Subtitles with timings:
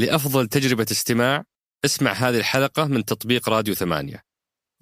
[0.00, 1.44] لأفضل تجربة استماع
[1.84, 4.24] اسمع هذه الحلقة من تطبيق راديو ثمانية.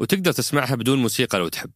[0.00, 1.70] وتقدر تسمعها بدون موسيقى لو تحب.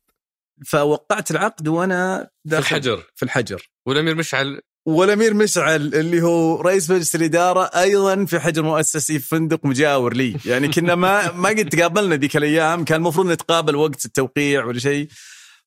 [0.66, 3.06] فوقعت العقد وأنا في الحجر.
[3.14, 3.70] في الحجر.
[3.86, 4.60] والأمير مشعل.
[4.86, 10.36] والأمير مشعل اللي هو رئيس مجلس الإدارة أيضا في حجر مؤسسي في فندق مجاور لي.
[10.44, 15.08] يعني كنا ما ما قد تقابلنا ذيك الأيام كان المفروض نتقابل وقت التوقيع ولا شيء.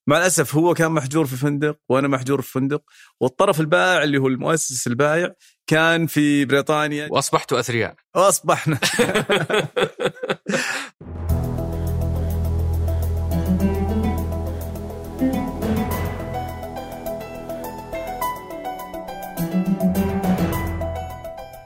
[0.07, 2.81] مع الأسف هو كان محجور في فندق وأنا محجور في فندق
[3.19, 5.33] والطرف البائع اللي هو المؤسس البائع
[5.67, 7.07] كان في بريطانيا.
[7.11, 7.95] واصبحتوا أثرياء.
[8.15, 8.79] وأصبحنا.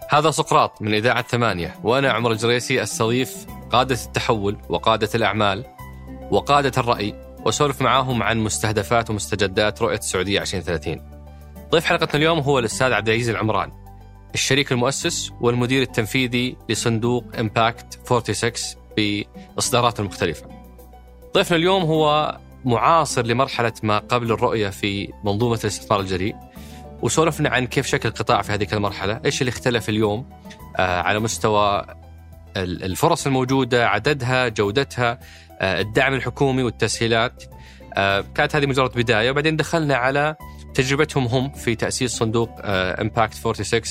[0.10, 5.66] هذا سقراط من إذاعة ثمانية وأنا عمر الجريسي أستضيف قادة التحول وقادة الأعمال
[6.32, 11.02] وقادة الرأي وأسولف معاهم عن مستهدفات ومستجدات رؤية السعودية 2030
[11.72, 13.72] ضيف حلقتنا اليوم هو الأستاذ عبد العزيز العمران
[14.34, 18.52] الشريك المؤسس والمدير التنفيذي لصندوق امباكت 46
[18.98, 20.48] بالإصدارات المختلفة
[21.34, 26.36] ضيفنا اليوم هو معاصر لمرحلة ما قبل الرؤية في منظومة الاستثمار الجريء
[27.02, 30.30] وسولفنا عن كيف شكل القطاع في هذه المرحلة، إيش اللي اختلف اليوم
[30.78, 31.86] آه، على مستوى
[32.58, 35.20] الفرص الموجودة، عددها، جودتها،
[35.62, 37.44] الدعم الحكومي والتسهيلات.
[37.94, 40.36] آه، كانت هذه مجرد بداية وبعدين دخلنا على
[40.74, 43.82] تجربتهم هم في تأسيس صندوق امباكت 46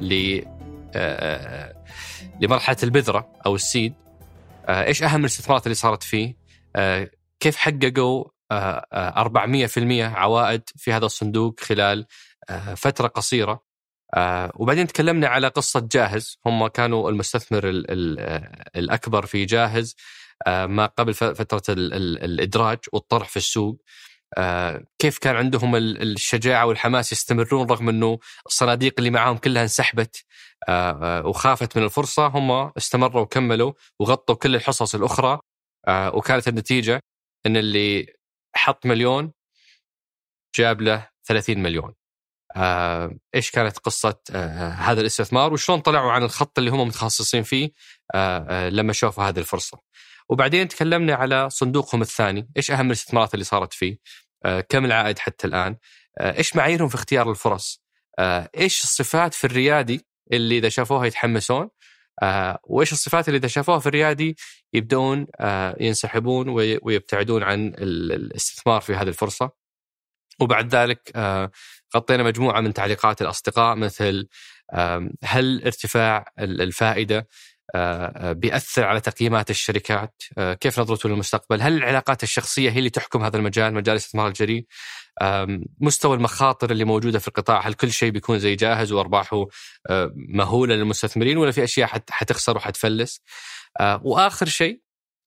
[0.00, 0.42] ل
[2.40, 3.94] لمرحلة البذرة أو السيد.
[4.68, 6.36] إيش أهم الاستثمارات اللي صارت فيه؟
[7.40, 12.06] كيف حققوا 400% عوائد في هذا الصندوق خلال
[12.50, 13.64] آه، فترة قصيرة
[14.14, 17.62] آه، وبعدين تكلمنا على قصة جاهز هم كانوا المستثمر
[18.76, 19.98] الأكبر في جاهز آه،
[20.48, 23.82] ما قبل فترة الإدراج والطرح في السوق.
[24.98, 30.24] كيف كان عندهم الشجاعة والحماس يستمرون رغم إنه الصناديق اللي معاهم كلها انسحبت
[31.24, 35.40] وخافت من الفرصة هم استمروا وكملوا وغطوا كل الحصص الأخرى.
[35.88, 37.00] وكانت النتيجة
[37.46, 38.06] إن اللي
[38.56, 39.32] حط مليون
[40.56, 41.94] جاب له 30 مليون.
[42.56, 47.70] آه، إيش كانت قصة آه، هذا الاستثمار؟ وشلون طلعوا عن الخط اللي هم متخصصين فيه
[48.14, 49.78] آه، آه، لما شافوا هذه الفرصة؟
[50.28, 52.48] وبعدين تكلمنا على صندوقهم الثاني.
[52.56, 53.98] إيش أهم الاستثمارات اللي صارت فيه؟
[54.44, 55.76] آه، كم العائد حتى الآن؟
[56.20, 57.84] آه، إيش معاييرهم في اختيار الفرص؟
[58.18, 61.68] آه، إيش الصفات في الريادي اللي إذا شافوها يتحمسون؟
[62.64, 64.36] وإيش الصفات اللي إذا شافوها في الريادي
[64.72, 65.26] يبدون
[65.80, 66.48] ينسحبون
[66.82, 69.50] ويبتعدون عن الاستثمار في هذه الفرصة.
[70.40, 71.12] وبعد ذلك
[71.96, 74.28] غطينا مجموعة من تعليقات الأصدقاء مثل
[75.24, 77.28] هل ارتفاع الفائدة
[78.32, 80.22] بيأثر على تقييمات الشركات.
[80.38, 84.66] كيف نظرته للمستقبل؟ هل العلاقات الشخصية هي اللي تحكم هذا المجال مجال الاستثمار الجريء؟
[85.80, 89.46] مستوى المخاطر اللي موجودة في القطاع هل كل شيء بيكون زي جاهز وأرباحه
[90.14, 93.22] مهولة للمستثمرين ولا في أشياء حتخسر وحتفلس؟
[93.80, 94.84] وآخر شيء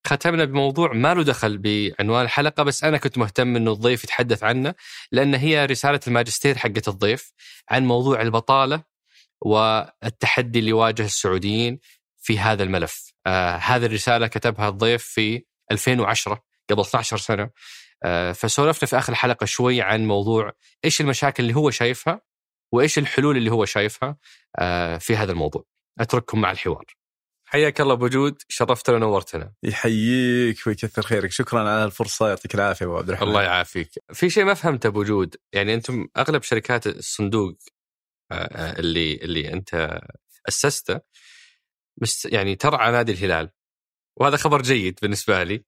[0.07, 4.73] ختمنا بموضوع ما له دخل بعنوان الحلقة بس أنا كنت مهتم إنه الضيف يتحدث عنه
[5.11, 7.33] لأن هي رسالة الماجستير حقت الضيف
[7.69, 8.83] عن موضوع البطالة
[9.41, 11.79] والتحدي اللي يواجه السعوديين
[12.21, 13.13] في هذا الملف.
[13.27, 17.49] آه هذه الرسالة كتبها الضيف في 2010 قبل 12 سنة.
[18.03, 20.51] آه فسولفنا في آخر الحلقة شوي عن موضوع
[20.85, 22.21] إيش المشاكل اللي هو شايفها
[22.73, 24.17] وإيش الحلول اللي هو شايفها
[24.59, 25.65] آه في هذا الموضوع.
[25.99, 26.85] أترككم مع الحوار.
[27.49, 29.53] حياك الله بوجود شرفتنا ونورتنا.
[29.63, 31.31] يحييك ويكثر خيرك.
[31.31, 33.27] شكرا على الفرصة يعطيك العافية أبو عبد الرحمن.
[33.27, 33.89] الله يعافيك.
[34.13, 37.57] في شيء ما فهمته بوجود يعني أنتم أغلب شركات الصندوق
[38.31, 39.99] آه، آه، اللي اللي أنت
[40.47, 40.99] أسسته
[41.97, 43.49] بس يعني ترعى نادي الهلال.
[44.17, 45.63] وهذا خبر جيد بالنسبة لي.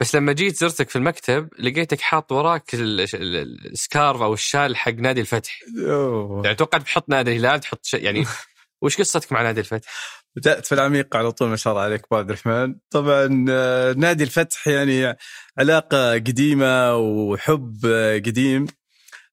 [0.00, 5.58] بس لما جيت زرتك في المكتب لقيتك حاط وراك السكارف أو الشال حق نادي الفتح.
[5.86, 6.42] أوه.
[6.44, 8.24] يعني توقعت بحط نادي الهلال تحط شيء يعني
[8.82, 9.90] وش قصتك مع نادي الفتح؟
[10.36, 12.74] بدات في العميق على طول ما شاء الله عليك ابو عبد الرحمن.
[12.90, 15.16] طبعا آه، نادي الفتح يعني
[15.58, 17.86] علاقة قديمة وحب
[18.26, 18.66] قديم.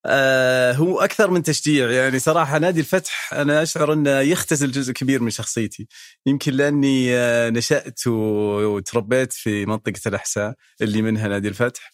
[0.07, 1.91] آه هو أكثر من تشجيع.
[1.91, 5.88] يعني صراحة نادي الفتح أنا أشعر أنه يختزل جزء كبير من شخصيتي.
[6.25, 11.92] يمكن لأني آه نشأت وتربيت في منطقة الأحساء اللي منها نادي الفتح.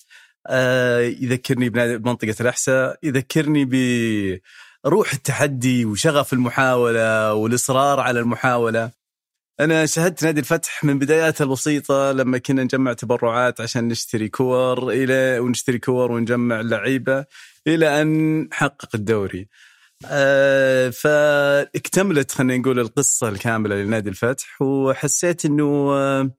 [0.48, 2.98] آه يذكرني بمنطقه الأحساء.
[3.04, 3.65] يذكرني
[4.86, 8.92] بروح التحدي وشغف المحاولة والإصرار على المحاولة.
[9.60, 15.39] أنا شاهدت نادي الفتح من بداياته البسيطة لما كنا نجمع تبرعات عشان نشتري كور إلى
[15.39, 17.25] ونشتري كور ونجمع لعيبة.
[17.68, 19.48] إلى أن حقق الدوري.
[20.06, 26.31] أه فاكتملت خلينا نقول القصة الكاملة لنادي الفتح وحسيت إنه أه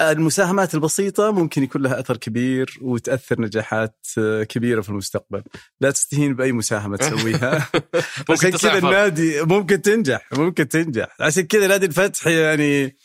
[0.00, 5.42] المساهمات البسيطة ممكن يكون لها أثر كبير وتأثر نجاحات آه، كبيرة في المستقبل.
[5.80, 7.68] لا تستهين بأي مساهمة تسويها.
[8.30, 11.16] عشان كذا النادي ممكن تنجح ممكن تنجح.
[11.20, 12.96] عشان كذا نادي الفتح يعني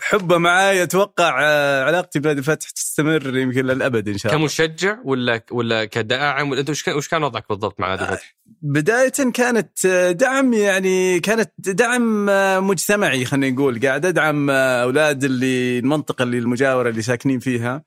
[0.00, 4.42] حبه معاي أتوقع آه، علاقتي بنادي الفتح تستمر يمكن للأبد إن شاء الله.
[4.44, 9.86] كمشجع ولا ولا كداعم؟ ولا أنت وش كان وضعك بالضبط مع نادي الفتح؟ بداية كانت
[9.86, 16.38] آه، دعم يعني كانت دعم آه، مجتمعي خلينا نقول قاعد أدعم أولاد اللي المنطقة اللي
[16.38, 17.84] المجاورة اللي ساكنين فيها.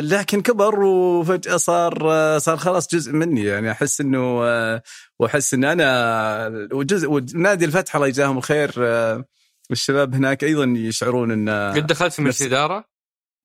[0.00, 1.98] لكن كبر وفجأة صار
[2.38, 3.44] صار خلاص جزء مني.
[3.44, 4.40] يعني أحس إنه
[5.18, 8.72] وأحس إن أنا وجزء ونادي الفتح الله يجزاهم الخير
[9.72, 12.84] والشباب هناك أيضا يشعرون إن قد دخلت في مجلس إدارة؟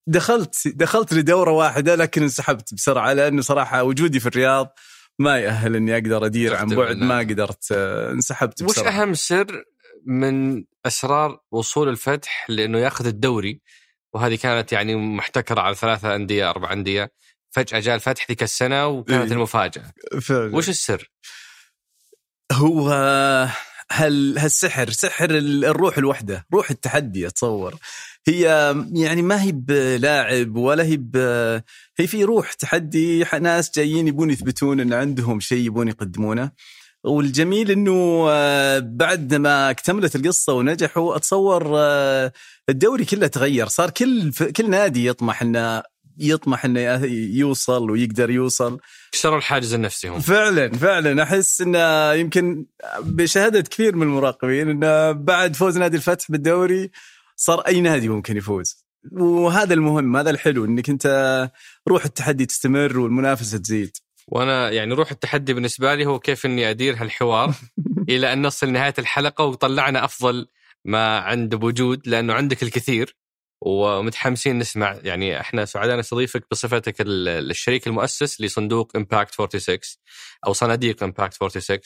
[0.08, 4.74] دخلت دخلت لدورة واحدة لكن انسحبت بسرعة لأنه صراحة وجودي في الرياض
[5.20, 9.64] ما يأهل إني أقدر أدير عن بعد ما قدرت آه، انسحبت بسرعة وش أهم سر
[10.06, 13.62] من أسرار وصول الفتح لأنه يأخذ الدوري
[14.14, 17.12] وهذه كانت يعني محتكرة على ثلاثة أندية أربع أندية
[17.50, 19.92] فجأة جاء الفتح ذيك السنة وكانت إيه؟ المفاجأة
[20.22, 20.56] فعلا.
[20.56, 21.12] وش السر؟
[22.52, 22.90] هو
[23.92, 27.76] هال هالسحر سحر الروح الوحدة روح التحدي أتصور.
[28.28, 28.42] هي
[28.94, 31.18] يعني ما هي بلاعب ولا هي ب
[32.00, 36.52] هي في روح تحدي ناس جايين يبون يثبتون إن عندهم شيء يبون يقدمونه.
[37.04, 42.32] والجميل إنه آه، بعد ما اكتملت القصة ونجحوا أتصور آه،
[42.70, 45.84] الدوري كله تغير صار كل كل نادي يطمح إنه
[46.20, 47.04] يطمح إنه
[47.38, 48.80] يوصل ويقدر يوصل.
[49.12, 50.20] كسروا الحاجز النفسي هم.
[50.20, 51.24] فعلا فعلا.
[51.24, 52.66] أحس إنه يمكن
[53.00, 56.92] بشهادة كثير من المراقبين إنه بعد فوز نادي الفتح بالدوري
[57.36, 58.86] صار أي نادي ممكن يفوز.
[59.12, 61.08] وهذا المهم هذا الحلو إنك أنت
[61.88, 63.98] روح التحدي تستمر والمنافسة تزيد.
[64.28, 67.54] وأنا يعني روح التحدي بالنسبة لي هو كيف إني أدير هالحوار
[68.10, 70.48] إلى أن نصل نهايه الحلقة وطلعنا أفضل
[70.86, 73.16] ما عند بوجود لأنه عندك الكثير.
[73.62, 75.00] ومتحمسين نسمع.
[75.04, 79.80] يعني إحنا سعداء نستضيفك بصفتك الشريك المؤسس لصندوق Impact 46
[80.48, 81.80] أو صناديق Impact 46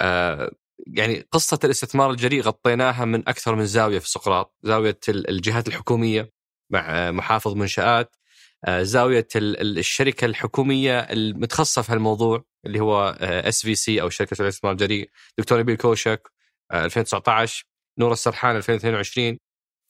[0.00, 0.50] آه
[0.86, 4.54] يعني قصة الاستثمار الجريء غطيناها من أكثر من زاوية في سقراط.
[4.62, 6.32] زاوية الجهات الحكومية
[6.70, 8.16] مع محافظ منشآت.
[8.64, 15.10] آه زاوية الشركة الحكومية المتخصصة في هالموضوع اللي هو SVC أو شركة الاستثمار الجريء.
[15.38, 16.30] دكتور نبيل كوشك
[16.72, 17.70] 2019 آه،
[18.00, 19.38] نور السرحان 2022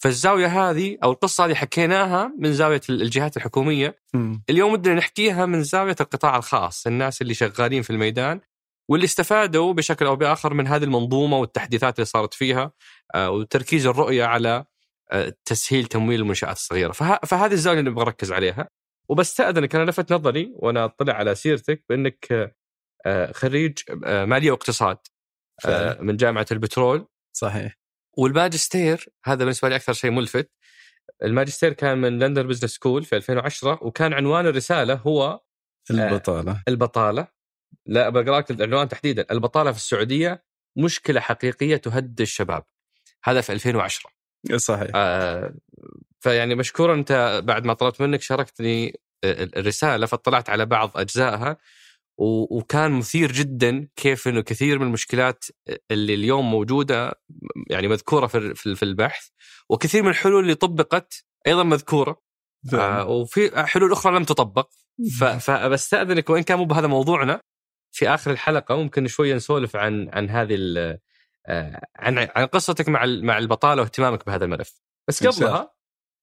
[0.02, 3.99] فالزاوية هذه أو القصة هذه حكيناها من زاوية الجهات الحكومية.
[4.14, 4.37] م.
[4.50, 8.41] اليوم بدنا نحكيها من زاوية القطاع الخاص الناس اللي شغالين في الميدان
[8.91, 12.73] واللي استفادوا بشكل أو بآخر من هذه المنظومة والتحديثات اللي صارت فيها
[13.14, 14.64] آه، وتركيز الرؤية على
[15.12, 16.93] آه، تسهيل تمويل المنشآت الصغيرة.
[17.26, 18.69] فهذه الزاوية اللي نبغى نركز عليها.
[19.08, 22.52] وبستأذنك أنا لفت نظري وأنا أطلع على سيرتك بأنك
[23.06, 24.99] آه، خريج مالية واقتصاد
[26.00, 27.06] من جامعة البترول.
[27.32, 27.79] صحيح.
[28.16, 30.50] والماجستير هذا بالنسبة لي أكثر شيء ملفت.
[31.22, 35.40] الماجستير كان من London Business School في 2010 وكان عنوان الرسالة هو آه،
[35.90, 36.62] البطالة.
[36.68, 37.26] البطالة.
[37.86, 39.26] لا بقرا لك العنوان تحديدا.
[39.30, 40.44] البطالة في السعودية
[40.76, 42.64] مشكلة حقيقية تهدد الشباب.
[43.24, 44.10] هذا في 2010
[44.56, 44.90] صحيح.
[44.94, 45.54] آه
[46.20, 51.56] فيعني مشكور أنت بعد ما طلبت منك شاركتني آه، الرسالة فاطلعت على بعض أجزائها.
[52.22, 55.44] وكان مثير جدا كيف إنه كثير من المشكلات
[55.90, 57.20] اللي اليوم موجودة
[57.70, 59.28] يعني مذكورة في في البحث
[59.69, 62.20] وكثير من الحلول اللي طبقت أيضا مذكورة.
[62.75, 64.69] آه وفي حلول أخرى لم تطبق.
[65.40, 67.40] فبستاذنك وإن كان مو بهذا موضوعنا
[67.93, 70.56] في آخر الحلقة ممكن شوية نسولف عن عن هذه
[71.46, 74.80] آه عن عن قصتك مع مع البطالة واهتمامك بهذا الملف.
[75.09, 75.75] بس قبلها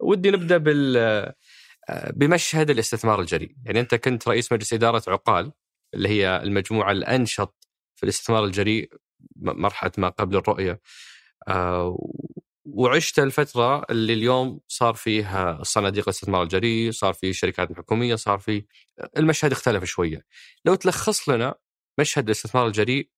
[0.02, 0.98] ودي نبدأ بال
[1.90, 3.56] آه، بمشهد الاستثمار الجريء.
[3.66, 5.52] يعني أنت كنت رئيس مجلس إدارة عقال.
[5.94, 8.90] اللي هي المجموعة الأنشط في الاستثمار الجريء
[9.36, 10.82] مرحلة ما قبل الرؤية
[11.48, 11.98] آه،
[12.66, 18.66] وعشت الفترة اللي اليوم صار فيها صناديق الاستثمار الجريء، صار في شركات حكومية، صار في
[19.18, 20.26] المشهد اختلف شوية.
[20.66, 21.56] لو تلخص لنا
[22.00, 23.10] مشهد الاستثمار الجريء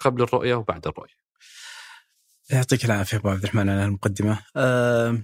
[0.00, 1.18] قبل الرؤية وبعد الرؤية.
[2.50, 4.42] يعطيك العافية أبو عبد الرحمن على المقدمه.
[4.56, 5.22] أه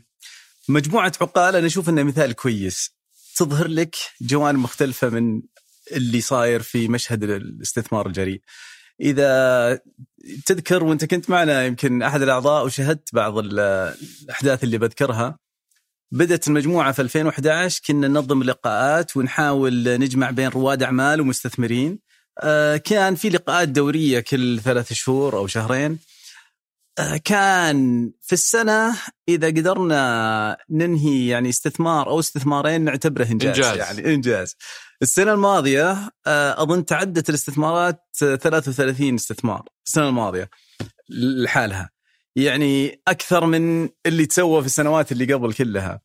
[0.68, 2.96] مجموعة عقال أنا أشوف انها مثال كويس
[3.36, 5.42] تظهر لك جوانب مختلفة من
[5.92, 8.40] اللي صاير في مشهد الاستثمار الجريء.
[9.00, 9.80] إذا
[10.46, 15.38] تذكر وأنت كنت معنا يمكن أحد الأعضاء وشهدت بعض الأحداث اللي بذكرها
[16.12, 21.98] بدأت المجموعة في 2011 كنا ننظم لقاءات ونحاول نجمع بين رواد أعمال ومستثمرين.
[22.42, 25.98] آه، كان في لقاءات دورية كل ثلاث شهور أو شهرين.
[27.24, 28.96] كان في السنة
[29.28, 33.76] إذا قدرنا ننهي يعني استثمار أو استثمارين نعتبره إنجاز, إنجاز.
[33.78, 34.56] يعني إنجاز.
[35.02, 35.90] السنة الماضية
[36.26, 40.50] آه، أظن تعدت الاستثمارات 33 استثمار السنة الماضية
[41.10, 41.90] لحالها.
[42.36, 46.00] يعني أكثر من اللي تسوى في السنوات اللي قبل كلها.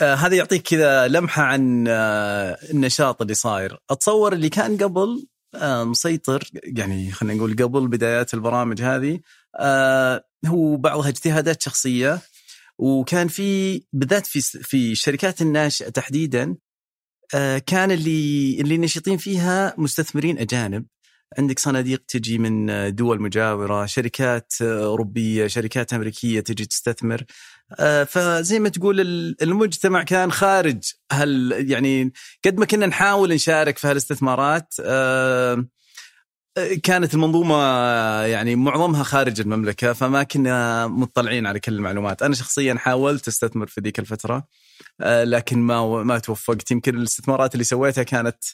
[0.00, 3.78] آه هذا يعطيك كذا لمحة عن آه النشاط اللي صاير.
[3.90, 9.20] أتصور اللي كان قبل آه مسيطر يعني خلينا نقول قبل بدايات البرامج هذه آه
[10.46, 12.20] هو بعضها اجتهادات شخصية
[12.78, 16.56] وكان في بالذات في في الشركات الناشئه تحديدا
[17.34, 20.86] آه كان اللي اللي نشيطين فيها مستثمرين أجانب
[21.38, 27.24] عندك صناديق تجي من دول مجاورة، شركات أوروبية، شركات أمريكية تجي تستثمر.
[27.78, 29.00] آه، فزي ما تقول
[29.42, 32.12] المجتمع كان خارج هل يعني
[32.44, 35.66] قد ما كنا نحاول نشارك في هالاستثمارات آه،
[36.82, 37.56] كانت المنظومة
[38.22, 43.80] يعني معظمها خارج المملكة فما كنا مطلعين على كل المعلومات، أنا شخصيا حاولت أستثمر في
[43.80, 44.46] ذيك الفترة
[45.00, 46.70] آه، لكن ما ما توفقت.
[46.70, 48.44] يمكن الاستثمارات اللي سويتها كانت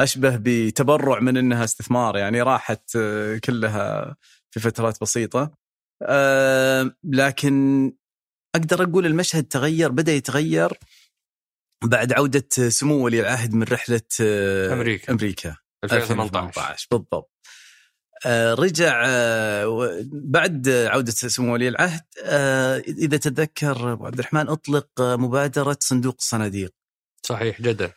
[0.00, 4.16] أشبه بتبرع من إنها استثمار يعني راحت آه، كلها
[4.50, 5.50] في فترات بسيطة.
[6.02, 7.92] آه، لكن
[8.56, 10.72] أقدر أقول المشهد تغير بدأ يتغير
[11.84, 15.12] بعد عودة سمو ولي العهد من رحلة أمريكا.
[15.12, 15.56] أمريكا.
[15.84, 17.31] 2018 بالضبط.
[18.26, 19.04] رجع
[20.12, 22.02] بعد عودة سمو ولي العهد
[22.88, 26.72] إذا تتذكر أبو عبد الرحمن أطلق مبادرة صندوق الصناديق
[27.22, 27.94] صحيح جدة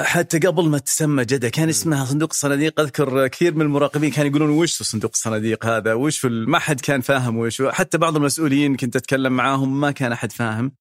[0.00, 4.50] حتى قبل ما تسمى جدة كان اسمها صندوق الصناديق أذكر كثير من المراقبين كانوا يقولون
[4.50, 7.62] وش صندوق الصناديق هذا؟ وش ما حد كان فاهم وش.
[7.62, 10.72] حتى بعض المسؤولين كنت أتكلم معاهم ما كان أحد فاهم.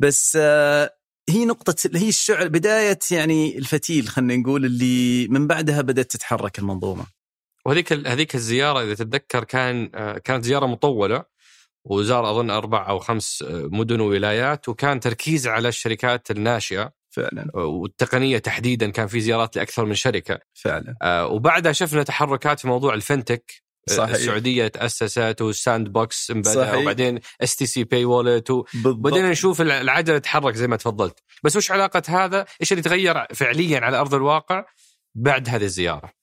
[0.00, 0.94] بس آه،
[1.28, 7.06] هي نقطة هي الشعر بداية يعني الفتيل خلينا نقول اللي من بعدها بدأت تتحرك المنظومة.
[7.68, 11.24] وهذيك هذيك الزيارة إذا تتذكر كان آه، كانت زيارة مطولة
[11.84, 17.50] وزار أظن أربع أو خمس آه، مدن وولايات وكان تركيز على الشركات الناشئة فعلا.
[17.54, 20.38] والتقنية تحديدا كان في زيارات لأكثر من شركة.
[20.54, 20.96] فعلا.
[21.02, 23.52] آه وبعدها شفنا تحركات في موضوع ال fintech
[23.90, 24.14] آه، صحيح.
[24.14, 30.76] السعودية تأسست وال sandbox بدا وبعدين STC Pay wallet وبدينا نشوف العجلة تتحرك زي ما
[30.76, 31.18] تفضلت.
[31.44, 34.64] بس وش علاقة هذا؟ إيش اللي تغير فعليا على أرض الواقع
[35.14, 36.18] بعد هذه الزيارة؟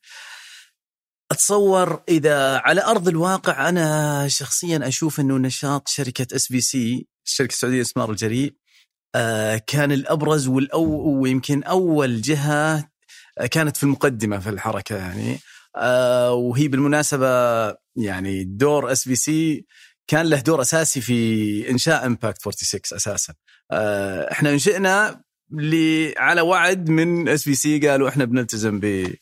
[1.32, 8.12] أتصور إذا على أرض الواقع أنا شخصيا أشوف إنه نشاط شركة SVC الشركة السعوديه للاستثمار
[8.12, 8.54] الجريء
[9.16, 12.90] آه، كان الأبرز والأو ويمكن أول جهة
[13.52, 15.40] كانت في المقدمة في الحركة يعني
[15.76, 17.28] آه، وهي بالمناسبة
[17.96, 19.66] يعني دور SVC
[20.08, 23.34] كان له دور أساسي في إنشاء Impact 46 أساسا.
[23.72, 25.22] آه، إحنا إنشئنا
[26.18, 29.14] على وعد من SVC قالوا إحنا بنلتزم ب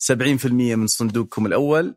[0.00, 1.96] 70% من صندوقكم الأول.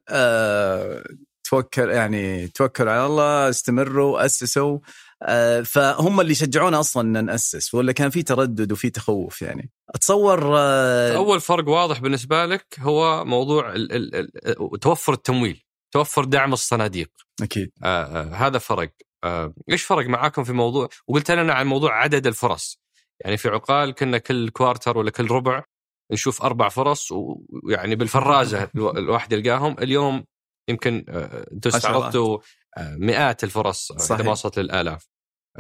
[1.44, 4.80] توكل يعني توكلوا على الله استمروا أسسوا.
[5.24, 10.58] آه، فهم اللي شجعونا أصلا إن نأسس ولا كان في تردد وفي تخوف يعني؟ أتصور
[10.58, 16.54] آه، أول فرق واضح بالنسبة لك هو موضوع ال ال ال توفر التمويل توفر دعم
[16.54, 17.10] الصناديق.
[17.42, 17.72] أكيد.
[17.84, 18.90] آه آه هذا فرق.
[19.24, 22.80] آه إيش فرق معاكم في موضوع؟ وقلت لنا عن موضوع عدد الفرص.
[23.20, 25.64] يعني في عقال كنا كل كوارتر ولا كل ربع
[26.12, 29.76] نشوف أربع فرص ويعني بالفرازة الواحد يلقاهم.
[29.80, 30.24] اليوم
[30.70, 32.40] يمكن آه، أنتم استعرضتوا
[32.78, 34.28] مئات الفرص صحيح.
[34.28, 35.08] وصلت للآلاف.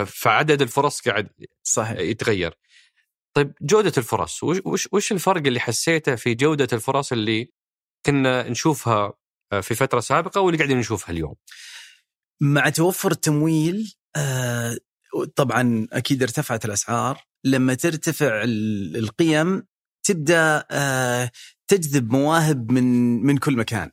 [0.06, 1.30] فعدد الفرص قاعد
[1.64, 2.00] صحيح.
[2.00, 2.58] يتغير.
[3.36, 4.44] طيب جودة الفرص.
[4.44, 7.52] وش, وش الفرق اللي حسيته في جودة الفرص اللي
[8.06, 9.14] كنا نشوفها
[9.52, 11.36] آه، في فترة سابقة واللي قاعدين نشوفها اليوم؟
[12.42, 14.78] مع توفر التمويل آه،
[15.36, 17.22] طبعا أكيد ارتفعت الأسعار.
[17.44, 18.42] لما ترتفع
[18.96, 19.64] القيم
[20.03, 21.31] تبدأ آه،
[21.67, 22.83] تجذب مواهب من
[23.25, 23.89] من كل مكان.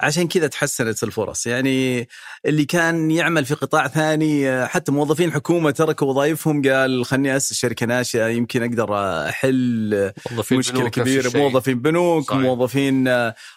[0.00, 1.46] عشان كذا تحسنت الفرص.
[1.46, 2.08] يعني
[2.46, 7.86] اللي كان يعمل في قطاع ثاني حتى موظفين حكومة تركوا وظائفهم قال خلني أسس شركة
[7.86, 8.94] ناشئة يمكن أقدر
[9.28, 10.12] أحل
[10.52, 11.30] مشكلة كبيرة.
[11.34, 12.40] موظفين بنوك صحيح.
[12.40, 13.08] موظفين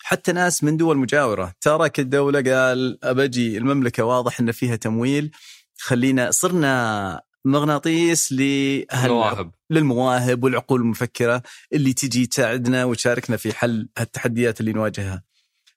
[0.04, 1.54] حتى ناس من دول مجاورة.
[1.62, 5.32] ترك الدولة قال أبجي المملكة واضح أن فيها تمويل.
[5.78, 14.74] خلينا صرنا مغناطيس للمواهب للمواهب والعقول المفكرة اللي تجي تساعدنا وتشاركنا في حل التحديات اللي
[14.74, 15.24] نواجهها.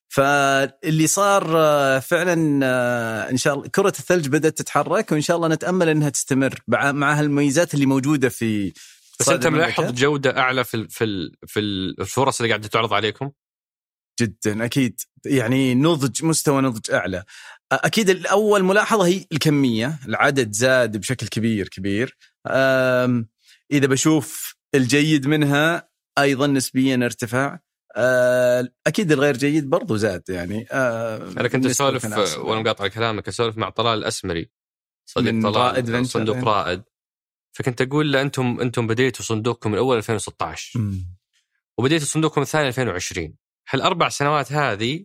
[0.08, 5.48] فاللي صار آه، فعلا آه، إن شاء الله كرة الثلج بدأت تتحرك وإن شاء الله
[5.48, 8.72] نتأمل إنها تستمر مع هالمميزات اللي موجودة في
[9.20, 13.30] بس أنت ملاحظ جودة أعلى في في في الفرص اللي قاعدة تعرض عليكم؟
[14.20, 15.00] جدا أكيد.
[15.26, 17.24] يعني نضج مستوى نضج أعلى.
[17.72, 22.16] أكيد الأول ملاحظة هي الكمية العدد زاد بشكل كبير كبير.
[23.72, 27.58] إذا بشوف الجيد منها أيضا نسبيا ارتفع.
[27.98, 30.66] آه، أكيد الغير جيد برضو زاد يعني.
[30.72, 32.04] آه، أنا كنت أسولف
[32.38, 34.50] وأنا مقاطع كلامك أسولف مع طلال الأسمري
[35.06, 36.82] صديق طلال رائد صندوق رائد.
[37.52, 40.94] فكنت أقول له أنتم أنتم بديتوا صندوقكم الأول 2016 م.
[41.78, 43.34] وبديتوا صندوقكم الثاني 2020
[43.70, 45.04] هالأربع سنوات هذه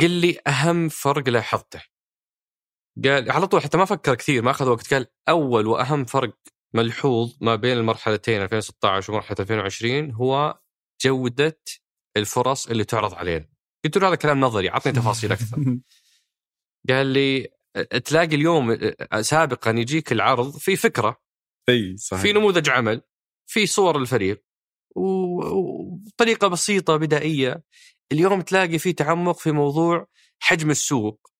[0.00, 1.82] قل لي أهم فرق لاحظته
[3.04, 6.38] قال على طول حتى ما فكر كثير ما أخذ وقت قال أول وأهم فرق
[6.74, 10.60] ملحوظ ما بين المرحلتين 2016 ومرحلة 2020 هو
[11.04, 11.60] جودة
[12.16, 13.48] الفرص اللي تعرض علينا
[13.84, 15.56] قلت له هذا كلام نظري عطني تفاصيل أكثر.
[16.88, 17.48] قال لي
[18.04, 18.78] تلاقي اليوم
[19.20, 21.20] سابقا يجيك العرض في فكرة.
[21.68, 22.22] أي صحيح.
[22.22, 23.02] في نموذج عمل
[23.46, 24.44] في صور الفريق
[24.96, 27.62] وطريقه بسيطة بدائية.
[28.12, 30.06] اليوم تلاقي في تعمق في موضوع
[30.40, 31.30] حجم السوق.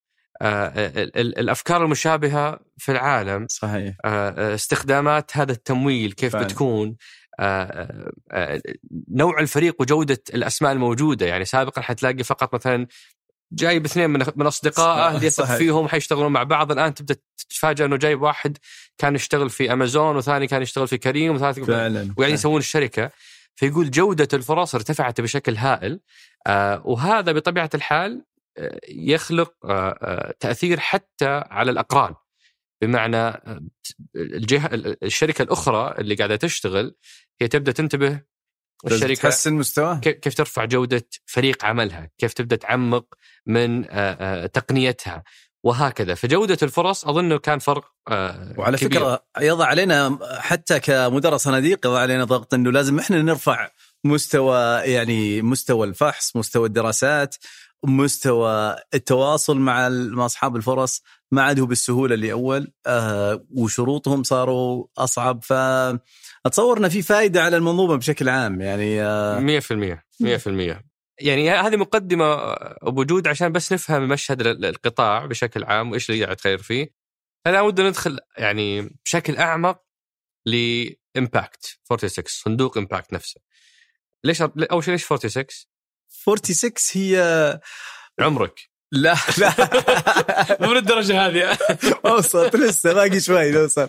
[0.43, 3.95] آه، ال- ال- الأفكار المشابهة في العالم صحيح.
[4.05, 6.45] آه، استخدامات هذا التمويل كيف فعلا.
[6.45, 6.97] بتكون
[7.41, 8.11] آه،
[9.11, 11.27] نوع الفريق وجودة الأسماء الموجودة.
[11.27, 12.87] يعني سابقا حتلاقي فقط مثلا
[13.53, 15.45] جايب اثنين من من أصدقائه يثق.
[15.45, 16.73] فيهم حيشتغلون مع بعض.
[16.73, 18.59] الآن تبدأ تتفاجئ إنه جايب واحد
[18.99, 23.11] كان يشتغل في أمازون وثاني كان يشتغل في كريم وثالث وقاعدين يسوون الشركة.
[23.57, 26.01] فيقول جودة الفرص ارتفعت بشكل هائل.
[26.85, 28.25] وهذا بطبيعة الحال
[28.59, 32.15] آه، يخلق آه آه تأثير حتى على الأقران.
[32.83, 33.61] بمعنى آه،
[34.17, 34.71] الجهة
[35.03, 36.95] الشركة الأخرى اللي قاعدة تشتغل
[37.41, 38.21] هي تبدأ تنتبه
[38.87, 43.15] الشركة تحسن مستواه كيف ترفع جودة فريق عملها، كيف تبدأ تعمق
[43.47, 45.25] من آه، آه، تقنيتها
[45.65, 48.91] وهكذا، فجودة الفرص اظنه كان فرق آه، وعلى كبير.
[48.91, 53.69] فكرة يضع علينا حتى كمدراء صناديق يضع علينا ضغط إنه لازم إحنا نرفع
[54.05, 57.37] مستوى يعني مستوى الفحص، مستوى الدراسات،
[57.85, 59.89] مستوى التواصل مع
[60.27, 67.03] أصحاب الفرص ما عاد هو بالسهولة اللي أول آه وشروطهم صاروا أصعب فاتصور إنه في
[67.03, 70.83] فائده على المنظومة بشكل عام يعني آه 100% 100%
[71.21, 76.37] يعني هذه مقدمة بوجود عشان بس نفهم مشهد ال- القطاع بشكل عام وإيش اللي قاعد
[76.37, 76.95] تغير فيه.
[77.47, 79.79] انا ودنا ندخل يعني بشكل أعمق
[80.47, 83.41] ل Impact 46 صندوق Impact نفسه.
[84.25, 85.67] ليش أول شيء ليش 46؟
[86.09, 87.61] 46 هي
[88.21, 88.71] عمرك.
[88.93, 89.55] لا لا.
[90.61, 91.59] مو من الدرجه هذه.
[92.05, 93.89] وصلت لسه باقي شوي نوصل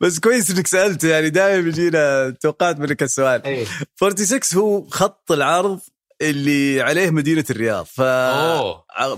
[0.00, 3.44] بس كويس إنك سألت يعني دائما يجينا توقعت منك السؤال.
[3.44, 3.64] إيه.
[3.96, 5.80] 46 هو خط العرض
[6.22, 7.84] اللي عليه مدينة الرياض.
[7.84, 8.00] ف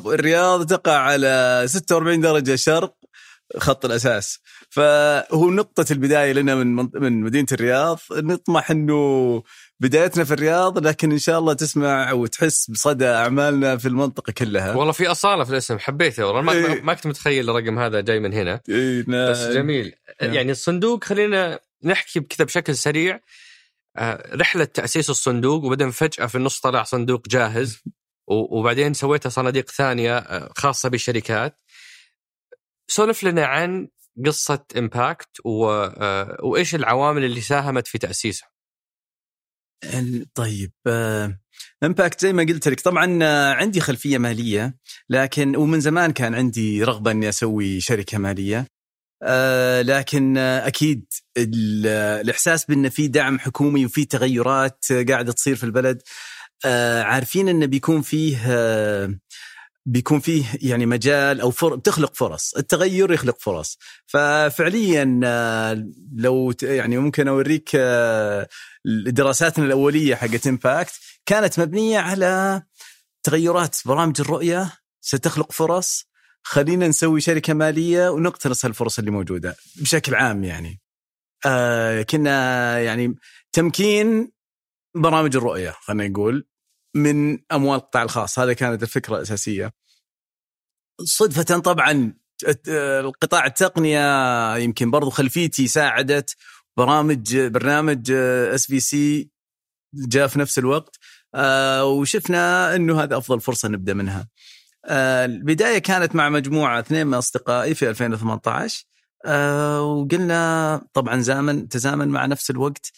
[0.07, 2.95] الرياض تقع على 46 درجة شرق
[3.59, 4.39] خط الأساس.
[4.71, 7.99] فهو نقطة البداية لنا من من مدينة الرياض.
[8.13, 9.43] نطمح إنه
[9.83, 14.93] بدايتنا في الرياض لكن إن شاء الله تسمع وتحس بصدى أعمالنا في المنطقة كلها والله
[14.93, 16.83] في أصالة في الاسم حبيته والله ما, إيه.
[16.83, 19.53] ما كنت متخيل الرقم هذا جاي من هنا إيه، بس نعم.
[19.53, 20.35] جميل نعم.
[20.35, 23.21] يعني الصندوق خلينا نحكي كذا بشكل سريع
[23.97, 27.83] آه، رحلة تأسيس الصندوق وبعدين فجأة في النص طلع صندوق جاهز
[28.27, 31.61] وبعدين سويتها صناديق ثانية آه، خاصة بالشركات
[32.89, 33.89] سولف لنا عن
[34.27, 35.29] قصة امباكت.
[35.47, 38.52] آه، وإيش العوامل اللي ساهمت في تاسيسها
[40.35, 40.73] طيب
[41.85, 44.77] امباكت زي ما قلت لك طبعا آه، عندي خلفية مالية
[45.11, 48.67] لكن ومن زمان كان عندي رغبة إني أسوي شركة مالية
[49.23, 51.05] آه، لكن آه، أكيد
[51.39, 56.03] ال- آه، الإحساس بان في دعم حكومي وفي تغيرات آه، قاعدة تصير في البلد
[56.65, 59.15] آه، عارفين إنه بيكون فيه آه،
[59.87, 61.75] بيكون فيه يعني مجال أو فر...
[61.75, 68.49] بتخلق فرص، التغير يخلق فرص، ففعليا آه، لو يعني ممكن أوريك آه،
[69.07, 70.93] دراساتنا الأولية حقت امباكت
[71.27, 72.63] كانت مبنية على
[73.23, 74.73] تغيرات برامج الرؤية.
[75.01, 76.07] ستخلق فرص.
[76.43, 80.81] خلينا نسوي شركة مالية ونقتنص هالفرص اللي موجودة بشكل عام يعني.
[81.47, 83.15] آه كنا يعني
[83.53, 84.33] تمكين
[84.95, 86.47] برامج الرؤية خلينا نقول.
[86.95, 88.39] من أموال القطاع الخاص.
[88.39, 89.73] هذا كانت الفكرة الأساسية.
[91.05, 92.15] صدفة طبعا
[92.69, 96.37] القطاع التقنية يمكن برضو خلفيتي ساعدت.
[96.77, 99.31] برامج برنامج SVC
[99.95, 100.99] جاء في نفس الوقت.
[101.35, 104.29] آه، وشفنا إنه هذا أفضل فرصة نبدأ منها.
[104.87, 108.87] آه، البداية كانت مع مجموعة اثنين من أصدقائي في 2018
[109.25, 112.93] آه، وقلنا طبعا زامن تزامن مع نفس الوقت.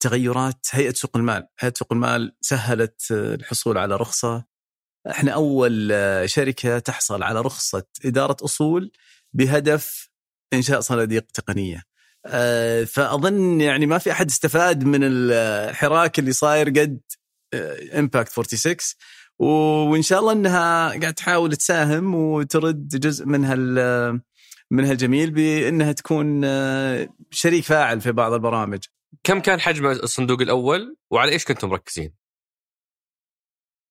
[0.00, 4.44] تغيرات هيئة سوق المال، هيئة سوق المال سهلت آه، الحصول على رخصة
[5.10, 8.92] إحنا أول آه، شركة تحصل على رخصة إدارة أصول
[9.32, 10.08] بهدف
[10.52, 11.82] إنشاء صناديق تقنية.
[12.26, 17.00] آه، فأظن يعني ما في أحد استفاد من الحراك اللي صاير قد
[17.94, 18.76] امباكت 46
[19.38, 19.44] و-
[19.90, 24.20] وإن شاء الله إنها قاعد تحاول تساهم وترد جزء من هال
[24.70, 26.42] من هالجميل بإنها تكون
[27.30, 28.78] شريك فاعل في بعض البرامج.
[29.24, 32.14] كم كان حجم الصندوق الأول؟ وعلى إيش كنتم مركزين؟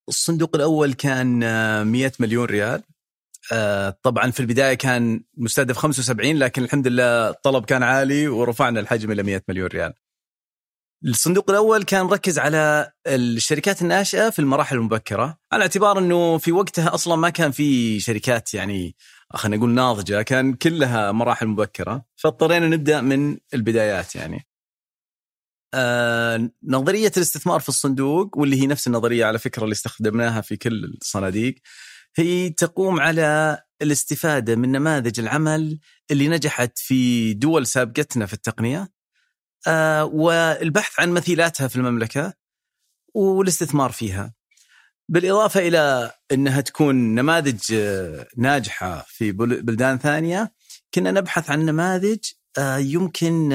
[0.10, 2.84] الصندوق الأول كان آه، 100 مليون ريال.
[3.52, 9.12] آه، طبعا في البداية كان مستهدف 75 لكن الحمد لله الطلب كان عالي ورفعنا الحجم
[9.12, 9.94] إلى 100 مليون ريال.
[11.06, 16.94] الصندوق الأول كان ركز على الشركات الناشئة في المراحل المبكرة على اعتبار إنه في وقتها
[16.94, 18.96] أصلا ما كان في شركات يعني
[19.34, 22.06] خلينا نقول ناضجة كان كلها مراحل مبكرة.
[22.16, 24.49] فاضطرينا نبدأ من البدايات يعني.
[25.74, 30.98] آه نظرية الاستثمار في الصندوق واللي هي نفس النظرية على فكرة اللي استخدمناها في كل
[31.02, 31.56] الصناديق
[32.16, 35.80] هي تقوم على الاستفادة من نماذج العمل
[36.12, 38.92] اللي نجحت في دول سابقتنا في التقنية
[39.68, 42.34] آه والبحث عن مثيلاتها في المملكة
[43.14, 44.34] والاستثمار فيها.
[45.10, 50.54] بالإضافة إلى إنها تكون نماذج آه، ناجحة في بلدان ثانية
[50.94, 52.20] كنا نبحث عن نماذج
[52.78, 53.50] يمكن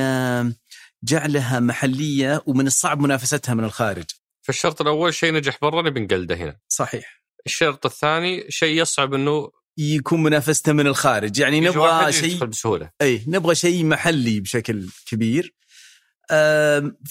[1.05, 4.05] جعلها محلية ومن الصعب منافستها من الخارج.
[4.43, 6.57] فالشرط الأول شيء نجح برا نبي نقلده هنا.
[6.69, 7.25] صحيح.
[7.47, 13.55] الشرط الثاني شيء يصعب إنه يكون منافستة من الخارج يعني نبغى شيء بسهولة إي نبغى
[13.55, 15.55] شيء محلي بشكل كبير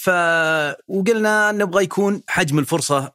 [0.00, 0.08] ف
[0.88, 3.12] وقلنا نبغى يكون حجم الفرصة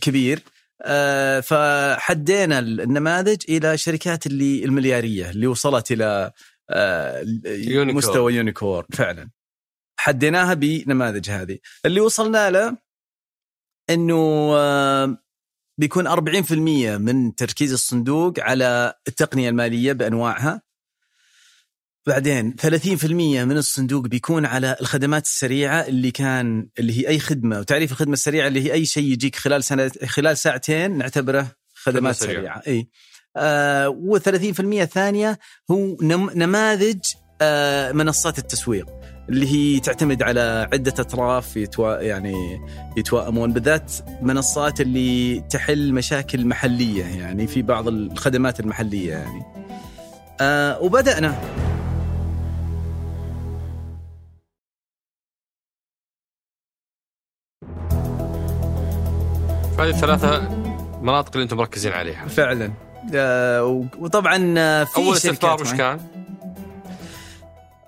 [0.00, 0.42] كبير
[0.82, 6.32] أه فحدينا النماذج إلى الشركات اللي المليارية اللي وصلت إلى
[6.70, 7.96] أه unicorn.
[7.98, 9.30] مستوى unicorn فعلا
[10.02, 11.58] حديناها بنماذج هذه.
[11.86, 12.76] اللي وصلنا له
[13.90, 15.18] إنه أه
[15.78, 16.52] بيكون 40%
[16.98, 20.62] من تركيز الصندوق على التقنية المالية بأنواعها.
[22.06, 27.58] بعدين 30% من الصندوق بيكون على الخدمات السريعة اللي كان اللي هي أي خدمة.
[27.58, 32.36] وتعريف الخدمة السريعة اللي هي أي شيء يجيك خلال سنة خلال ساعتين نعتبره خدمات سريعة,
[32.36, 32.62] سريعة.
[32.66, 32.88] إي.
[33.36, 35.38] آه و30% الثانية
[35.70, 35.96] هو
[36.34, 37.00] نماذج
[37.40, 39.01] آه منصات التسويق.
[39.28, 42.60] اللي هي تعتمد على عدة أطراف يتوا يعني
[42.96, 49.42] يتوائمون بالذات منصات اللي تحل مشاكل محلية يعني في بعض الخدمات المحلية يعني.
[50.40, 51.38] آه وبدأنا.
[59.78, 60.48] هذه الثلاثة
[61.02, 62.28] مناطق اللي أنتم مركزين عليها.
[62.28, 62.72] فعلا.
[63.14, 66.11] آه وطبعا آه، في أول استثمار وش كان؟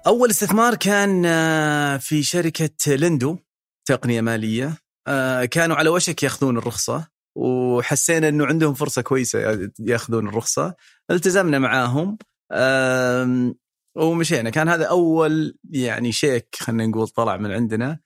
[0.06, 3.38] أول استثمار كان آه، في شركة لندو
[3.84, 4.76] تقنية مالية.
[5.06, 10.74] آه، كانوا على وشك ياخذون الرخصة وحسينا إنه عندهم فرصة كويسة ياخذون الرخصة.
[11.10, 12.18] التزمنا معاهم.
[13.96, 14.50] ومشينا.
[14.50, 18.00] كان هذا أول يعني شيك خلينا نقول طلع من عندنا.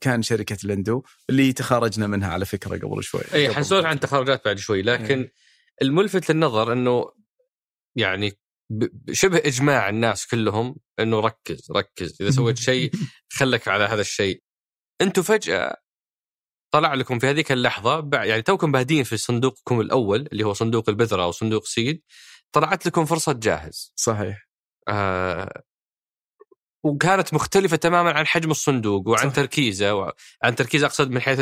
[0.00, 3.22] كان شركة لندو اللي تخرجنا منها على فكرة قبل شوي.
[3.34, 5.32] اي حنسولف عن التخرجات بعد شوي لكن أي.
[5.82, 7.12] الملفت للنظر إنه
[7.96, 8.32] يعني
[9.12, 12.90] شبه إجماع الناس كلهم إنه ركز ركز إذا سويت شيء
[13.32, 14.42] خلك على هذا الشيء.
[15.00, 15.76] أنتم فجأة
[16.74, 21.22] طلع لكم في هذيك اللحظة يعني توكم بادين في صندوقكم الأول اللي هو صندوق البذرة
[21.22, 22.02] أو صندوق سيد
[22.52, 23.92] طلعت لكم فرصة جاهز.
[23.96, 24.48] صحيح.
[24.88, 25.62] آه
[26.84, 29.34] وكانت مختلفة تماما عن حجم الصندوق وعن صح.
[29.36, 31.38] تركيزه وعن تركيز أقصد من حيث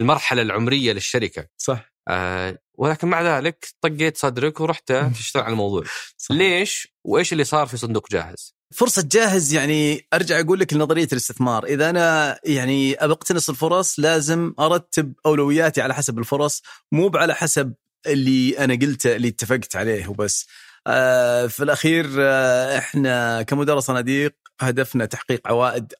[0.00, 1.48] المرحلة العمرية للشركة.
[1.56, 1.91] صح.
[2.08, 5.82] آه ولكن مع ذلك طقيت صدرك ورحت تشتغل على الموضوع
[6.16, 6.34] صح.
[6.34, 11.64] ليش وإيش اللي صار في صندوق جاهز فرصة جاهز يعني أرجع أقول لك لنظرية الاستثمار،
[11.64, 16.62] إذا أنا يعني ابى أقتنص الفرص لازم أرتب أولوياتي على حسب الفرص
[16.92, 17.74] مو على حسب
[18.06, 20.46] اللي أنا قلته اللي اتفقت عليه وبس.
[20.86, 25.92] آه في الأخير آه إحنا كمدراء صناديق هدفنا تحقيق عوائد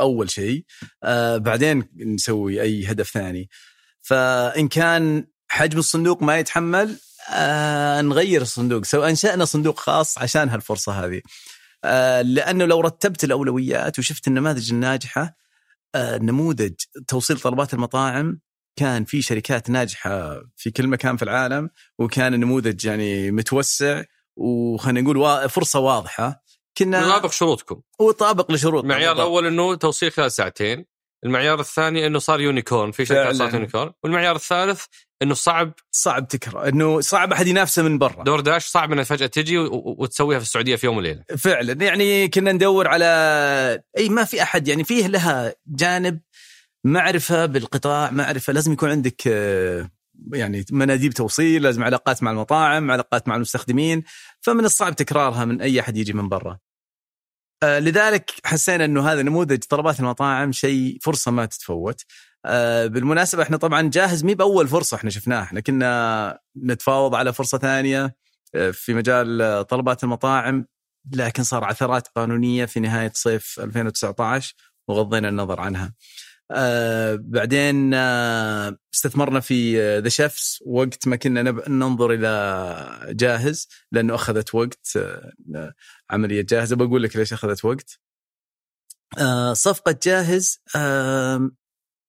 [0.00, 0.64] أول شيء
[1.04, 3.48] آه بعدين نسوي أي هدف ثاني.
[4.02, 6.98] فإن كان حجم الصندوق ما يتحمل
[7.30, 11.20] آه نغير الصندوق سو انشانا صندوق خاص عشان هالفرصة هذه.
[11.84, 15.36] آه لأنه لو رتبت الأولويات وشفت النماذج الناجحة
[15.94, 16.72] آه نموذج
[17.08, 18.40] توصيل طلبات المطاعم
[18.76, 24.02] كان في شركات ناجحة في كل مكان في العالم وكان النموذج يعني متوسع
[24.36, 26.42] وخلينا نقول فرصة واضحة.
[26.78, 27.80] كنا يطابق شروطكم.
[27.98, 30.92] وطابق لشروط المعيار الأول إنه توصيل خلال ساعتين
[31.24, 34.84] المعيار الثاني إنه صار unicorn في شركات صارت unicorn والمعيار الثالث
[35.22, 36.68] إنه صعب؟ صعب تكرره.
[36.68, 38.22] إنه صعب أحد ينافسه من برا.
[38.24, 41.24] دور داش صعب انها فجأة تجي وتسويها في السعودية في يوم وليلة.
[41.38, 41.84] فعلا.
[41.84, 43.04] يعني كنا ندور على
[43.98, 46.20] أي ما في أحد يعني فيه لها جانب
[46.84, 49.90] معرفة بالقطاع معرفة لازم يكون عندك آه،
[50.32, 54.02] يعني مناديب توصيل لازم علاقات مع المطاعم علاقات مع المستخدمين.
[54.40, 56.58] فمن الصعب تكرارها من أي أحد يجي من برا.
[57.62, 62.04] آه، لذلك حسينا إنه هذا نموذج طلبات المطاعم شيء فرصة ما تتفوت.
[62.44, 65.42] آه، بالمناسبة إحنا طبعا جاهز مي بأول فرصة إحنا شفناها.
[65.42, 68.14] إحنا كنا نتفاوض على فرصة ثانية
[68.54, 70.66] آه، في مجال طلبات المطاعم
[71.12, 74.54] لكن صار عثرات قانونية في نهاية صيف 2019
[74.88, 75.94] وغضينا النظر عنها.
[76.50, 84.54] آه بعدين آه استثمرنا في ذا شيفس وقت ما كنا ننظر إلى جاهز لأنه أخذت
[84.54, 85.72] وقت آه
[86.10, 86.76] عملية جاهزة.
[86.76, 87.98] بقول لك ليش أخذت وقت.
[89.18, 91.50] آه، صفقة جاهز آه،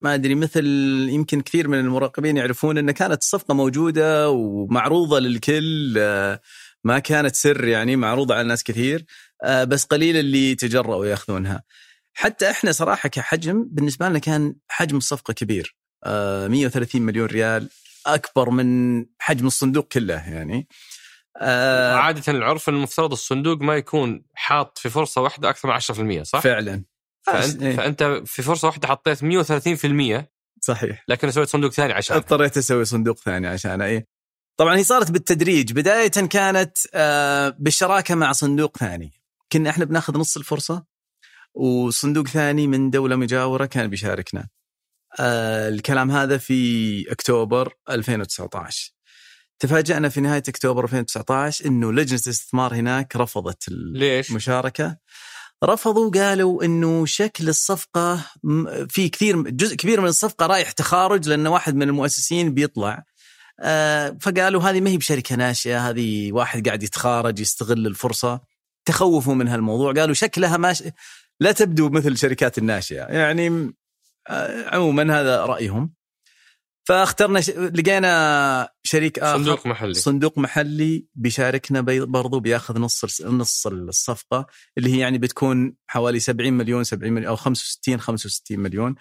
[0.03, 0.65] ما أدري مثل
[1.09, 6.41] يمكن كثير من المراقبين يعرفون إن كانت الصفقه موجودة ومعروضة للكل آه،
[6.83, 9.05] ما كانت سر يعني معروضة على ناس كثير
[9.43, 11.63] آه، بس قليل اللي تجرؤوا يأخذونها.
[12.13, 17.69] حتى إحنا صراحة كحجم بالنسبة لنا كان حجم الصفقة كبير آه، 130 مليون ريال
[18.05, 20.67] أكبر من حجم الصندوق كله يعني.
[21.41, 26.39] آه، عادة العرف المفترض الصندوق ما يكون حاط في فرصة واحدة أكثر من 10% صح؟
[26.39, 26.83] فعلا
[27.25, 31.03] فانت إيه، فأنت في فرصة واحدة حطيت 130% صحيح.
[31.07, 32.15] لكن سويت صندوق ثاني عشان.
[32.15, 34.07] اضطريت أسوي صندوق ثاني عشان إيه.
[34.59, 35.73] طبعا هي صارت بالتدريج.
[35.73, 39.11] بداية كانت آه، بالشراكة مع صندوق ثاني.
[39.51, 40.85] كنا إحنا بناخذ نص الفرصة
[41.53, 44.49] وصندوق ثاني من دولة مجاورة كان بيشاركنا.
[45.19, 48.93] آه، الكلام هذا في أكتوبر 2019
[49.59, 54.31] تفاجأنا في نهاية أكتوبر 2019 إنه لجنة الاستثمار هناك رفضت ليش؟
[55.63, 58.25] رفضوا قالوا إنه شكل الصفقة
[58.89, 63.03] في كثير جزء كبير من الصفقة رايح تخارج لأن واحد من المؤسسين بيطلع.
[63.59, 68.41] آه، فقالوا هذه ما هي بشركة ناشئة هذه واحد قاعد يتخارج يستغل الفرصة.
[68.85, 70.83] تخوفوا من هالموضوع قالوا شكلها ماش
[71.39, 73.03] لا تبدو مثل الشركات الناشئة.
[73.03, 73.73] يعني
[74.29, 75.93] آه، عموما هذا رأيهم.
[76.83, 77.49] فاخترنا ش...
[77.49, 79.37] لقينا شريك آخر.
[79.37, 79.93] صندوق محلي.
[79.93, 84.45] صندوق محلي بيشاركنا بي- برضو بياخذ نص نص الصفقة
[84.77, 88.95] اللي هي يعني بتكون حوالي 70 مليون 70 مليون أو 65 65 مليون.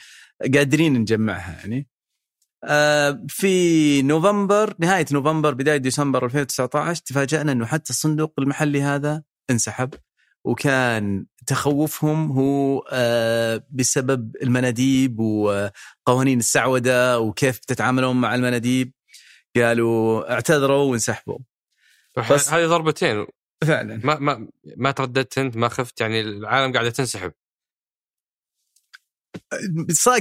[0.55, 1.89] قادرين نجمعها يعني.
[2.65, 9.95] آه، في نوفمبر نهاية نوفمبر بداية ديسمبر 2019 تفاجأنا إنه حتى الصندوق المحلي هذا انسحب.
[10.45, 18.93] وكان تخوفهم هو آه، بسبب المناديب وقوانين السعودة وكيف تتعاملون مع المناديب.
[19.57, 21.39] قالوا اعتذروا وانسحبوا.
[22.17, 23.27] فح- بس- هذه ضربتين.
[23.67, 24.01] فعلا.
[24.05, 27.33] ما ما ما ترددت انت ما خفت يعني العالم قاعدة تنسحب.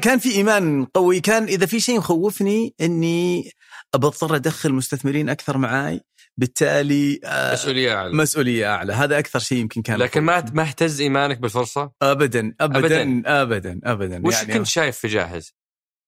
[0.01, 1.19] كان في إيمان قوي.
[1.19, 3.51] كان إذا في شيء مخوفني إني
[3.95, 6.01] بضطر أدخل مستثمرين أكثر معاي.
[6.37, 8.13] بالتالي آه، مسؤولية أعلى.
[8.13, 8.93] مسؤولية أعلى.
[8.93, 10.45] هذا أكثر شيء يمكن كان لكن ما.
[10.53, 13.21] ما اهتز إيمانك بالفرصة؟ ابدا ابدا أبداً.
[13.41, 14.21] ابدا ابدا.
[14.27, 15.53] وش يعني كنت شايف في جاهز؟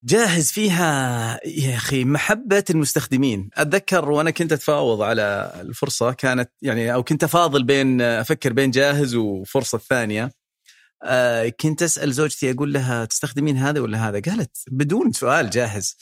[0.03, 3.49] جاهز فيها يا أخي محبة المستخدمين.
[3.53, 9.15] أتذكر وأنا كنت أتفاوض على الفرصة كانت يعني أو كنت أفاضل بين أفكر بين جاهز
[9.15, 10.31] وفرصة الثانية
[11.03, 15.97] آه، كنت أسأل زوجتي أقول لها تستخدمين هذا ولا هذا؟ قالت بدون سؤال جاهز.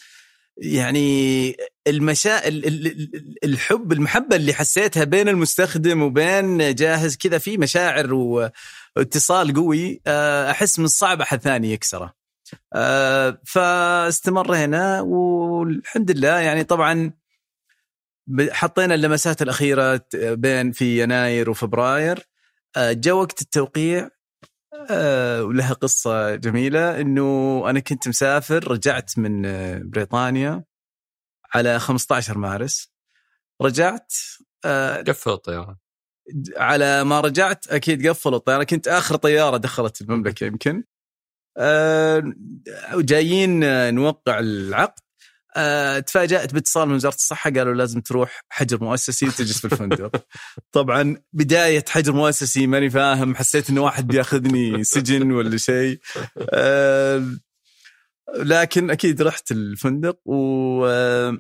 [0.58, 1.56] يعني
[1.88, 8.14] المشا ال- ال- ال- الحب المحبة اللي حسيتها بين المستخدم وبين جاهز كذا في مشاعر
[8.14, 12.14] واتصال قوي آه، أحس من الصعب أحد ثاني يكسره.
[12.74, 17.12] آه، فاستمرينا والحمد لله يعني طبعا
[18.52, 22.28] حطينا اللمسات الأخيرة بين في يناير وفبراير.
[22.78, 24.10] آه، جاء وقت التوقيع.
[24.90, 30.64] آه، ولها قصة جميلة إنه أنا كنت مسافر رجعت من آه، بريطانيا
[31.54, 32.92] على 15 مارس.
[33.62, 34.14] رجعت
[34.66, 35.78] آه، قفل الطياره
[36.58, 40.84] على ما رجعت أكيد قفلوا الطياره كنت آخر طيارة دخلت المملكة يمكن.
[42.94, 43.60] جايين
[43.96, 45.00] نوقع العقد.
[45.58, 50.12] آه، تفاجأت باتصال من وزارة الصحة قالوا لازم تروح حجر مؤسسي وتجلس في الفندق.
[50.72, 56.00] طبعا بداية حجر مؤسسي ماني فاهم حسيت إنه واحد بيأخذني سجن ولا شيء.
[56.54, 57.28] آه،
[58.36, 61.38] لكن أكيد رحت الفندق و آه،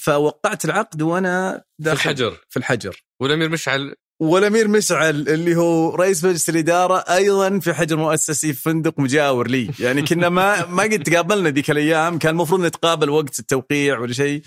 [0.00, 2.36] فوقعت العقد وأنا في داخل الحجر.
[2.50, 3.04] في الحجر.
[3.20, 9.00] والأمير مشعل والامير مشعل اللي هو رئيس مجلس الإدارة أيضا في حجر مؤسسي في فندق
[9.00, 13.98] مجاور لي، يعني كنا ما ما قد تقابلنا ذيك الأيام، كان المفروض نتقابل وقت التوقيع
[13.98, 14.42] ولا شيء.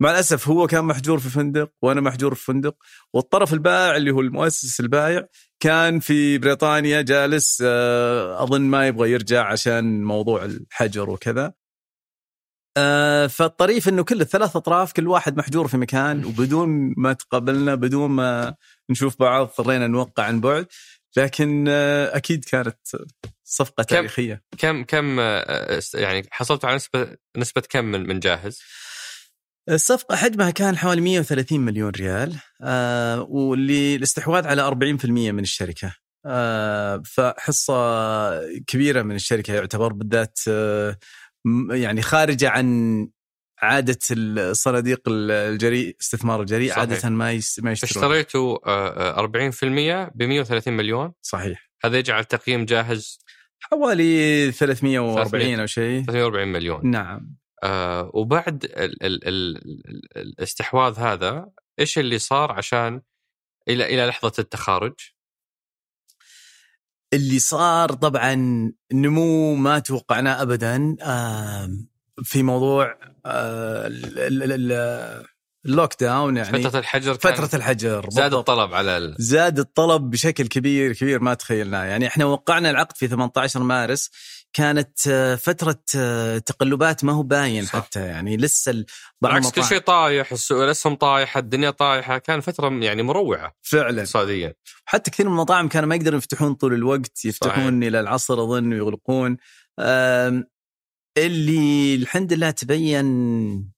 [0.00, 2.74] مع الأسف هو كان محجور في فندق وأنا محجور في فندق،
[3.14, 5.26] والطرف البائع اللي هو المؤسس البايع
[5.60, 11.52] كان في بريطانيا جالس آه، أظن ما يبغى يرجع عشان موضوع الحجر وكذا.
[12.78, 18.10] آه، فالطريف إنه كل الثلاث أطراف كل واحد محجور في مكان وبدون ما تقابلنا بدون
[18.10, 18.54] ما
[18.90, 20.66] نشوف بعض اضطرينا نوقع عن بعد
[21.16, 22.78] لكن آه، أكيد كانت
[23.44, 28.60] صفقة كم- تاريخية كم كم آه، يعني حصلت على نسبة نسبة كم من من جاهز؟
[29.70, 35.94] الصفقة حجمها كان حوالي 130 مليون ريال آه، واللي الاستحواذ على 40% من الشركة
[36.26, 40.98] آه، فحصة كبيرة من الشركة يعتبر بالذات آه،
[41.70, 43.08] يعني خارجة عن
[43.62, 46.78] عادة الصناديق الجريء استثمار الجريء صحيح.
[46.78, 51.12] عادة ما يس ما يشترون اشتريتوا آه، آه، 40% ب 130 مليون.
[51.22, 51.70] صحيح.
[51.84, 53.18] هذا يجعل تقييم جاهز؟
[53.60, 55.60] حوالي 340 300.
[55.60, 56.04] أو شيء.
[56.04, 56.90] 340 مليون.
[56.90, 57.36] نعم.
[57.62, 59.56] آه وبعد ال ال ال
[59.88, 61.48] ال الاستحواذ هذا
[61.80, 63.00] إيش اللي صار عشان
[63.68, 64.94] إلى إلى لحظة التخارج؟
[67.12, 68.34] اللي صار طبعا
[68.92, 71.88] نمو ما توقعناه ابدا آم،
[72.22, 75.26] في موضوع آه، ال- ال- ال-
[75.66, 78.06] lockdown يعني فترة الحجر فترة الحجر.
[78.10, 78.34] زاد.
[78.34, 79.14] الطلب على ال...
[79.18, 81.84] زاد الطلب بشكل كبير كبير ما تخيلناه.
[81.84, 84.10] يعني إحنا وقعنا العقد في 18 مارس
[84.52, 87.72] كانت آه، فترة آه، تقلبات ما هو باين صح.
[87.76, 88.84] حتى يعني لسه
[89.20, 92.18] بالعكس كل شيء طايح الأسهم طايحه الدنيا طايحة.
[92.18, 94.00] كان فترة يعني مروعة فعلا.
[94.00, 94.54] اقتصاديا.
[94.84, 99.36] حتى كثير من المطاعم كانوا ما يقدرون يفتحون طول الوقت يفتحون إلى العصر أظن ويغلقون.
[101.18, 103.06] اللي الحمد لله تبين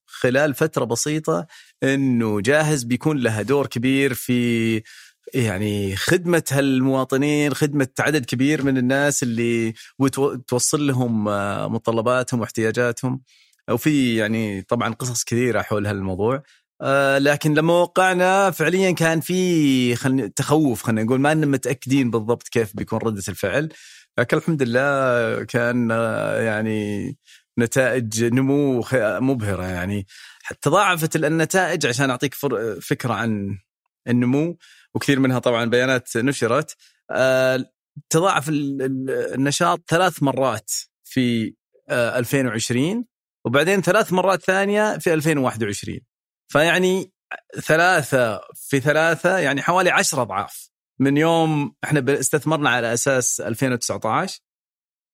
[0.07, 1.47] خلال فترة بسيطة
[1.83, 4.83] إنه جاهز بيكون لها دور كبير في
[5.35, 9.73] يعني خدمة هالمواطنين خدمة عدد كبير من الناس اللي
[10.03, 13.21] وتو- توصل لهم آه، متطلباتهم واحتياجاتهم.
[13.71, 16.43] وفي يعني طبعا قصص كثيرة حول هالموضوع.
[16.81, 21.21] آه، لكن لما وقعنا فعليا كان في خلني تخوف خلينا نقول.
[21.21, 23.69] ما إننا متأكدين بالضبط كيف بيكون ردة الفعل.
[24.19, 27.17] لكن الحمد لله كان آه، يعني
[27.59, 28.85] نتائج نمو
[29.21, 30.07] مبهرة يعني.
[30.61, 32.35] تضاعفت النتائج عشان أعطيك
[32.83, 33.59] فكرة عن
[34.09, 34.57] النمو
[34.95, 36.77] وكثير منها طبعا بيانات نشرت.
[37.11, 37.65] آه،
[38.11, 40.71] تضاعف ال- ال- النشاط ثلاث مرات
[41.05, 41.55] في
[41.89, 43.05] آه، 2020
[43.45, 46.01] وبعدين ثلاث مرات ثانية في 2021
[46.49, 47.13] فيعني
[47.61, 50.71] ثلاثة في ثلاثة يعني حوالي عشرة أضعاف.
[50.99, 54.41] من يوم إحنا استثمرنا على أساس 2019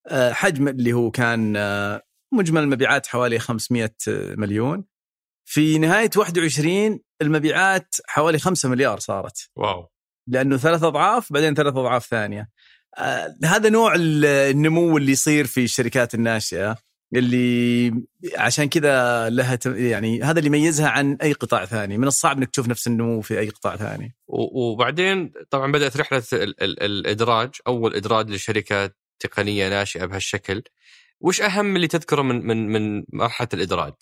[0.09, 3.91] آه، حجم اللي هو كان آه، مجمل المبيعات حوالي 500
[4.37, 4.85] مليون.
[5.49, 9.51] في نهاية 21 المبيعات حوالي 5 مليار صارت.
[9.57, 9.89] واو.
[10.29, 12.49] لأنه ثلاث أضعاف بعدين ثلاث أضعاف ثانية.
[12.99, 16.77] آه، هذا نوع ال- النمو اللي يصير في الشركات الناشئة.
[17.15, 17.93] اللي
[18.37, 21.99] عشان كذا لها يعني هذا اللي يميزها عن أي قطاع ثاني.
[21.99, 24.15] من الصعب إنك تشوف نفس النمو في أي قطاع ثاني.
[24.27, 27.51] وبعدين طبعا بدأت رحلة ال- ال- الإدراج.
[27.67, 30.63] أول إدراج لشركة تقنية ناشئة بهالشكل.
[31.21, 33.95] وش أهم اللي تذكره من من من مرحلة الإدراج؟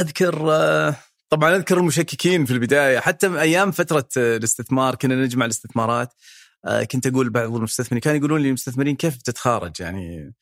[0.00, 0.96] أذكر آه،
[1.28, 2.98] طبعا أذكر المشككين في البداية.
[2.98, 6.14] حتى أيام فترة الاستثمار كنا نجمع الاستثمارات.
[6.66, 10.34] آه، كنت أقول بعض المستثمرين كانوا يقولون لي المستثمرين كيف بتتخارج يعني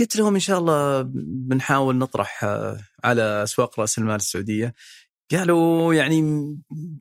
[0.00, 1.02] قلت لهم إن شاء الله
[1.48, 4.74] بنحاول نطرح آه، على أسواق رأس المال السعودية.
[5.32, 6.46] قالوا يعني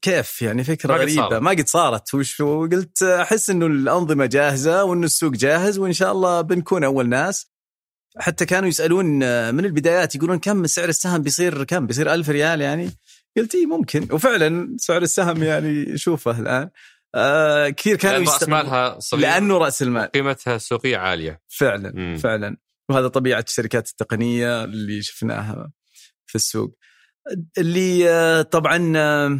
[0.01, 1.39] كيف؟ يعني فكرة ما غريبة.
[1.39, 2.13] ما قد صارت.
[2.13, 7.53] وش وقلت أحس إنه الأنظمة جاهزة وانه السوق جاهز وإن شاء الله بنكون أول ناس.
[8.17, 12.61] حتى كانوا يسألون آه، من البدايات؟ يقولون كم سعر السهم بيصير؟ كم؟ بيصير ألف ريال
[12.61, 12.91] يعني؟
[13.37, 14.07] قلت اي ممكن.
[14.11, 16.69] وفعلا سعر السهم يعني شوفه الآن.
[17.15, 18.57] آه كثير كانوا لأن يستغربون.
[18.59, 20.07] مالها صغير لأنه رأس المال.
[20.11, 21.41] قيمتها السوقيه عالية.
[21.47, 22.17] فعلا مم.
[22.17, 22.57] فعلا.
[22.89, 25.71] وهذا طبيعة الشركات التقنية اللي شفناها
[26.25, 26.77] في السوق.
[27.57, 29.39] اللي آه، طبعا آه،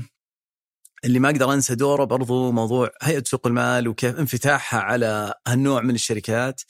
[1.05, 5.95] اللي ما أقدر أنسى دوره برضو موضوع هيئة سوق المال وكيف انفتاحها على هالنوع من
[5.95, 6.61] الشركات.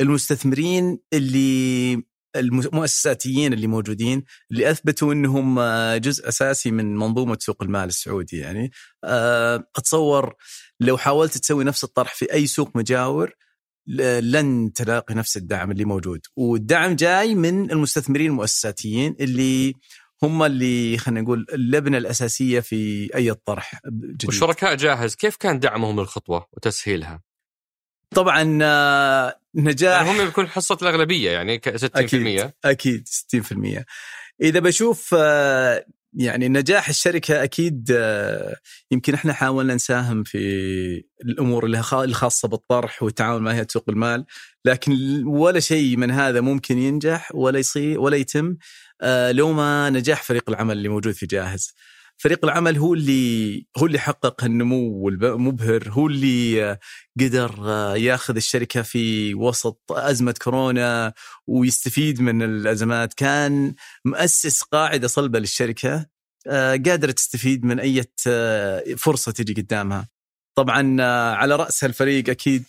[0.00, 2.02] المستثمرين اللي
[2.36, 8.70] المؤسساتيين اللي موجودين اللي أثبتوا إنهم آه، جزء أساسي من منظومة سوق المال السعودي يعني.
[9.04, 10.34] آه، اتصور
[10.80, 13.32] لو حاولت تسوي نفس الطرح في أي سوق مجاور
[13.86, 16.20] لن تلاقي نفس الدعم اللي موجود.
[16.36, 19.74] والدعم جاي من المستثمرين المؤسساتيين اللي
[20.22, 23.80] هم اللي خلينا نقول اللبنة الأساسية في أي طرح
[24.26, 27.22] والشركاء جاهز كيف كان دعمهم للخطوه وتسهيلها؟
[28.14, 30.06] طبعا آه، نجاح.
[30.06, 33.84] يعني هم بيكون حصة الأغلبية يعني ك 60% أكيد أكيد 60%
[34.42, 38.56] إذا بشوف آه، يعني نجاح الشركة أكيد آه،
[38.90, 40.38] يمكن إحنا حاولنا نساهم في
[41.24, 44.24] الأمور الخاصه بالطرح والتعاون مع هيئة سوق المال
[44.64, 48.56] لكن ولا شيء من هذا ممكن ينجح ولا يصير ولا يتم
[49.30, 51.74] لو ما نجاح فريق العمل اللي موجود في جاهز.
[52.16, 56.78] فريق العمل هو اللي هو اللي حقق النمو المبهر هو اللي آه،
[57.20, 61.12] قدر آه، ياخذ الشركة في وسط أزمة كورونا
[61.46, 63.14] ويستفيد من الأزمات.
[63.14, 63.74] كان
[64.04, 66.06] مؤسس قاعدة صلبة للشركة
[66.46, 68.04] آه، قادرة تستفيد من أي
[68.96, 70.08] فرصة تجي قدامها.
[70.56, 71.02] طبعا
[71.34, 72.64] على رأس هالفريق أكيد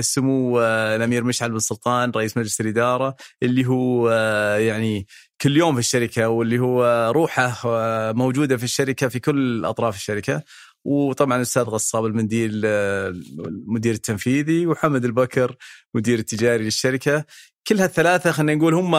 [0.00, 4.10] سمو الأمير مشعل بن سلطان رئيس مجلس الإدارة اللي هو
[4.58, 5.06] يعني
[5.42, 10.42] كل يوم في الشركة واللي هو روحه آه، موجودة في الشركة في كل أطراف الشركة.
[10.84, 15.56] وطبعا الأستاذ غصاب المنديل آه، المدير التنفيذي وحمد البكر
[15.94, 17.24] مدير التجاري للشركة.
[17.66, 18.94] كل هالثلاثة خلينا نقول هم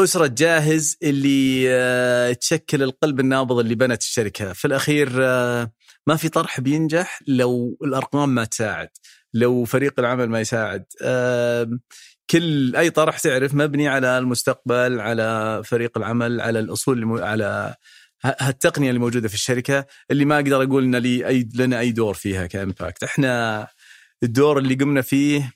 [0.00, 4.52] أسرة جاهز اللي آه، تشكل القلب النابض اللي بنت الشركة.
[4.52, 5.10] في الأخير
[6.06, 8.88] ما في طرح بينجح لو الأرقام ما تساعد
[9.34, 10.84] لو فريق العمل ما يساعد.
[12.32, 17.74] كل أي طرح تعرف مبني على المستقبل على فريق العمل على الأصول المو- على
[18.24, 22.14] هالتقنية اللي موجودة في الشركة اللي ما أقدر أقول إن لي اي لنا أي دور
[22.14, 23.02] فيها كإمباكت.
[23.04, 23.66] إحنا
[24.22, 25.52] الدور اللي قمنا فيه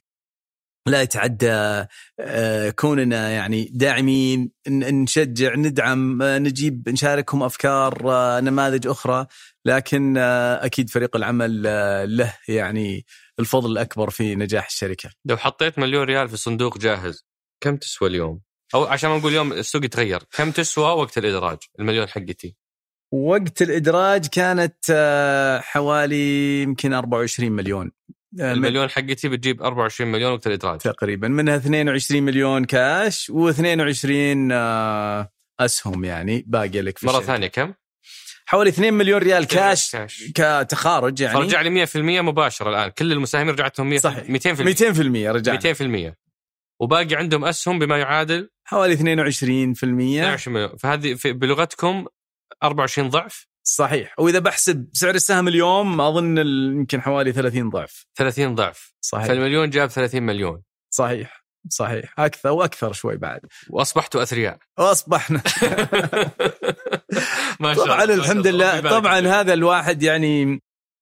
[0.89, 1.85] لا يتعدى
[2.20, 9.27] آه، كوننا يعني داعمين نشجع ندعم آه، نجيب نشاركهم أفكار آه، نماذج أخرى
[9.64, 11.62] لكن أكيد فريق العمل
[12.16, 13.05] له يعني
[13.41, 17.26] الفضل الأكبر في نجاح الشركة لو حطيت مليون ريال في صندوق جاهز
[17.61, 18.41] كم تسوى اليوم؟
[18.74, 22.57] أو عشان ما نقول اليوم السوق يتغير، كم تسوى وقت الإدراج المليون حقتي؟
[23.12, 27.93] وقت الإدراج كانت آه، حوالي يمكن 24 مليون
[28.41, 30.78] آه، المليون حقتي بتجيب 24 مليون وقت الإدراج.
[30.78, 34.07] تقريبا منها 22 مليون كاش و22
[35.61, 37.26] أسهم يعني باقيه لك في مرة الشركة.
[37.26, 37.74] ثانية كم؟
[38.49, 41.34] حوالي 2 مليون ريال كاش كاش كتخارج يعني.
[41.34, 42.90] فرجع لي 100% مباشرة الآن.
[42.90, 44.24] كل المساهمين رجعت لهم 100 صحيح.
[44.30, 45.59] 200% 200% رجعنا.
[45.59, 46.14] 200%
[46.80, 50.76] وباقي عندهم أسهم بما يعادل حوالي 22% 22 مليون.
[50.76, 52.07] فهذه في- بلغتكم
[52.62, 54.14] 24 ضعف؟ صحيح.
[54.20, 56.38] وإذا بحسب سعر السهم اليوم أظن
[56.78, 58.07] يمكن حوالي 30 ضعف.
[58.14, 58.94] 30 ضعف.
[59.01, 59.26] صحيح.
[59.26, 60.62] فالمليون جاب 30 مليون.
[60.90, 61.45] صحيح.
[61.71, 62.14] صحيح.
[62.19, 63.41] أكثر وأكثر شوي بعد.
[63.71, 64.59] واصبحتوا أثرياء.
[64.79, 65.43] وأصبحنا.
[67.61, 68.47] ما شاء طبعا الله، شاء الحمد.
[68.47, 68.81] لله.
[68.81, 69.21] طبعا.
[69.21, 70.61] هذا الواحد يعني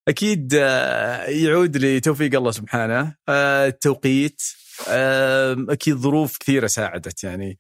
[0.09, 3.15] أكيد آه، يعود لتوفيق الله سبحانه.
[3.29, 4.43] آه، التوقيت
[4.89, 7.59] آه، أكيد ظروف كثيرة ساعدت يعني.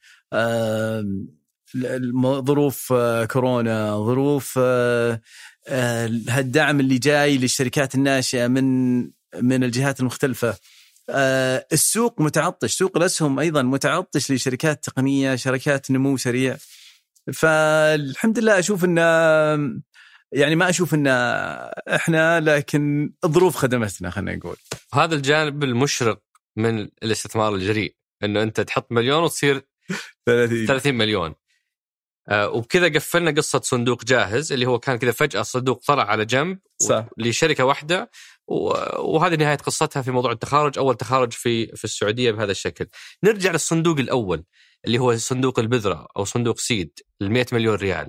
[2.22, 2.92] ظروف
[3.30, 4.58] كورونا ظروف
[6.28, 9.00] هالدعم اللي جاي للشركات الناشئة من
[9.42, 10.54] من الجهات المختلفة.
[11.72, 16.56] السوق متعطش سوق الأسهم أيضا متعطش لشركات تقنية شركات نمو سريع.
[17.32, 18.98] فالحمد لله أشوف إن
[20.32, 21.06] يعني ما أشوف إن
[21.94, 24.56] إحنا لكن الظروف خدمتنا خلينا نقول.
[24.94, 26.22] هذا الجانب المشرق
[26.56, 29.62] من الاستثمار الجريء إنه أنت تحط مليون وتصير
[30.26, 31.34] 30 30 مليون.
[32.28, 36.58] آه وبكذا قفلنا قصة صندوق جاهز اللي هو كان كذا فجأة صندوق طلع على جنب
[36.88, 37.06] صح.
[37.18, 38.10] لشركة واحدة.
[38.48, 42.86] وهذه نهاية قصتها في موضوع التخارج أول تخارج في في السعودية بهذا الشكل.
[43.24, 44.44] نرجع للصندوق الأول
[44.84, 48.08] اللي هو صندوق البذرة أو صندوق سيد ال 100 مليون ريال.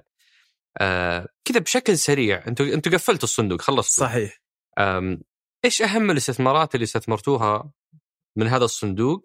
[0.82, 4.42] آه كذا بشكل سريع أنتم أنتم قفلتوا الصندوق خلصتوا صحيح
[5.66, 7.72] إيش أهم الاستثمارات اللي استثمرتوها
[8.38, 9.24] من هذا الصندوق؟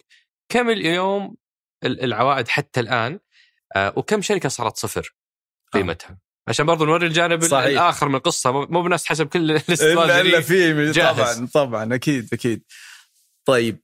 [0.49, 1.37] كم اليوم
[1.85, 3.21] ال- العوائد حتى الآن؟
[3.77, 5.15] أه، وكم شركة صارت صفر
[5.73, 7.67] قيمتها؟ عشان برضو نوري الجانب صحيح.
[7.67, 10.41] الآخر من القصة مو بنفس حسب كل الاستثمار إلا.
[10.41, 10.93] في.
[10.93, 12.63] طبعا طبعا أكيد أكيد
[13.45, 13.81] طيب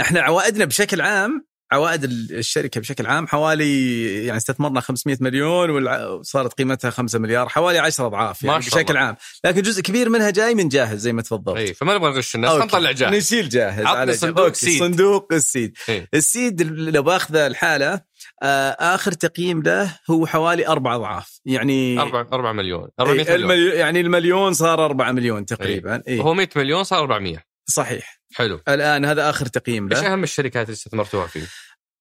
[0.00, 6.52] إحنا عوائدنا بشكل عام عوائد ال- الشركة بشكل عام حوالي يعني استثمرنا 500 مليون وصارت
[6.52, 9.00] قيمتها 5 مليار حوالي 10 أضعاف يعني بشكل الله.
[9.00, 12.34] عام لكن جزء كبير منها جاي من جاهز زي ما تفضلت اي فما نبغى نغش
[12.34, 12.64] الناس أوكي.
[12.66, 14.12] نطلع جاهز نشيل جاهز على.
[14.12, 14.56] صندوق أوكي.
[14.56, 14.78] seed.
[14.78, 16.08] صندوق ال seed إيه.
[16.14, 18.00] ال seed لو بأخذه الحالة
[18.42, 23.72] آه، آخر تقييم له هو حوالي أربع أضعاف يعني 4 4 مليون 400 إيه، مليون
[23.76, 26.20] يعني المليون صار 4 مليون تقريبا إيه.
[26.20, 28.60] وهو 100 مليون صار 400 صحيح حلو.
[28.68, 31.46] الآن هذا آخر تقييم إيش له أهم الشركات اللي استثمرتوها فيه؟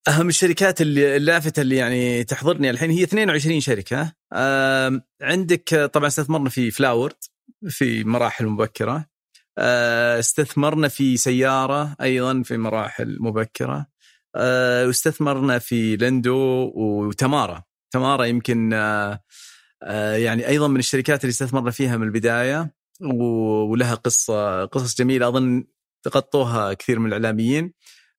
[0.07, 4.13] أهم الشركات اللي اللافته اللي يعني تحضرني الحين هي 22 شركة.
[5.21, 7.15] عندك طبعا استثمرنا في فلاورد
[7.69, 9.05] في مراحل مبكرة.
[9.57, 13.87] آه، استثمرنا في سيارة أيضا في مراحل مبكرة.
[14.35, 17.63] آه، واستثمرنا في لندو وتمارا.
[17.91, 19.19] تمارا يمكن آه،
[20.15, 22.71] يعني أيضا من الشركات اللي استثمرنا فيها من البداية
[23.01, 25.27] ولها قصة قصص جميلة.
[25.27, 25.63] أظن
[26.09, 27.73] تغطوها كثير من الإعلاميين.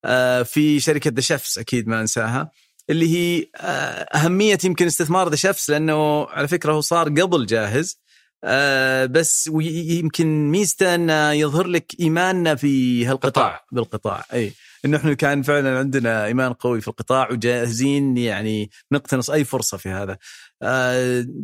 [0.05, 2.51] آه، في شركة ذا شيفس أكيد ما أنساها
[2.91, 8.01] اللي هي آه، أهمية يمكن استثمار ذا شيفس لأنه على فكرة هو صار قبل جاهز.
[8.45, 13.47] آه، بس يمكن ميزته أنه يظهر لك إيماننا في هالقطاع.
[13.47, 13.65] قطاع.
[13.73, 14.53] بالقطاع إي.
[14.85, 19.89] انه إحنا كان فعلا عندنا إيمان قوي في القطاع وجاهزين يعني نقتنص أي فرصة في
[19.89, 20.19] هذا.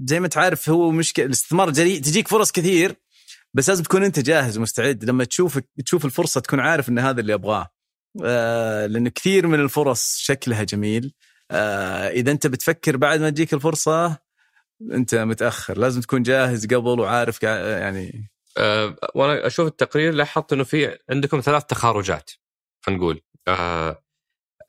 [0.04, 2.94] زي ما تعرف هو مشكلة الاستثمار الجريء تجيك فرص كثير.
[3.54, 5.04] بس لازم تكون أنت جاهز ومستعد.
[5.04, 7.68] لما تشوف تشوف الفرصة تكون عارف إن هذا اللي ابغاه
[8.24, 11.14] آه، لأن كثير من الفرص شكلها جميل.
[11.50, 14.18] آه، إذا أنت بتفكر بعد ما تجيك الفرصة
[14.92, 15.78] أنت متأخر.
[15.78, 18.30] لازم تكون جاهز قبل وعارف يعني.
[18.58, 22.30] أه وأنا أشوف التقرير لاحظت إنه في عندكم ثلاث تخارجات
[22.80, 23.20] خلينا نقول.
[23.48, 24.02] أه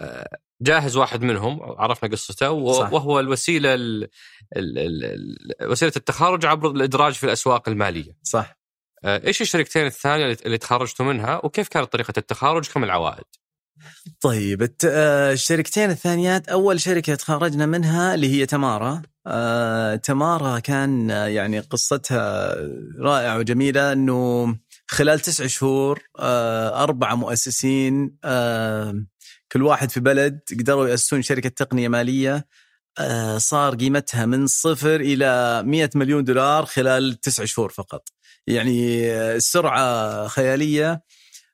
[0.01, 2.51] أه جاهز واحد منهم عرفنا قصته.
[2.51, 4.03] وهو الوسيلة ال
[4.57, 5.05] ال ال
[5.61, 8.17] ال وسيلة التخارج عبر الإدراج في الأسواق المالية.
[8.23, 8.64] صح.
[9.06, 13.24] إيش الشركتين الثانية اللي- تخرجتوا منها وكيف كانت طريقة التخارج كم العوائد؟
[14.22, 19.02] طيب آه، الشركتين الثانيات أول شركة تخرجنا منها اللي هي تمارا.
[19.28, 22.56] آه، تمارا كان آه، يعني قصتها
[23.00, 24.56] رائعة وجميلة إنه
[24.88, 29.04] خلال تسع شهور آه، أربعة مؤسسين آه،
[29.52, 32.48] كل واحد في بلد قدروا يأسسون شركة تقنية مالية.
[33.00, 38.10] آه، صار قيمتها من صفر إلى 100 مليون دولار خلال تسع شهور فقط.
[38.48, 41.02] يعني السرعه خيالية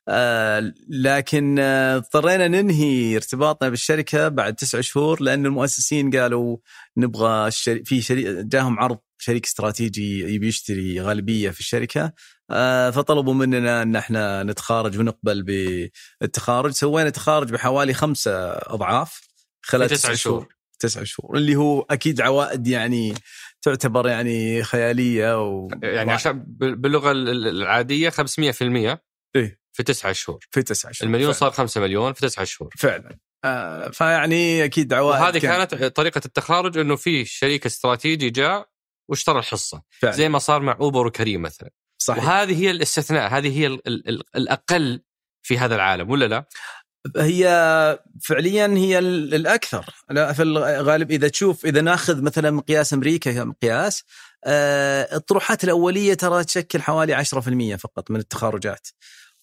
[0.08, 6.56] آه، لكن آه، اضطرينا ننهي ارتباطنا بالشركة بعد تسع شهور لأن المؤسسين قالوا
[6.96, 7.84] نبغى الشري...
[7.84, 12.12] في شريك جاهم عرض شريك استراتيجي يبي يشتري غالبية في الشركة
[12.50, 19.20] آه، فطلبوا مننا إن إحنا نتخارج ونقبل بالتخارج سوينا تخارج بحوالي خمسة أضعاف
[19.62, 20.61] خلال تسع شهور.
[20.88, 23.14] شهور تسع شهور اللي هو أكيد عوائد يعني
[23.62, 28.98] تعتبر يعني خيالية و يعني عشان بال- باللغة ال- ال- العادية 500%
[29.36, 29.58] إيه.
[29.72, 31.40] في تسعة شهور في تسع شهور المليون فعلا.
[31.40, 36.20] صار 5 مليون في تسعة شهور فعلا آه فيعني أكيد عوائد وهذه كان- كانت طريقة
[36.26, 38.68] التخارج إنه في شريك استراتيجي جاء
[39.08, 40.14] واشترى الحصة فعلا.
[40.14, 44.08] زي ما صار مع أوبر وكريم مثلا صحيح وهذه هي الاستثناء هذه هي ال ال
[44.08, 45.02] ال الأقل
[45.42, 46.44] في هذا العالم ولا لا؟
[47.16, 47.46] هي
[48.22, 49.84] فعليا هي ال- الأكثر.
[50.10, 54.02] لا في الغالب إذا تشوف إذا ناخذ مثلا مقياس أمريكا كمقياس
[54.44, 58.88] آه، الطروحات الأولية ترى تشكل حوالي 10% فقط من التخارجات.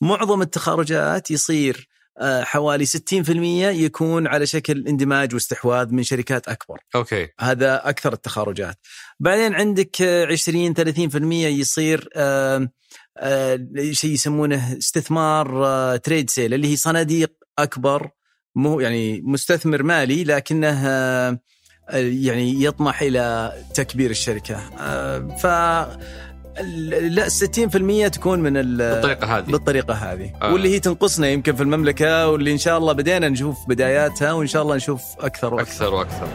[0.01, 1.88] معظم التخارجات يصير
[2.22, 6.80] آه، حوالي 60% يكون على شكل اندماج واستحواذ من شركات أكبر.
[6.95, 7.28] أوكي.
[7.39, 8.78] هذا أكثر التخارجات.
[9.20, 12.70] بعدين عندك آه، 20 30% يصير آه،
[13.18, 13.60] آه،
[13.91, 17.32] شيء يسمونه استثمار آه، trade sale اللي هي صناديق
[17.64, 18.10] أكبر
[18.55, 21.39] مو يعني مستثمر مالي لكنه آه،
[21.93, 25.45] يعني يطمح إلى تكبير الشركة آه، ف
[26.89, 30.34] لا 60% تكون من ال- بالطريقة هذه بالطريقة هذه.
[30.41, 30.53] آه.
[30.53, 34.62] واللي هي تنقصنا يمكن في المملكة واللي إن شاء الله بدينا نشوف بداياتها وإن شاء
[34.62, 36.28] الله نشوف أكثر وأكثر أكثر وأكثر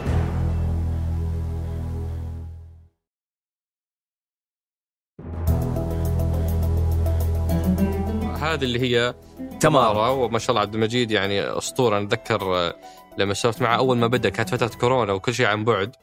[8.41, 9.13] هذه اللي هي
[9.59, 11.97] تمارا وما شاء الله عبد المجيد يعني أسطورة.
[11.97, 12.75] أنا أتذكر آه،
[13.17, 15.95] لما سولفت معه أول ما بدأ كانت فترة كورونا وكل شيء عن بعد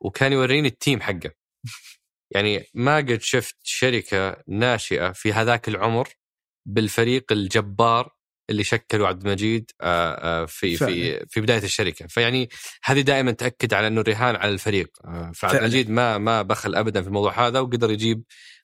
[0.00, 1.30] وكان يوريني التيم حقه.
[2.30, 6.08] يعني ما قد شفت شركة ناشئة في هذاك العمر
[6.66, 8.14] بالفريق الجبار
[8.50, 12.06] اللي شكله عبد المجيد آه، آه، في في في بداية الشركة.
[12.06, 12.48] فيعني
[12.84, 14.88] هذه دائما تأكد على إنه الرهان على الفريق.
[15.34, 15.56] فعبد.
[15.56, 18.22] المجيد ما ما بخل ابدا في الموضوع هذا وقدر يجيب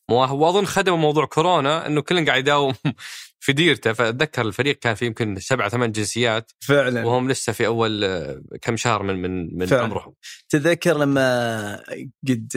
[0.09, 0.39] مواهب.
[0.39, 2.75] وأظن خدم موضوع كورونا إنه كل قاعد يداوم
[3.47, 8.05] في ديرته فأتذكر الفريق كان فيه يمكن سبعة ثمان جنسيات فعلا وهم لسه في أول
[8.05, 9.83] آه، كم شهر من من من فعلا.
[9.83, 10.15] عمرهم
[10.49, 11.77] تذكر لما
[12.29, 12.53] قد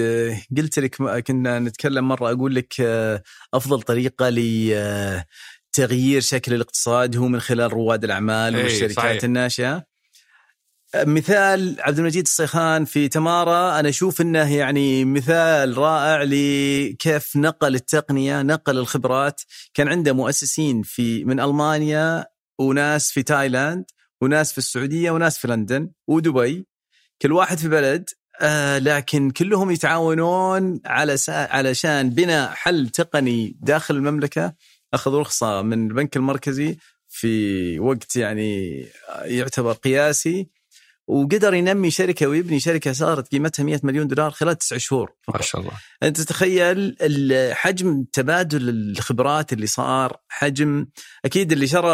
[0.57, 0.95] قلت لك
[1.27, 2.73] كنا نتكلم مرة أقول لك
[3.53, 9.23] أفضل طريقة لتغيير شكل الاقتصاد هو من خلال رواد الأعمال إيه، والشركات.
[9.23, 9.85] الناشئة
[10.95, 18.41] مثال عبد المجيد الصيخان في تمارا أنا أشوف إنه يعني مثال رائع لكيف نقل التقنية
[18.41, 19.41] نقل الخبرات.
[19.73, 22.25] كان عنده مؤسسين في من ألمانيا
[22.59, 23.85] وناس في تايلاند
[24.21, 26.67] وناس في السعودية وناس في لندن ودبي.
[27.21, 28.09] كل واحد في بلد
[28.41, 31.31] آه لكن كلهم يتعاونون على سا...
[31.31, 34.53] علشان بناء حل تقني داخل المملكة.
[34.93, 36.77] أخذوا رخصه من البنك المركزي
[37.07, 38.85] في وقت يعني
[39.21, 40.58] يعتبر قياسي.
[41.09, 45.61] وقدر ينمي شركة ويبني شركة صارت قيمتها 100 مليون دولار خلال تسع شهور ما شاء
[45.61, 45.71] الله
[46.03, 46.95] أنت تتخيل
[47.53, 50.87] حجم تبادل الخبرات اللي صار حجم
[51.25, 51.93] أكيد اللي شرى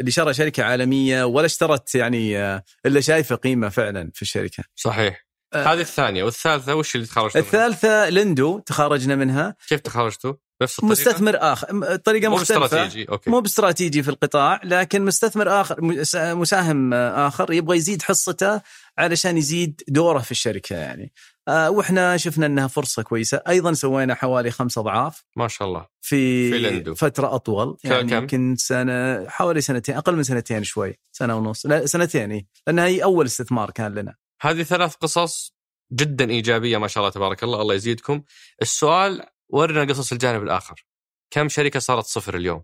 [0.00, 5.26] اللي شرى شركة عالمية ولا اشترت يعني آه، إلا شايفة قيمة فعلا في الشركة صحيح
[5.54, 5.72] آه.
[5.72, 10.92] هذه الثانية والثالثة وش اللي تخرجتوا منها؟ الثالثة لندو تخرجنا منها كيف تخرجتوا؟ نفس الطريقة؟
[10.92, 11.96] مستثمر آخر.
[11.96, 12.64] طريقة مو مختلفة.
[12.64, 13.30] استراتيجي أوكي.
[13.30, 18.60] مو باستراتيجي في القطاع لكن مستثمر آخر مس- مساهم آخر يبغى يزيد حصته
[18.98, 21.12] علشان يزيد دوره في الشركة يعني.
[21.48, 23.42] آه، وإحنا شفنا إنها فرصة كويسة.
[23.48, 25.24] أيضا سوينا حوالي خمس أضعاف.
[25.36, 25.86] ما شاء الله.
[26.00, 26.94] في, في لندو.
[26.94, 27.76] فترة أطول.
[27.84, 30.98] يعني كم؟ يمكن سنة حوالي سنتين أقل من سنتين شوي.
[31.12, 31.66] سنة ونص.
[31.66, 32.46] لا سنتين.
[32.66, 34.14] لأنها هي أول استثمار كان لنا.
[34.42, 35.54] هذه ثلاث قصص
[35.92, 37.62] جدا إيجابية ما شاء الله تبارك الله.
[37.62, 38.22] الله يزيدكم.
[38.62, 39.22] السؤال
[39.52, 40.84] ورنا قصص الجانب الآخر.
[41.30, 42.62] كم شركة صارت صفر اليوم؟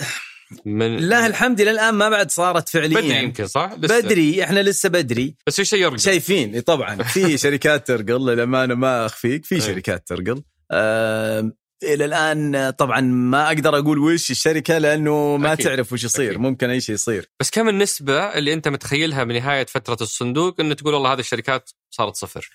[0.64, 3.00] من لله الحمد إلى الآن ما بعد صارت فعليا.
[3.00, 4.00] بدري يمكن صح؟ لسه.
[4.00, 5.36] بدري إحنا لسه بدري.
[5.46, 7.02] بس في شيء يرقى شايفين طبعا.
[7.02, 9.44] في شركات ترقل للأمانة ما أخفيك.
[9.44, 9.60] في إيه.
[9.60, 10.42] شركات ترقل.
[10.72, 11.52] آم،
[11.82, 15.66] إلى الآن طبعا ما أقدر أقول وش الشركة لأنه ما أكيد.
[15.66, 16.30] تعرف وش يصير.
[16.30, 16.40] أكيد.
[16.40, 17.30] ممكن أي شيء يصير.
[17.40, 22.16] بس كم النسبة اللي أنت متخيلها بنهايه فترة الصندوق إنه تقول والله هذه الشركات صارت
[22.16, 22.50] صفر؟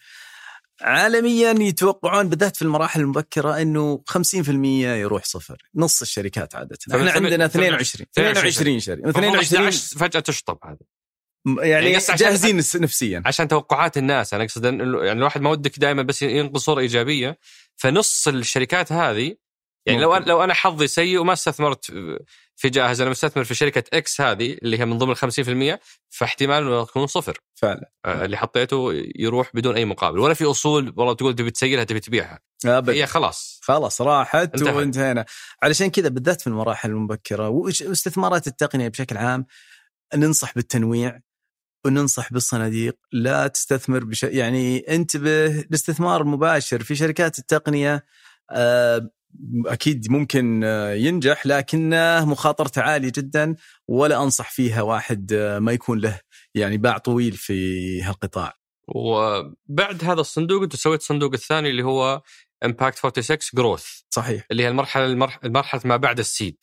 [0.81, 4.49] عالميا يتوقعون بالذات في المراحل المبكرة إنه 50%
[4.85, 6.77] يروح صفر نص الشركات عادة.
[6.91, 8.99] إحنا عندنا ثمن- 22 22 22 شركة.
[9.03, 10.77] المفروض 22 11 فجأة تشطب هذا.
[11.47, 13.23] يعني, يعني عشان- جاهزين نس- نفسيا.
[13.25, 17.39] عشان توقعات الناس أنا أقصد انه يعني الواحد ما ودك دائما بس ينقل صورة إيجابية
[17.75, 19.35] فنص الشركات هذه
[19.85, 20.21] يعني لو ممكن.
[20.21, 21.91] أنا لو أنا حظي سيء وما استثمرت
[22.55, 25.17] في جاهز أنا مستثمر في شركة إكس هذه اللي هي من ضمن ال
[25.77, 25.79] 50%
[26.09, 27.39] فاحتمال إنه يكون صفر.
[27.55, 27.91] فعلا.
[28.05, 30.19] آه، اللي حطيته يروح بدون أي مقابل.
[30.19, 32.39] ولا في أصول والله تقول تبي تسيلها تبي تبيعها.
[32.65, 32.89] أبد.
[32.89, 33.59] هي خلاص.
[33.63, 34.61] خلاص راحت.
[34.61, 35.25] وانتهينا.
[35.63, 39.45] علشان كذا بالذات في المراحل المبكرة واستثمارات التقنية بشكل عام
[40.15, 41.19] ننصح بالتنويع
[41.85, 42.97] وننصح بالصناديق.
[43.11, 44.23] لا تستثمر بش...
[44.23, 48.05] يعني انتبه الاستثمار المباشر في شركات التقنية
[48.51, 49.09] آه،
[49.65, 53.55] أكيد ممكن آه، ينجح لكنه مخاطرته عاليه جدا
[53.87, 56.19] ولا أنصح فيها واحد آه، ما يكون له
[56.55, 58.53] يعني باع طويل في هالقطاع.
[58.87, 62.21] وبعد هذا الصندوق أنت سويت الصندوق الثاني اللي هو
[62.65, 64.45] امباكت 46 growth صحيح.
[64.51, 66.57] اللي هي المرحلة المرح- المرحلة ما بعد ال seed.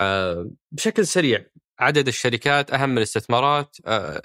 [0.00, 1.44] آه، بشكل سريع
[1.80, 3.76] عدد الشركات أهم الاستثمارات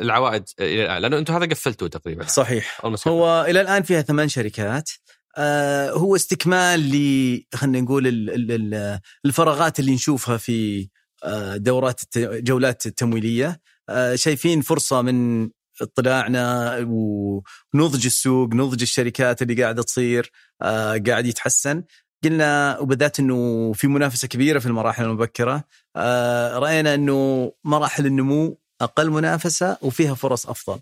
[0.02, 2.26] العوائد إلى الآن لأنه أنتم هذا قفلتوه تقريبا.
[2.26, 2.82] صحيح.
[3.08, 4.90] هو إلى الآن فيها ثمان شركات.
[5.90, 10.90] هو استكمال ل خلينا نقول ال- ال- ال- الفراغات اللي نشوفها في
[11.24, 13.62] آه دورات الت- جولات التمويلية.
[13.90, 15.50] آه شايفين فرصة من
[15.82, 20.32] اطلاعنا ونضج السوق نضج الشركات اللي قاعدة تصير
[20.62, 21.84] آه قاعد يتحسن.
[22.24, 25.64] قلنا وبالذات إنه في منافسة كبيرة في المراحل المبكرة.
[25.96, 30.80] آه رأينا إنه مراحل النمو أقل منافسة وفيها فرص أفضل.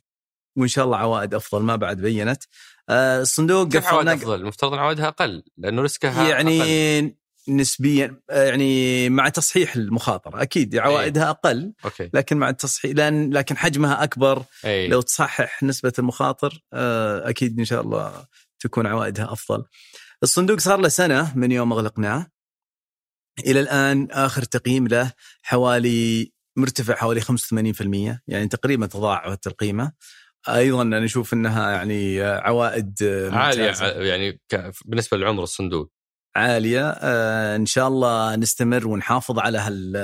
[0.57, 2.43] وإن شاء الله عوائد أفضل ما بعد بينت.
[2.43, 6.61] آه، الصندوق كيف عوائد أفضل؟ المفترض إن عوائدها أقل لأنه ريسكها يعني
[6.97, 7.15] أقل.
[7.49, 13.57] نسبيا آه، يعني مع تصحيح المخاطره أكيد عوائدها أقل أوكي لكن مع التصحيح لأن لكن
[13.57, 18.25] حجمها أكبر اي لو تصحح نسبة المخاطر آه، أكيد إن شاء الله
[18.59, 19.63] تكون عوائدها أفضل.
[20.23, 22.27] الصندوق صار له سنة من يوم أغلقناه
[23.39, 25.11] إلى الآن آخر تقييم له
[25.41, 29.91] حوالي مرتفع حوالي 85% يعني تقريبا تضاعفت القيمة.
[30.49, 32.93] أيضا أنا أشوف إنها يعني عوائد
[33.31, 33.85] عالية ممتازة.
[33.87, 34.39] يعني
[34.85, 35.91] بالنسبة لعمر الصندوق
[36.35, 39.95] عالية آه، إن شاء الله نستمر ونحافظ على هال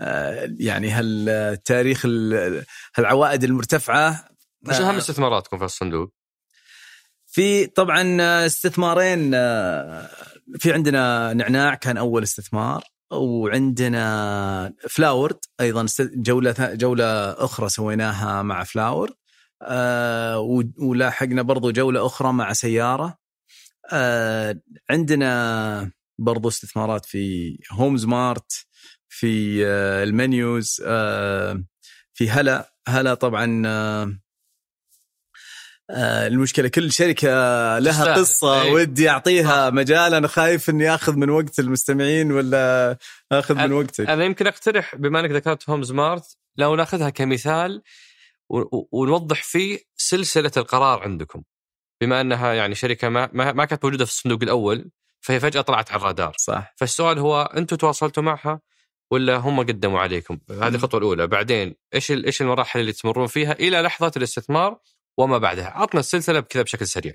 [0.00, 2.64] آه، يعني هالتاريخ ال-
[2.96, 4.28] هالعوائد المرتفعة
[4.68, 6.12] وش آه، اهم استثماراتكم في الصندوق؟
[7.26, 10.08] في طبعا استثمارين آه،
[10.58, 19.12] في عندنا نعناع كان أول استثمار وعندنا فلاورد أيضا جولة جولة أخرى سويناها مع فلاورد
[19.62, 20.38] آه،
[20.78, 23.18] ولاحقنا برضو جولة أخرى مع سيارة.
[23.92, 24.60] آه،
[24.90, 28.52] عندنا برضو استثمارات في هوم سمارت
[29.08, 31.64] في آه، المنيوز آه،
[32.14, 32.72] في هلا.
[32.88, 34.18] هلا طبعا آه،
[36.26, 37.28] المشكلة كل شركة
[37.78, 38.14] لها تستاهل.
[38.18, 38.70] قصة أي.
[38.70, 42.96] ودي أعطيها مجال أنا خايف إني آخذ من وقت المستمعين ولا
[43.32, 44.08] آخذ من وقتك.
[44.08, 47.82] أنا يمكن أقترح بما إنك ذكرت هوم سمارت لو نأخذها كمثال
[48.92, 51.42] ونوضح فيه سلسلة القرار عندكم.
[52.00, 54.90] بما أنها يعني شركة ما ما, كانت موجودة في الصندوق الأول
[55.20, 56.34] فهي فجأة طلعت على الرادار.
[56.38, 56.74] صح.
[56.76, 58.60] فالسؤال هو أنتم تواصلتوا معها
[59.10, 61.26] ولا هم قدموا عليكم؟ هذه الخطوة الأولى.
[61.26, 64.78] بعدين إيش إيش المراحل اللي تمرون فيها إلى لحظة الاستثمار
[65.18, 67.14] وما بعدها؟ عطنا السلسلة بكذا بشكل سريع.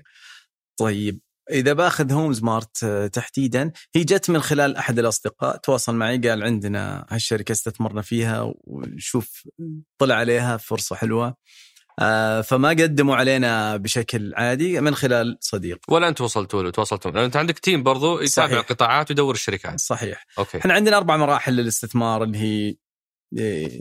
[0.78, 1.20] طيب.
[1.50, 6.42] إذا بأخذ هوم سمارت آه، تحديدا هي جت من خلال أحد الأصدقاء تواصل معي قال
[6.42, 9.48] عندنا هالشركة استثمرنا فيها ونشوف
[9.98, 11.36] طلع عليها فرصة حلوة.
[12.00, 15.78] آه، فما قدموا علينا بشكل عادي من خلال صديق.
[15.88, 18.58] ولا أنتم وصلتوا له تواصلتوا لأن أنت عندك team برضو يتابع صحيح.
[18.58, 19.80] القطاعات ويدور الشركات.
[19.80, 20.26] صحيح.
[20.38, 20.58] أوكي.
[20.58, 22.74] إحنا عندنا أربع مراحل للاستثمار اللي هي
[23.38, 23.80] إيه،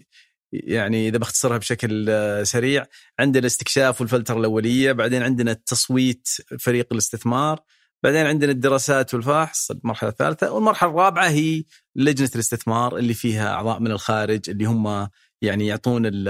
[0.51, 2.85] يعني إذا بختصرها بشكل آه، سريع
[3.19, 6.27] عندنا الاستكشاف والفلتره الأولية بعدين عندنا التصويت
[6.59, 7.59] فريق الاستثمار
[8.03, 11.63] بعدين عندنا الدراسات والفحص المرحلة الثالثة والمرحلة الرابعة هي
[11.95, 15.09] لجنة الاستثمار اللي فيها أعضاء من الخارج اللي هم
[15.41, 16.27] يعني يعطون ال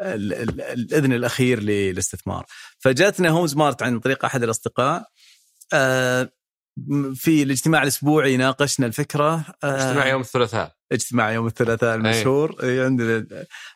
[0.00, 2.46] ال- ال- الإذن الأخير للاستثمار.
[2.78, 5.04] فجاتنا هوم سمارت عن طريق أحد الأصدقاء
[5.72, 6.30] آه،
[7.14, 10.77] في الاجتماع الأسبوعي ناقشنا الفكرة آه، اجتماع يوم الثلاثاء.
[10.92, 12.56] اجتماع يوم الثلاثاء المشهور.
[12.62, 13.26] إي عندنا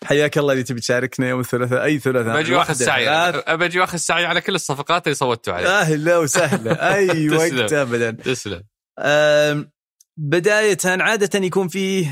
[0.04, 1.84] حياك الله اللي تبي تشاركنا يوم الثلاثاء.
[1.84, 3.04] أي ثلاثاء؟ بجي وآخذ سعي.
[3.04, 3.50] ثلاث.
[3.50, 5.80] بجي وآخذ سعي على كل الصفقات اللي صوتوا عليها.
[5.80, 7.30] أهلا وسهلا أي.
[7.30, 8.10] وقت ابدا.
[8.10, 8.62] تسلم.
[8.98, 9.70] أم،
[10.16, 12.04] بداية عادة يكون فيه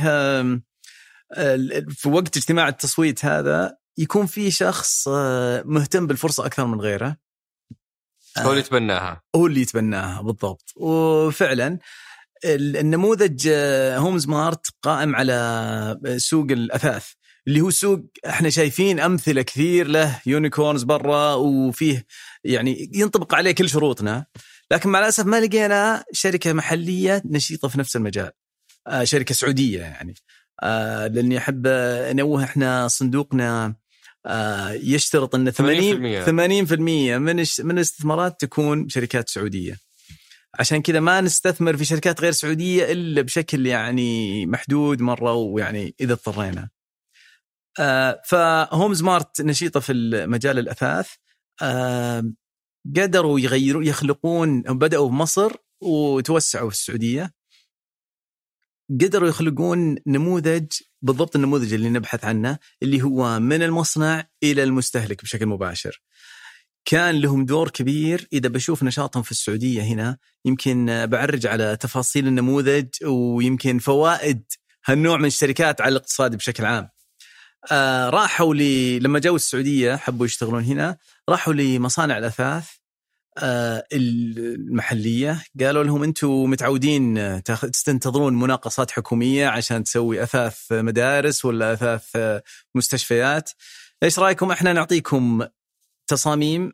[1.89, 7.17] في وقت اجتماع التصويت هذا يكون فيه شخص أه، مهتم بالفرصة أكثر من غيره.
[8.39, 9.23] هو اللي يتبناها.
[9.37, 10.73] هو اللي يتبناها بالضبط.
[10.77, 11.79] وفعلا ال-
[12.45, 17.07] النموذج آه، هوم سمارت قائم على سوق الأثاث
[17.47, 22.07] اللي هو سوق إحنا شايفين أمثلة كثير له يونيكورنز برا وفيه
[22.45, 24.27] يعني ينطبق عليه كل شروطنا.
[24.71, 28.31] لكن مع الأسف ما لقينا شركة محلية نشيطة في نفس المجال.
[28.87, 30.15] آه، شركة سعودية يعني.
[30.63, 33.75] آه، لأني أحب انوه إحنا صندوقنا
[34.27, 39.77] آه، يشترط إن 80 80% من من الاستثمارات تكون شركات سعودية.
[40.59, 46.13] عشان كذا ما نستثمر في شركات غير سعودية إلا بشكل يعني محدود مرة ويعني إذا
[46.13, 46.71] اضطرينا.
[47.79, 49.93] آه فهوم سمارت نشيطة في
[50.29, 51.11] مجال الأثاث
[51.63, 52.33] آه
[52.97, 57.35] قدروا يغيروا يخلقون بدأوا بمصر وتوسعوا في السعودية
[58.91, 60.67] قدروا يخلقون نموذج
[61.03, 66.03] بالضبط النموذج اللي نبحث عنه اللي هو من المصنع إلى المستهلك بشكل مباشر.
[66.85, 70.19] كان لهم دور كبير إذا بشوف نشاطهم في السعودية هنا.
[70.45, 74.43] يمكن بعرج على تفاصيل النموذج ويمكن فوائد
[74.87, 76.89] هالنوع من الشركات على الاقتصاد بشكل عام.
[77.73, 80.97] آه راحوا لي لما جو السعودية حبوا يشتغلون هنا
[81.29, 82.69] راحوا لمصانع الأثاث
[83.39, 85.45] آه المحلية.
[85.61, 92.17] قالوا لهم أنتم متعودين تستنتظرون مناقصات حكومية عشان تسوي أثاث مدارس ولا أثاث
[92.75, 93.51] مستشفيات.
[94.03, 95.43] إيش رأيكم؟ إحنا نعطيكم
[96.11, 96.73] تصاميم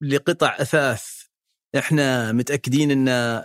[0.00, 1.04] لقطع أثاث
[1.78, 3.42] إحنا متأكدين إن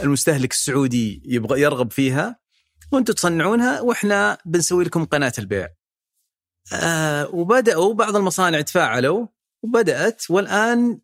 [0.00, 2.40] المستهلك السعودي يبغى يرغب فيها
[2.92, 5.68] وأنتم تصنعونها وإحنا بنسوي لكم قناة البيع.
[6.72, 9.26] آه وبدأوا بعض المصانع تفاعلوا
[9.62, 11.00] وبدأت والآن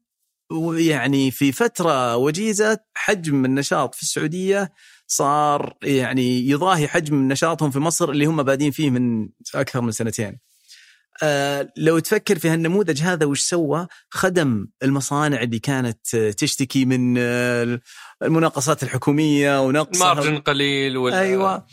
[0.77, 4.73] يعني في فترة وجيزة حجم النشاط في السعودية
[5.07, 10.39] صار يعني يضاهي حجم نشاطهم في مصر اللي هم بادين فيه من أكثر من سنتين.
[11.23, 17.81] آه لو تفكر في هالنموذج هذا وش سوى؟ خدم المصانع اللي كانت تشتكي من آه
[18.23, 21.67] المناقصات الحكومية ونقص مارجن قليل ولا أيوه.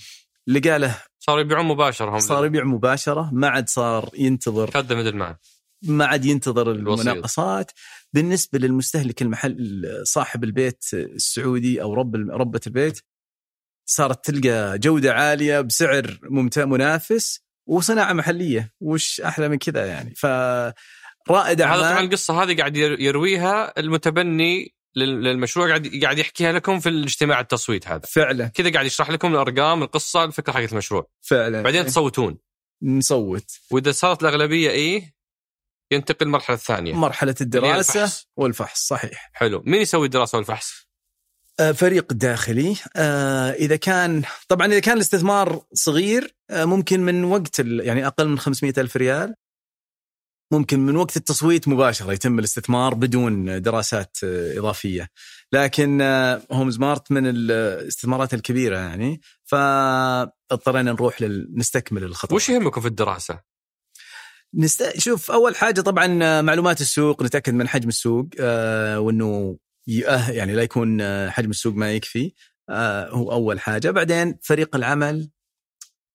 [0.47, 2.19] لقى له صاروا يبيعون مباشرة هم.
[2.19, 4.71] صار يبيع مباشرة ما عاد صار ينتظر.
[4.71, 5.39] خدم معه
[5.83, 6.25] ما عاد.
[6.25, 7.71] ينتظر المناقصات.
[8.13, 13.01] بالنسبة للمستهلك المحل صاحب البيت السعودي أو رب ربة البيت
[13.85, 17.48] صارت تلقى جودة عالية بسعر ممتاز منافس.
[17.69, 20.15] وصناعة محلية وش أحلى من كذا يعني.
[20.15, 20.25] ف
[21.29, 26.89] رائد اعمال هذا طبعا القصة هذه قاعد يرويها المتبني للمشروع قاعد قاعد يحكيها لكم في
[26.89, 28.01] الاجتماع التصويت هذا.
[28.07, 28.47] فعلا.
[28.47, 31.09] كذا قاعد يشرح لكم الأرقام القصة الفكرة حقت المشروع.
[31.21, 31.61] فعلا.
[31.61, 32.37] بعدين تصوتون.
[32.83, 33.51] نصوت.
[33.71, 35.13] وإذا صارت الأغلبية إيه
[35.91, 36.93] ينتقل المرحله الثانية.
[36.93, 38.27] مرحلة الدراسة الفحص.
[38.35, 39.31] والفحص صحيح.
[39.33, 39.63] حلو.
[39.65, 40.88] مين يسوي الدراسة والفحص؟
[41.73, 42.75] فريق داخلي.
[43.59, 48.97] إذا كان طبعا إذا كان الاستثمار صغير ممكن من وقت يعني أقل من 500 ألف
[48.97, 49.35] ريال
[50.51, 55.09] ممكن من وقت التصويت مباشرة يتم الاستثمار بدون دراسات إضافية.
[55.53, 56.01] لكن
[56.51, 59.21] هوم سمارت من الاستثمارات الكبيرة يعني.
[59.43, 61.47] فاضطرينا نروح لل...
[61.55, 63.39] نستكمل الخطوه وش يهمكم في الدراسة؟
[64.53, 64.99] نست...
[64.99, 69.57] شوف أول حاجة طبعا معلومات السوق نتأكد من حجم السوق آه وإنه
[70.29, 72.33] يعني لا يكون حجم السوق ما يكفي
[72.69, 75.29] آه هو أول حاجة بعدين فريق العمل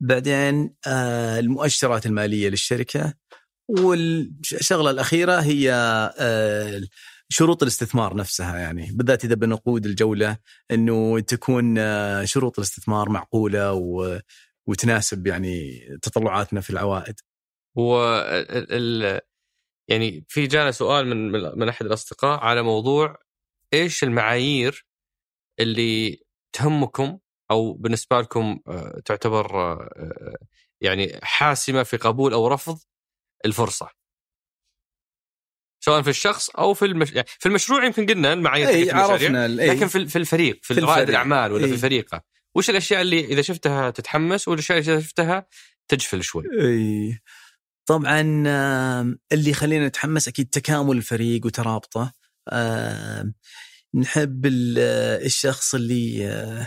[0.01, 3.15] بعدين آه المؤشرات المالية للشركة
[3.69, 5.73] والشغلة الأخيرة هي
[6.19, 6.83] آه
[7.29, 10.39] شروط الاستثمار نفسها يعني بالذات إذا بنقود الجولة
[10.71, 13.73] إنه تكون آه شروط الاستثمار معقولة
[14.67, 17.21] وتناسب يعني تطلعاتنا في العوائد.
[17.77, 17.97] و
[19.89, 23.17] يعني في جانا سؤال من من أحد الأصدقاء على موضوع
[23.75, 24.87] إيش المعايير
[25.61, 26.23] اللي
[26.53, 27.19] تهمكم
[27.51, 28.59] أو بالنسبة لكم
[29.05, 29.79] تعتبر
[30.81, 32.79] يعني حاسمة في قبول أو رفض
[33.45, 33.91] الفرصة؟
[35.85, 37.13] سواء في الشخص أو في المش...
[37.13, 41.09] يعني في المشروع يمكن قلنا المعايير أي عرفنا لكن في في الفريق في, في رائد
[41.09, 41.71] الأعمال ولا أي.
[41.71, 42.23] في فريقه
[42.55, 45.47] وش الأشياء اللي إذا شفتها تتحمس والاشياء اللي إذا شفتها
[45.89, 47.19] تجفل شوي؟ إي.
[47.87, 48.21] طبعا
[49.33, 52.13] اللي يخلينا نتحمس أكيد تكامل الفريق وترابطه
[52.49, 53.33] أه
[53.95, 56.67] نحب الشخص اللي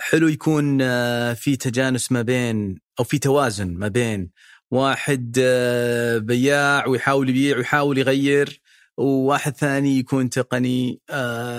[0.00, 0.78] حلو يكون
[1.34, 4.30] في تجانس ما بين أو في توازن ما بين
[4.70, 5.32] واحد
[6.22, 8.60] بياع ويحاول يبيع ويحاول يغير
[8.96, 11.00] وواحد ثاني يكون تقني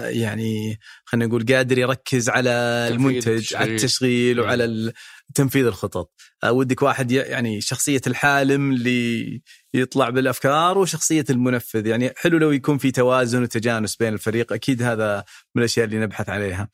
[0.10, 2.50] يعني خلينا نقول قادر يركز على
[2.92, 4.94] المنتج على التشغيل وعلى
[5.36, 6.12] تنفيذ الخطط.
[6.46, 9.42] ودك واحد يعني شخصية الحالم اللي
[9.74, 11.88] يطلع بالأفكار وشخصية المنفذ.
[11.88, 15.24] يعني حلو لو يكون في توازن وتجانس بين الفريق أكيد هذا
[15.56, 16.70] من الأشياء اللي نبحث عليها.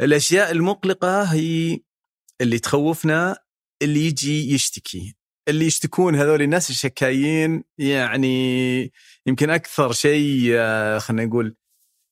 [0.00, 1.80] الأشياء المقلقة هي
[2.40, 3.38] اللي تخوفنا
[3.82, 5.16] اللي يجي يشتكي.
[5.48, 8.92] اللي يشتكون هذول الناس الشكايين يعني
[9.26, 10.52] يمكن أكثر شيء
[10.98, 11.56] خلينا نقول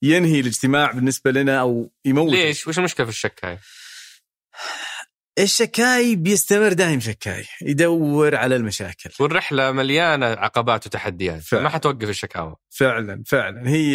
[0.02, 3.58] ينهي الاجتماع بالنسبة لنا أو يموت ليش؟ وش المشكلة في الشكاي؟
[5.38, 9.10] الشكاي بيستمر دايم شكاي يدور على المشاكل.
[9.20, 11.62] والرحلة مليانة عقبات وتحديات فعلا.
[11.62, 12.56] ما حتوقف الشكاوى.
[12.70, 13.68] فعلا فعلا.
[13.68, 13.94] هي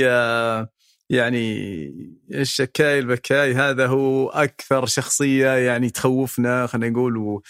[1.10, 1.70] يعني
[2.34, 7.42] الشكاي البكاي هذا هو أكثر شخصية يعني تخوفنا خلينا نقول و...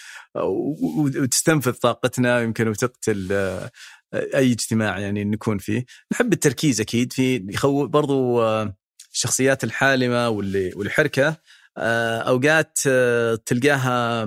[1.06, 3.32] وتستنفذ طاقتنا يمكن وتقتل
[4.14, 5.84] أي اجتماع يعني نكون فيه.
[6.12, 8.42] نحب التركيز أكيد في يخوف برضو
[9.12, 10.72] الشخصيات الحالمة واللي
[11.18, 11.36] آه،
[11.78, 14.24] أوقات آه، تلقاها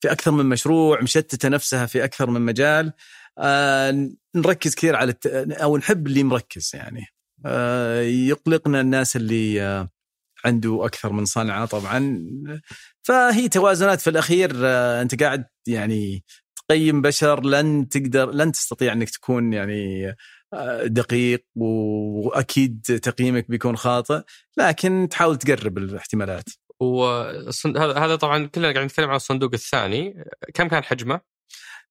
[0.00, 2.92] في أكثر من مشروع مشتتة نفسها في أكثر من مجال.
[3.38, 5.26] آه، نركز كثير على الت...
[5.52, 7.06] أو نحب اللي مركز يعني.
[7.46, 9.88] آه، يقلقنا الناس اللي آه،
[10.44, 12.26] عنده أكثر من صنعة طبعا.
[13.02, 14.00] فهي توازنات.
[14.00, 16.24] في الأخير آه، أنت قاعد يعني
[16.56, 20.14] تقيم بشر لن تقدر لن تستطيع أنك تكون يعني
[20.54, 24.22] آه، دقيق وأكيد تقييمك بيكون خاطئ.
[24.58, 26.44] لكن تحاول تقرب الاحتمالات.
[26.80, 30.24] وهذا هذا طبعا كلنا قاعد نتكلم عن الصندوق الثاني
[30.54, 31.20] كم كان حجمه؟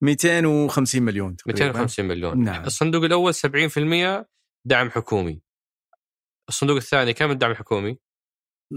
[0.01, 2.65] 250 مليون تقريبا 250 مليون نعم.
[2.65, 4.25] الصندوق الأول 70%
[4.65, 5.41] دعم حكومي
[6.49, 7.97] الصندوق الثاني كم الدعم الحكومي؟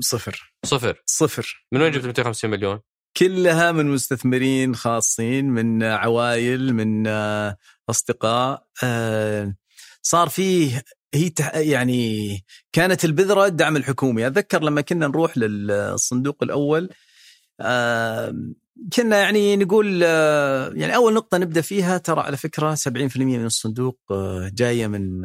[0.00, 2.80] صفر صفر صفر من وين جبت 250 مليون؟
[3.16, 7.56] كلها من مستثمرين خاصين من عوائل من آه،
[7.90, 9.54] أصدقاء آه،
[10.02, 10.82] صار فيه
[11.14, 14.26] هي تح- يعني كانت البذرة الدعم الحكومي.
[14.26, 16.90] أتذكر لما كنا نروح للصندوق الأول
[17.60, 18.34] آه،
[18.96, 23.98] كنا يعني نقول آه، يعني أول نقطة نبدأ فيها ترى على فكرة 70% من الصندوق
[24.10, 25.24] آه، جاية من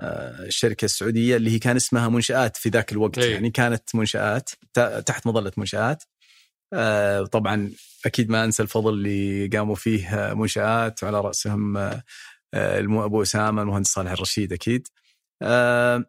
[0.00, 3.18] آه، الشركة السعودية اللي هي كان اسمها منشآت في ذاك الوقت.
[3.18, 3.30] أي.
[3.30, 4.50] يعني كانت منشآت
[5.06, 6.02] تحت مظلة منشآت.
[6.72, 7.70] آه، طبعا
[8.06, 12.02] أكيد ما أنسى الفضل اللي قاموا فيه منشآت وعلى رأسهم آه،
[12.54, 14.88] أبو أسامة المهندس صالح الرشيد أكيد.
[15.42, 16.04] آه،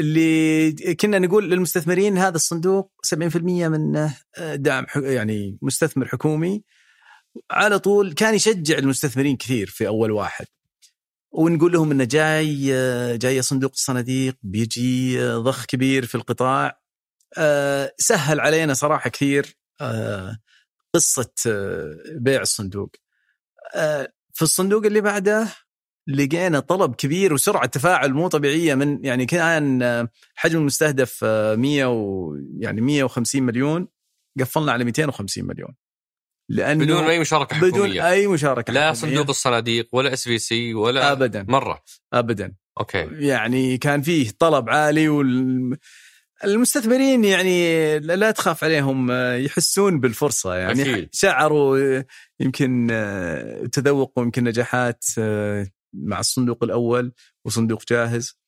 [0.00, 6.64] اللي كنا نقول للمستثمرين هذا الصندوق 70% منه آه، دعم يعني مستثمر حكومي.
[7.50, 10.46] على طول كان يشجع المستثمرين كثير في أول واحد.
[11.32, 16.80] ونقول لهم إنه جاي آه، جاي صندوق الصناديق بيجي آه، ضخ كبير في القطاع.
[17.38, 20.38] آه، سهل علينا صراحة كثير آه،
[20.94, 22.90] قصة آه، بيع الصندوق.
[23.74, 25.48] آه، في الصندوق اللي بعده
[26.08, 32.34] لقينا طلب كبير وسرعة تفاعل مو طبيعية من يعني كان حجم المستهدف آه، 100 و
[32.58, 33.88] يعني 150 مليون
[34.40, 35.74] قفلنا على 250 مليون.
[36.50, 38.10] لأنه بدون أي مشاركة بدون حكومية.
[38.10, 38.94] أي مشاركة لا حكومية.
[38.94, 41.46] صندوق الصناديق ولا SVC ولا ابدا.
[41.48, 41.82] مرة.
[42.12, 42.54] ابدا.
[42.80, 43.08] أوكي.
[43.12, 45.76] يعني كان فيه طلب عالي وال
[46.44, 50.82] المستثمرين يعني لا تخاف عليهم آه، يحسون بالفرصة يعني.
[50.82, 51.08] أكيد.
[51.12, 52.06] شعروا آه،
[52.40, 55.04] يمكن آه، تذوقوا يمكن نجاحات
[55.94, 57.12] مع الصندوق الأول
[57.44, 58.38] وصندوق جاهز.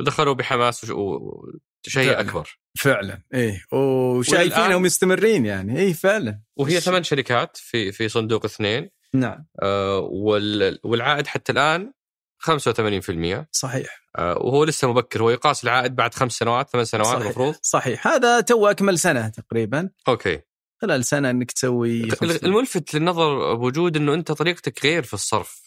[0.00, 2.20] ودخلوا بحماس وشيء فعلا.
[2.20, 2.58] أكبر.
[2.78, 3.22] فعلا.
[3.34, 3.62] إيه.
[3.72, 5.78] وشايفينهم مستمرين يعني.
[5.78, 6.40] إيه فعلا.
[6.56, 8.90] وهي ثمان شركات في في صندوق اثنين.
[9.14, 9.46] نعم.
[9.62, 11.92] آه، وال- والعائد حتى الآن
[12.38, 14.01] 85% صحيح.
[14.18, 17.22] وهو لسه مبكر هو يقاس العائد بعد خمس سنوات ثمان سنوات.
[17.22, 17.54] المفروض.
[17.62, 18.06] صحيح.
[18.06, 19.90] هذا تو أكمل سنة تقريبا.
[20.08, 20.40] أوكي.
[20.82, 25.62] خلال سنة إنك تسوي الملفت للنظر بوجود إنه أنت طريقتك غير في الصرف.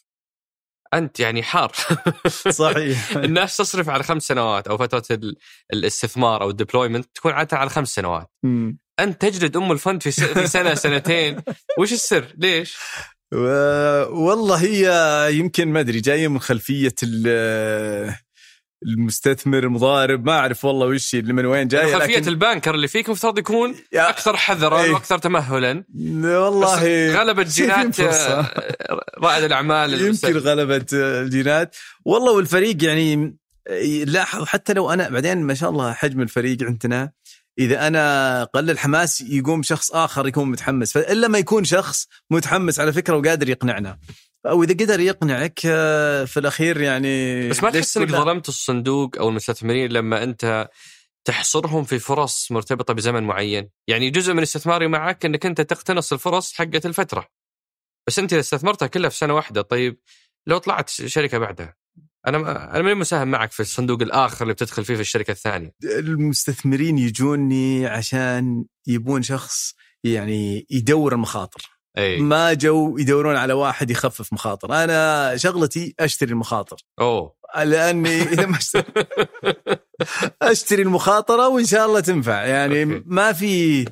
[0.93, 1.71] أنت يعني حار.
[2.49, 3.11] صحيح.
[3.11, 5.35] الناس تصرف على خمس سنوات أو فترة ال-
[5.73, 8.31] الاستثمار أو ال deployment تكون عادة على خمس سنوات.
[8.43, 8.79] مم.
[8.99, 10.11] أنت تجلد أم ال fund في
[10.47, 11.41] سنة سنتين.
[11.79, 12.77] وش السر؟ ليش؟
[14.09, 14.89] والله هي
[15.35, 18.15] يمكن ما أدري جاية من خلفية ال-
[18.87, 22.87] المستثمر المضارب ما أعرف والله وش اللي من وين جاية خلفية لكن ال banker اللي
[22.87, 24.91] فيك المفترض يكون يا- أكثر حذرا إيه.
[24.91, 25.83] وأكثر تمهلا
[26.23, 27.99] والله غلبت جينات.
[27.99, 28.51] آه،
[29.19, 30.37] رائد الأعمال يمكن المستثمر.
[30.37, 31.75] غلبت الجينات
[32.05, 33.37] والله والفريق يعني
[34.05, 37.11] لاحظ حتى لو أنا بعدين ما شاء الله حجم الفريق عندنا
[37.59, 42.93] إذا أنا قل الحماس يقوم شخص آخر يكون متحمس فإلا ما يكون شخص متحمس على
[42.93, 43.97] فكرة وقادر يقنعنا
[44.49, 49.29] أو إذا قدر يقنعك آه، في الأخير يعني بس ما تحس إنك؟ ظلمت الصندوق أو
[49.29, 50.69] المستثمرين لما أنت
[51.27, 56.53] تحصرهم في فرص مرتبطة بزمن معين، يعني جزء من استثماري معك إنك أنت تقتنص الفرص
[56.53, 57.27] حقت الفترة.
[58.07, 59.99] بس أنت إذا استثمرتها كلها في سنة واحدة طيب
[60.47, 61.75] لو طلعت شركة بعدها
[62.27, 62.37] أنا
[62.75, 65.71] أنا ماني مساهم معك في الصندوق الآخر اللي بتدخل فيه في الشركة الثانية.
[65.83, 69.73] المستثمرين يجوني عشان يبون شخص
[70.03, 72.17] يعني يدور المخاطر إي.
[72.17, 74.83] ما جو يدورون على واحد يخفف مخاطر.
[74.83, 76.77] أنا شغلتي أشتري المخاطر.
[76.99, 77.35] أوه.
[77.63, 78.83] لأني إذا ما اشتري
[80.41, 82.43] أشتري المخاطرة وإن شاء الله تنفع.
[82.43, 83.03] يعني أوكي.
[83.05, 83.85] ما في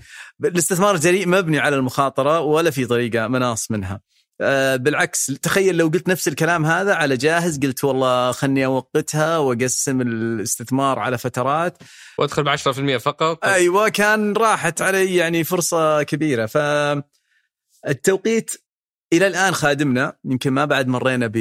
[0.43, 4.01] الاستثمار الجريء مبني على المخاطرة ولا في طريقة مناص منها.
[4.41, 10.01] آه، بالعكس تخيل لو قلت نفس الكلام هذا على جاهز قلت والله خلني أوقتها وأقسم
[10.01, 11.77] الاستثمار على فترات.
[12.17, 13.45] وأدخل ب 10% فقط.
[13.45, 16.45] أيوه كان راحت علي يعني فرصة كبيرة.
[16.45, 16.57] ف
[17.87, 18.51] التوقيت
[19.13, 21.31] إلى الآن خادمنا يمكن ما بعد مرينا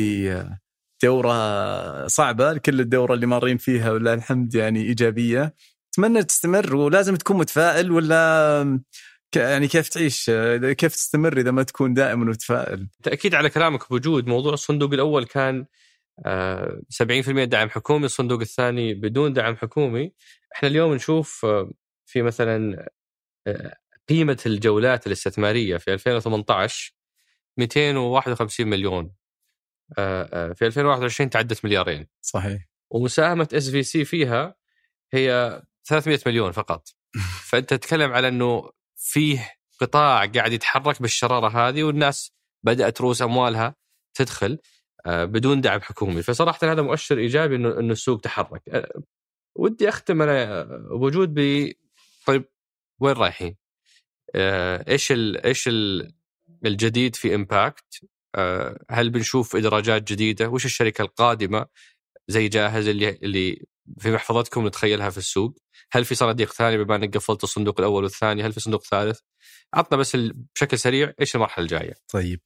[1.03, 5.55] بدورة صعبة كل الدورة اللي مارين فيها ولله الحمد يعني إيجابية.
[5.93, 8.80] أتمنى تستمر ولازم تكون متفائل ولا
[9.36, 10.30] يعني كيف تعيش؟
[10.76, 14.26] كيف تستمر إذا ما تكون دائما متفائل؟ تأكيد على كلامك بوجود.
[14.26, 15.66] موضوع الصندوق الأول كان
[16.26, 20.12] آه، 70% دعم حكومي الصندوق الثاني بدون دعم حكومي.
[20.55, 21.70] إحنا اليوم نشوف آه،
[22.07, 22.88] في مثلا
[23.47, 23.76] آه،
[24.09, 26.94] قيمة الجولات الاستثمارية في 2018
[27.59, 29.14] 251 مليون.
[29.98, 32.09] آه، آه، في 2021 تعدت مليارين.
[32.20, 32.68] صحيح.
[32.90, 34.55] ومساهمة SVC فيها
[35.12, 36.88] هي 300 مليون فقط.
[37.48, 42.32] فأنت تتكلم على إنه فيه قطاع قاعد يتحرك بالشرارة هذه والناس
[42.62, 43.74] بدأت رؤوس أموالها
[44.14, 44.59] تدخل
[45.07, 46.22] آه، بدون دعم حكومي.
[46.22, 48.62] فصراحة هذا مؤشر إيجابي إنه إنه السوق تحرك.
[49.57, 51.72] ودي أختم أنا وجود ب
[52.26, 52.44] طيب
[53.00, 53.61] وين رايحين؟
[54.35, 56.12] آه، إيش ال إيش ال
[56.66, 57.85] الجديد في امباكت؟
[58.91, 61.66] هل بنشوف إدراجات جديدة؟ وش الشركة القادمة
[62.28, 63.66] زي جاهز اللي اللي
[63.99, 65.59] في محفظتكم نتخيلها في السوق؟
[65.93, 69.20] هل في صناديق ثانية بما أنك قفلت الصندوق الأول والثاني؟ هل في صندوق ثالث؟
[69.74, 70.16] عطنا بس
[70.55, 72.41] بشكل سريع إيش المرحلة الجاية؟ طيب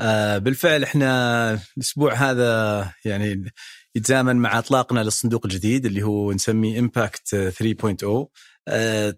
[0.00, 3.52] آه بالفعل إحنا الأسبوع هذا يعني
[3.94, 8.28] يتزامن مع أطلاقنا للصندوق الجديد اللي هو نسميه Impact 3.0 آه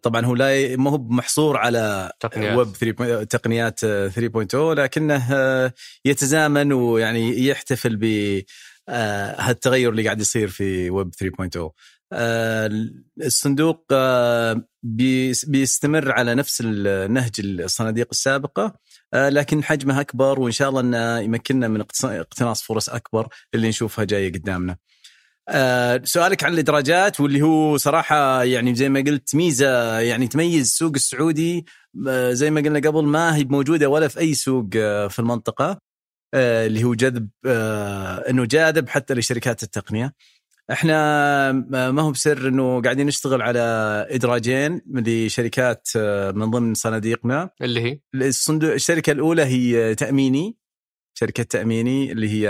[0.02, 2.56] طبعا هو لا ما هو محصور على تقنيات.
[2.58, 5.72] ويب 3 تقنيات آه، 3.0 لكنه آه،
[6.04, 8.04] يتزامن ويعني يحتفل ب
[8.88, 11.72] آه، هالتغير اللي قاعد يصير في ويب 3.0
[12.12, 12.70] آه،
[13.24, 18.74] الصندوق آه، بيس- بيستمر على نفس النهج الصناديق السابقة
[19.14, 24.04] آه، لكن حجمها أكبر وإن شاء الله إنه يمكننا من اقتناص فرص أكبر اللي نشوفها
[24.04, 24.76] جاية قدامنا.
[25.48, 30.92] آه، سؤالك عن الإدراجات واللي هو صراحة يعني زي ما قلت ميزة يعني تميز السوق
[30.94, 31.66] السعودي
[32.08, 35.78] آه، زي ما قلنا قبل ما هي موجودة ولا في أي سوق آه، في المنطقة
[36.34, 40.14] آه، اللي هو جذب آه، إنه جاذب حتى لشركات التقنية.
[40.72, 43.60] إحنا ما ما هو بسر إنه قاعدين نشتغل على
[44.10, 47.50] إدراجين لشركات آه، من ضمن صناديقنا.
[47.62, 50.56] اللي هي؟ الصندوق الشركة الأولى هي تأميني.
[51.18, 52.48] شركة تأميني اللي هي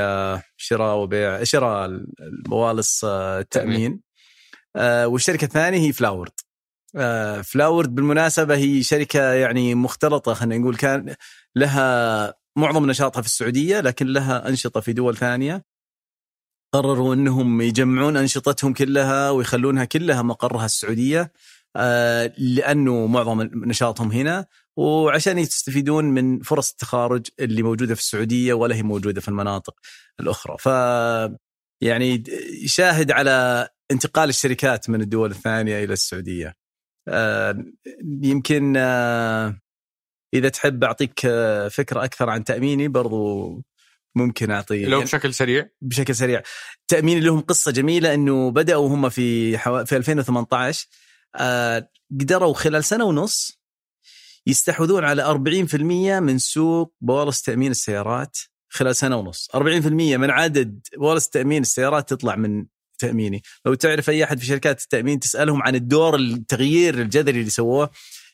[0.57, 1.87] شراء وبيع شراء
[2.21, 4.01] البوالص آه، التامين
[4.77, 6.33] آه، والشركة الثانية هي فلاورد
[6.97, 11.15] آه، فلاورد بالمناسبة هي شركة يعني مختلطة خلينا نقول كان
[11.57, 15.65] لها معظم نشاطها في السعودية لكن لها أنشطة في دول ثانية.
[16.73, 21.33] قرروا إنهم يجمعون أنشطتهم كلها ويخلونها كلها مقرها السعودية
[21.77, 24.47] آه، لأنه معظم نشاطهم هنا.
[24.77, 29.75] وعشان يستفيدون من فرص التخارج اللي موجودة في السعودية ولا هي موجودة في المناطق
[30.21, 30.57] الأخرى.
[30.59, 30.67] ف
[31.83, 32.29] يعني د-
[32.63, 36.55] يشاهد على انتقال الشركات من الدول الثانية إلى السعودية.
[38.23, 39.61] يمكن آه،
[40.35, 43.63] إذا تحب أعطيك آه، فكرة أكثر عن تأميني برضو
[44.17, 45.69] ممكن أعطي لو بشكل سريع.
[45.83, 46.43] بشكل سريع.
[46.89, 49.85] تامين لهم قصة جميلة إنه بدأوا هم في حو...
[49.85, 50.87] في 2018
[51.37, 51.89] آه
[52.21, 53.61] قدروا خلال سنة ونص
[54.47, 55.75] يستحوذون على 40%
[56.21, 58.37] من سوق بوالص تامين السيارات
[58.69, 59.49] خلال سنة ونص.
[59.55, 59.59] 40%
[60.17, 62.67] من عدد بوالص تامين السيارات تطلع من
[62.99, 63.43] تأميني.
[63.67, 67.91] لو تعرف أي أحد في شركات التأمين تسألهم عن الدور التغيير الجذري اللي سووه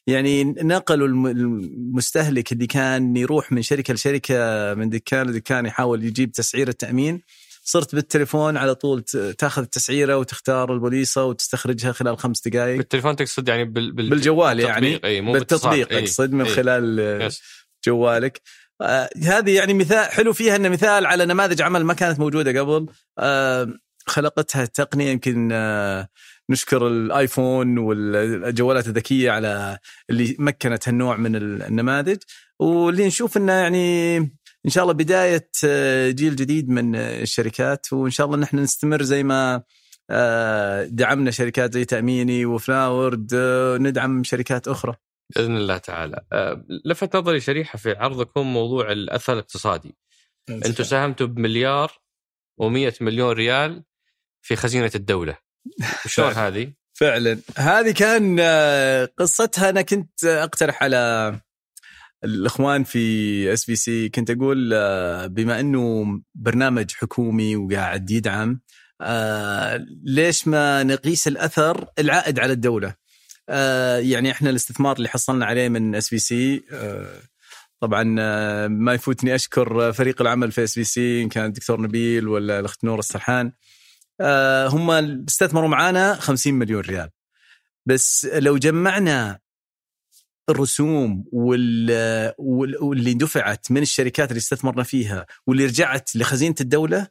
[0.06, 4.34] يعني نقلوا الم- المستهلك اللي كان يروح من شركة لشركة
[4.74, 7.22] من دكان لدكان يحاول يجيب تسعير التأمين.
[7.64, 9.02] صرت بالتليفون على طول
[9.38, 13.92] تاخذ التسعيرة وتختار البوليصة وتستخرجها خلال خمس دقائق بالتليفون تقصد يعني بال...
[13.92, 14.10] بال...
[14.10, 15.92] بالجوال يعني إي مو بالتطبيق.
[15.92, 16.44] اقصد من.
[16.44, 17.42] خلال يس.
[17.86, 18.40] جوالك
[18.80, 22.86] آه هذه يعني مثال حلو فيها إنه مثال على نماذج عمل ما كانت موجودة قبل
[23.18, 23.68] آه
[24.06, 26.08] خلقتها التقنيه يمكن آه
[26.50, 29.78] نشكر الآيفون والجوالات الذكية على
[30.10, 32.18] اللي مكنت هالنوع من النماذج
[32.58, 34.18] واللي نشوف إنه يعني
[34.66, 39.02] إن شاء الله بداية آه، جيل جديد من آه، الشركات وإن شاء الله نحن نستمر
[39.02, 39.62] زي ما
[40.10, 43.34] آه، دعمنا شركات زي تأميني وفلاورد
[43.80, 44.94] ندعم شركات أخرى.
[45.36, 46.22] بإذن الله تعالى.
[46.84, 49.94] لفت نظري شريحة في عرضكم موضوع الأثر الاقتصادي.
[50.50, 51.92] أنتم ساهمتوا بمليار
[52.62, 53.84] و100 مليون ريال
[54.42, 55.38] في خزينة الدولة.
[56.06, 56.32] شلون.
[56.46, 57.40] هذه؟ فعلا.
[57.56, 58.40] هذه كان
[59.18, 61.32] قصتها أنا كنت أقترح على
[62.24, 68.60] الإخوان في SVC كنت أقول آه، بما إنه برنامج حكومي وقاعد يدعم
[69.00, 72.94] آه، ليش ما نقيس الأثر العائد على الدولة؟
[73.48, 76.62] آه، يعني إحنا الاستثمار اللي حصلنا عليه من SVC
[77.80, 78.02] طبعا
[78.68, 83.52] ما يفوتني أشكر فريق العمل في SVC إن كان الدكتور نبيل ولا الأخت نور السرحان
[84.66, 84.90] هم
[85.28, 87.10] استثمروا معانا 50 مليون ريال.
[87.86, 89.38] بس لو جمعنا
[90.52, 97.06] الرسوم وال- وال- واللي دفعت من الشركات اللي استثمرنا فيها واللي رجعت لخزينة الدولة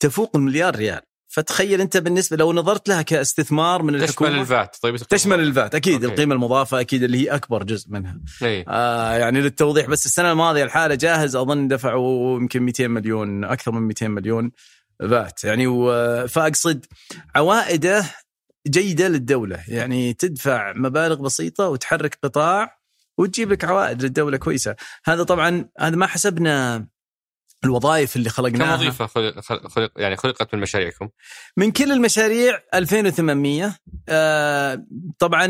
[0.00, 1.00] تفوق المليار ريال.
[1.28, 5.94] فتخيل أنت بالنسبة لو نظرت لها كاستثمار من تشمل الحكومة الفات طيب تشمل الفات أكيد
[5.94, 6.06] أوكي.
[6.06, 8.20] القيمة المضافة أكيد اللي هي أكبر جزء منها.
[8.68, 13.82] آه يعني للتوضيح بس السنة الماضية الحالة جاهز أظن دفعوا يمكن 200 مليون أكثر من
[13.82, 14.50] 200 مليون
[15.00, 16.84] بات يعني و- فأقصد
[17.34, 18.04] عوائده
[18.66, 22.78] جيدة للدولة يعني تدفع مبالغ بسيطة وتحرك قطاع
[23.18, 26.86] وتجيب لك عوائد للدولة كويسة هذا طبعا هذا ما حسبنا
[27.64, 29.06] الوظائف اللي كم خلقناها وظيفه
[29.68, 31.08] خلق يعني خلقت من مشاريعكم؟
[31.56, 33.76] من كل المشاريع 2800
[34.08, 34.86] آه
[35.18, 35.46] طبعا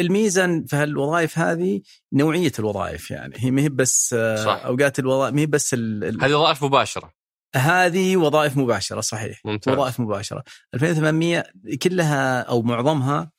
[0.00, 1.80] الميزه في هالوظائف هذه
[2.12, 4.62] نوعية الوظائف يعني هي ما هي بس آه صح.
[4.64, 5.74] أوقات الوظائف ما هي بس.
[5.74, 6.22] ال...
[6.22, 7.19] هذه وظائف مباشرة
[7.56, 9.40] هذه وظائف مباشرة صحيح.
[9.44, 9.74] ممتاز.
[9.74, 10.44] وظائف مباشرة.
[10.74, 11.44] 2800
[11.82, 13.30] كلها أو معظمها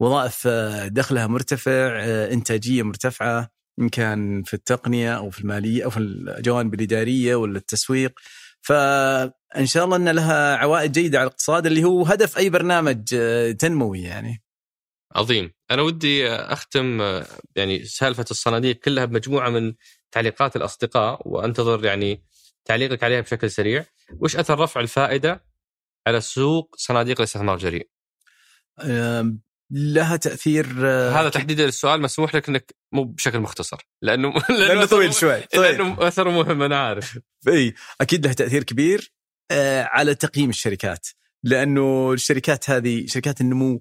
[0.00, 3.50] وظائف آه، دخلها مرتفع آه، إنتاجية مرتفعة
[3.80, 8.12] إن كان في التقنية أو في المالية أو في الجوانب الإدارية ولا التسويق.
[8.62, 13.52] فإن شاء الله إن لها عوائد جيدة على الاقتصاد اللي هو هدف أي برنامج آه،
[13.52, 14.42] تنموي يعني.
[15.14, 15.52] عظيم.
[15.70, 17.00] أنا ودي أختم
[17.56, 19.74] يعني سالفة الصناديق كلها بمجموعة من
[20.12, 22.24] تعليقات الأصدقاء وأنتظر يعني
[22.64, 23.84] تعليقك عليها بشكل سريع.
[24.20, 25.44] وش أثر رفع الفائدة
[26.06, 27.88] على سوق صناديق الاستثمار الجريء؟
[29.70, 33.76] لها تأثير آه، هذا تحديدا السؤال مسموح لك إنك مو بشكل مختصر.
[34.02, 37.18] لأنه لأنه, أثره- طويل شوي طيب لأنه أثره مهم أنا عارف.
[37.48, 39.12] إي أكيد له تأثير كبير
[39.50, 41.06] آه، على تقييم الشركات.
[41.42, 43.80] لأنه الشركات هذه شركات النمو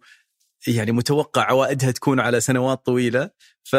[0.67, 3.29] يعني متوقع عوائدها تكون على سنوات طويلة.
[3.63, 3.75] ف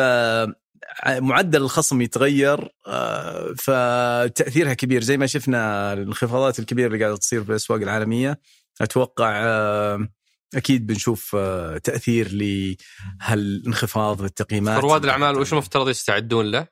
[1.06, 7.50] معدل الخصم يتغير آه، فتأثيرها كبير زي ما شفنا الانخفاضات الكبيرة اللي قاعدة تصير في
[7.50, 8.40] الأسواق العالمية
[8.80, 10.08] أتوقع آه،
[10.54, 16.66] أكيد بنشوف آه، تأثير لهالانخفاض بالتقييمات رواد الأعمال وش المفترض يستعدون له؟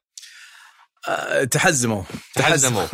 [1.51, 2.03] تحزموا
[2.35, 2.87] تحزموا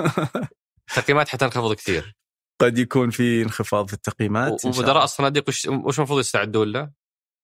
[0.91, 2.17] التقييمات حتنخفض كثير
[2.61, 4.65] قد يكون في انخفاض في التقييمات.
[4.65, 6.91] ومدراء الصناديق وش المفروض يستعدون له؟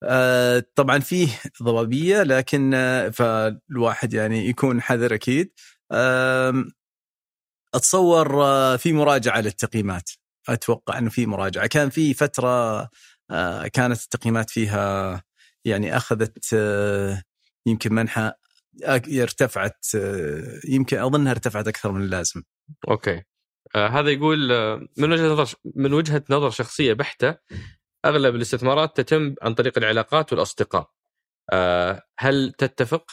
[0.05, 1.29] آه، طبعا فيه
[1.63, 5.53] ضبابية لكن آه، فالواحد يعني يكون حذر أكيد.
[7.75, 10.11] أتصور آه، في مراجعة للتقييمات.
[10.49, 11.67] أتوقع إنه في مراجعة.
[11.67, 12.89] كان في فترة
[13.73, 15.23] كانت التقييمات فيها
[15.65, 16.55] يعني أخذت
[17.67, 18.33] يمكن منحى
[18.89, 19.87] ارتفعت
[20.69, 22.43] يمكن أظنها ارتفعت أكثر من اللازم.
[22.89, 23.23] أوكي.
[23.77, 24.49] هذا يقول
[24.97, 27.37] من وجهة نظر من وجهة نظر شخصية بحتة
[28.05, 30.91] أغلب الاستثمارات تتم عن طريق العلاقات والأصدقاء.
[31.53, 33.05] آه هل تتفق؟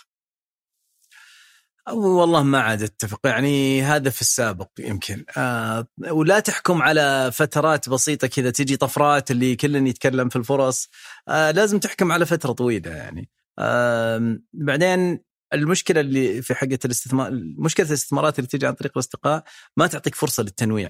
[1.89, 3.19] والله ما عاد أتفق.
[3.25, 5.25] يعني هذا في السابق يمكن.
[5.37, 10.89] آه ولا تحكم على فترات بسيطة كذا تجي طفرات اللي كل يتكلم في الفرص.
[11.27, 13.29] آه لازم تحكم على فترة طويلة يعني.
[13.59, 15.19] آه بعدين
[15.53, 19.43] المشكلة اللي في حقة الاستثمار مشكلة الاستثمارات اللي تجي عن طريق الأصدقاء
[19.77, 20.89] ما تعطيك فرصة للتنويع.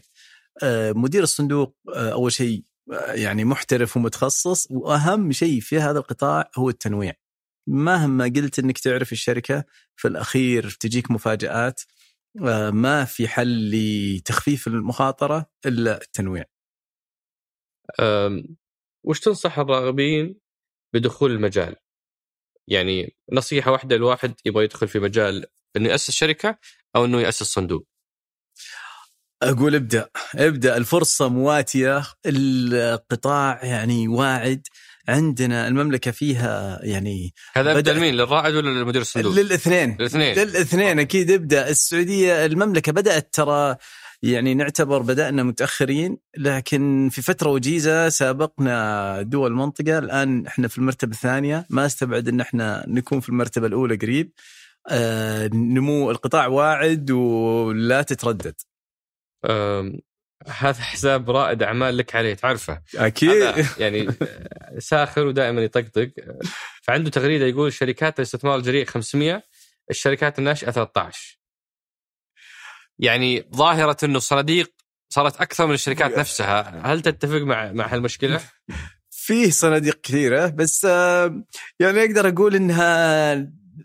[0.64, 2.64] آه مدير الصندوق آه أول شيء
[3.14, 7.14] يعني محترف ومتخصص وأهم شيء في هذا القطاع هو التنويع
[7.68, 9.64] مهما قلت إنك تعرف الشركة
[9.96, 11.82] في الأخير تجيك مفاجآت
[12.48, 16.46] آه، ما في حل لتخفيف المخاطرة إلا التنويع.
[19.06, 20.40] وش تنصح الراغبين
[20.94, 21.76] بدخول المجال؟
[22.68, 25.46] يعني نصيحة واحدة لواحد يبغى يدخل في مجال
[25.78, 26.60] إنه يأسس شركة
[26.96, 27.88] أو إنه يأسس صندوق.
[29.44, 30.10] أقول ابدأ.
[30.36, 30.78] ابدأ.
[30.78, 32.04] الفرصة مواتية.
[32.26, 34.68] القطاع يعني واعد.
[35.08, 39.98] عندنا المملكة فيها يعني هذا ابدا لمين؟ للرائد ولا لمدير الصندوق؟ للاثنين.
[40.00, 41.00] الاثنين للاثنين.
[41.00, 41.70] أكيد ابدأ.
[41.70, 43.76] السعودية المملكة بدأت ترى
[44.22, 49.98] يعني نعتبر بدأنا متأخرين لكن في فترة وجيزة سابقنا دول المنطقة.
[49.98, 51.66] الآن إحنا في المرتبة الثانية.
[51.70, 54.32] ما استبعد إن إحنا نكون في المرتبة الأولى قريب.
[54.90, 58.56] آه نمو القطاع واعد ولا تتردد.
[60.48, 63.66] هذا حساب رائد أعمال لك عليه تعرفه؟ أكيد.
[63.78, 64.08] يعني
[64.80, 66.12] ساخر ودائما يطقطق.
[66.82, 69.44] فعنده تغريدة يقول شركات الاستثمار الجريء 500
[69.90, 71.38] الشركات الناشئة 13
[73.00, 74.72] يعني ظاهرة إنه الصناديق
[75.10, 76.82] صارت أكثر من الشركات نفسها.
[76.86, 78.42] هل تتفق مع مع هالمشكلة؟
[79.10, 81.44] فيه صناديق كثيرة بس آه
[81.80, 83.36] يعني أقدر أقول إنها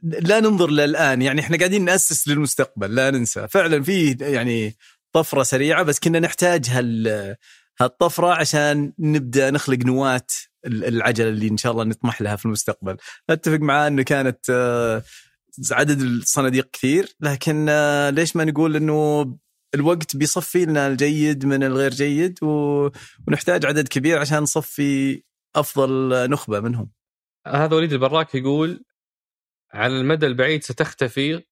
[0.02, 1.22] لا ننظر للآن.
[1.22, 3.48] يعني إحنا قاعدين نأسس للمستقبل لا ننسى.
[3.48, 4.76] فعلا في يعني
[5.16, 7.36] طفرة سريعة بس كنا نحتاج هال
[7.80, 10.26] هالطفرة عشان نبدأ نخلق نواة
[10.66, 12.96] العجلة اللي إن شاء الله نطمح لها في المستقبل
[13.30, 15.02] أتفق معاه إنه كانت آه،
[15.70, 19.22] عدد الصناديق كثير لكن آه، ليش ما نقول إنه
[19.74, 22.38] الوقت بيصفي لنا الجيد من الغير جيد.
[22.42, 25.22] ونحتاج عدد كبير عشان نصفي
[25.56, 26.90] أفضل نخبة منهم
[27.46, 28.84] هذا وليد البراك يقول
[29.72, 31.42] على المدى البعيد ستختفي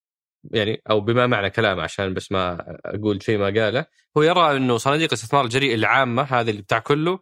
[0.51, 4.77] يعني أو بما معنى كلامه عشان بس ما أقول شيء ما قاله هو يرى إنه
[4.77, 7.19] صناديق الاستثمار الجريء العامة هذه اللي بتاع كله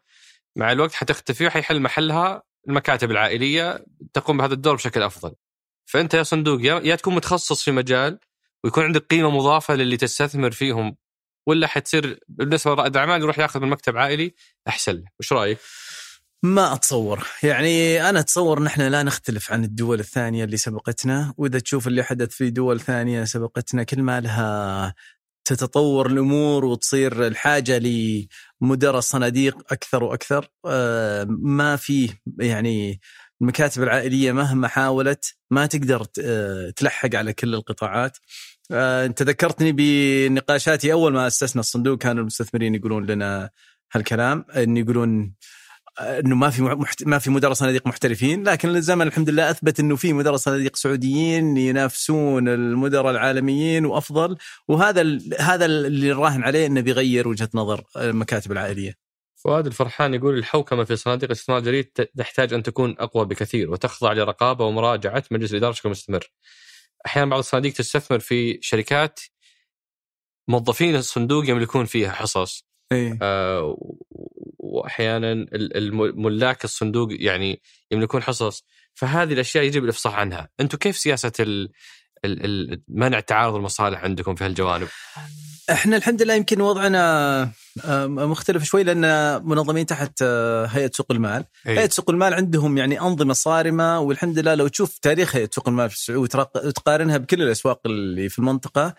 [0.57, 5.35] مع الوقت حتختفي وحيحل محلها المكاتب العائلية تقوم بهذا الدور بشكل أفضل.
[5.87, 8.19] فأنت يا صندوق يا تكون متخصص في مجال
[8.65, 10.97] ويكون عندك قيمة مضافة للي تستثمر فيهم
[11.47, 14.35] ولا حتصير بالنسبة لرائد الأعمال يروح يأخذ من مكتب عائلي
[14.69, 15.59] أحسن له، وش رأيك؟
[16.45, 17.27] ما أتصور.
[17.43, 21.35] يعني أنا أتصور نحن لا نختلف عن الدول الثانية اللي سبقتنا.
[21.37, 24.95] وإذا تشوف اللي حدث في دول ثانية سبقتنا كل ما لها
[25.45, 32.09] تتطور الأمور وتصير الحاجة لمدراء صناديق أكثر وأكثر آه، ما فيه
[32.39, 33.01] يعني
[33.41, 38.19] المكاتب العائلية مهما حاولت ما تقدر آه، تلحق على كل القطاعات.
[38.71, 40.93] آه، أنت ذكرتني بنقاشاتي.
[40.93, 43.51] أول ما أسسنا الصندوق كانوا المستثمرين يقولون لنا
[43.93, 45.35] هالكلام إن يقولون
[46.01, 47.05] إنه ما في محت...
[47.07, 51.57] ما في مدراء صناديق محترفين لكن الزمن الحمد لله أثبت إنه في مدراء صناديق سعوديين
[51.57, 54.37] ينافسون المدراء العالميين وأفضل
[54.69, 55.35] وهذا ال...
[55.41, 58.95] هذا اللي نراهن عليه إنه بيغير وجهة نظر المكاتب العائلية.
[59.37, 61.85] فؤاد الفرحان يقول الحوكمة في صناديق الاستثمار الجديد
[62.19, 66.33] تحتاج أن تكون أقوى بكثير وتخضع لرقابة ومراجعة مجلس الإدارة بشكل مستمر.
[67.07, 69.21] أحيانا بعض الصناديق تستثمر في شركات
[70.49, 72.67] موظفين الصندوق يملكون فيها حصص.
[72.93, 73.77] إيه؟ آه
[74.63, 75.47] وأحيانا
[76.15, 78.65] ملاك الصندوق يعني يملكون حصص.
[78.95, 80.49] فهذه الأشياء يجب الإفصاح عنها.
[80.61, 81.69] أنتم كيف سياسة
[82.89, 84.89] منع تعارض المصالح عندكم في هالجوانب؟
[85.71, 87.53] إحنا الحمد لله يمكن وضعنا
[88.07, 89.03] مختلف شوي لأن
[89.49, 91.79] منظمين تحت آه، هيئة سوق المال، أي.
[91.79, 95.91] هيئة سوق المال عندهم يعني أنظمة صارمة والحمد لله لو تشوف تاريخ هيئة سوق المال
[95.91, 96.21] في السعودية
[96.65, 98.95] وتقارنها بكل الأسواق اللي في المنطقة آه،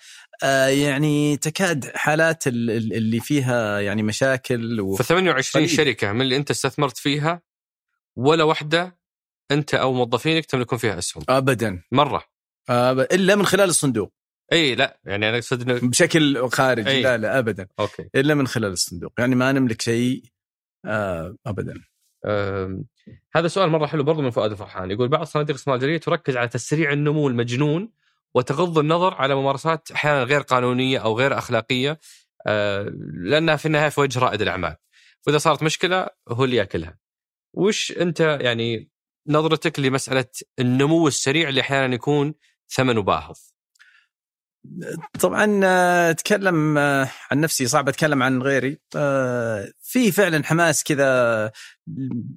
[0.67, 4.95] يعني تكاد حالات اللي فيها يعني مشاكل و...
[4.95, 7.41] ف 28 شركة من اللي انت استثمرت فيها
[8.15, 8.97] ولا واحدة
[9.51, 11.23] انت أو موظفينك تملكون فيها اسهم.
[11.29, 11.81] ابدا.
[11.91, 12.23] مرة.
[12.69, 12.99] أب...
[12.99, 14.13] إلا من خلال الصندوق.
[14.53, 16.89] إي لا يعني أنا أقصد إنه بشكل خارجي.
[16.89, 17.01] أي.
[17.01, 17.67] لا لا ابدا.
[17.79, 18.09] أوكي.
[18.15, 19.13] إلا من خلال الصندوق.
[19.19, 20.23] يعني ما نملك شيء
[20.85, 21.73] آه ابدا.
[22.25, 22.83] آه
[23.35, 24.91] هذا سؤال مرة حلو برضو من فؤاد الفرحان.
[24.91, 27.91] يقول بعض صناديق الاستثمار تركز على تسريع النمو المجنون
[28.35, 31.99] وتغض النظر على ممارسات أحيانا غير قانونية أو غير أخلاقية
[32.47, 34.75] آه لأنها في النهاية في وجه رائد الأعمال.
[35.27, 36.97] واذا صارت مشكلة هو اللي يأكلها.
[37.53, 38.89] وش أنت يعني
[39.27, 40.25] نظرتك لمسألة
[40.59, 42.33] النمو السريع اللي أحيانا يكون
[42.69, 43.37] ثمنه باهظ؟
[45.19, 45.59] طبعا
[46.09, 48.77] أتكلم آه، عن نفسي صعب أتكلم عن غيري.
[48.95, 51.51] آه، في فعلا حماس كذا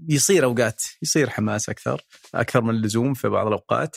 [0.09, 2.03] يصير أوقات يصير حماس أكثر
[2.35, 3.97] أكثر من اللزوم في بعض الأوقات.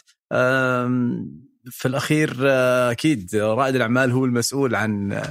[1.71, 5.21] في الأخير آه، أكيد رائد الأعمال هو المسؤول عن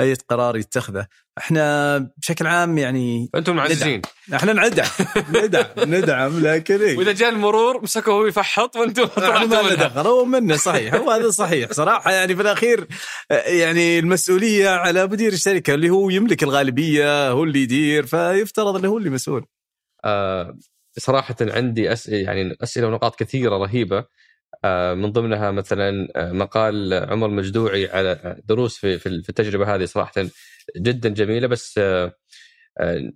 [0.00, 1.06] أي قرار يتخذه.
[1.38, 4.02] إحنا بشكل عام يعني أنتم معززين.
[4.34, 4.88] إحنا ندعم.
[5.34, 5.66] ندعم.
[5.94, 10.94] ندعم لكن إيه؟ وإذا جاء المرور مسكه هو يفحط وأنتم ما دخل هو منه صحيح.
[10.94, 11.72] هو هذا صحيح.
[11.72, 12.86] صراحة يعني في الأخير
[13.30, 18.98] يعني المسؤولية على مدير الشركة اللي هو يملك الغالبية هو اللي يدير فيفترض إنه هو
[18.98, 19.46] اللي مسؤول.
[20.04, 20.58] آه
[20.98, 23.98] صراحة عندي اسئله يعني أسئلة ونقاط كثيرة رهيبة.
[23.98, 24.06] آه،
[24.94, 30.26] من ضمنها مثلا آه، مقال عمر مجدوعي على دروس في في التجربة هذه صراحة
[30.76, 32.12] جدا جميلة بس آه،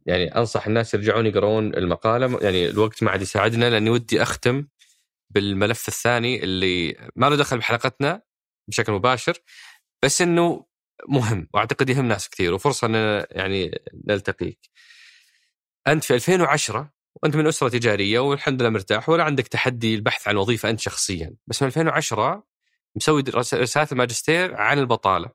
[0.06, 4.66] يعني أنصح الناس يرجعون يقرون المقالة يعني الوقت ما عاد يساعدنا لأني ودي أختم
[5.30, 8.22] بالملف الثاني اللي ما له دخل بحلقتنا
[8.68, 9.38] بشكل مباشر
[10.02, 10.66] بس إنه
[11.08, 14.70] مهم وأعتقد يهم ناس كثير وفرصة إن يعني نلتقيك.
[15.86, 16.92] أنت في 2010
[17.22, 21.34] وأنت من أسرة تجارية والحمد لله مرتاح ولا عندك تحدي البحث عن وظيفة أنت شخصيا.
[21.46, 22.44] بس من 2010
[22.96, 25.30] مسوي رسالة الماجستير عن البطالة.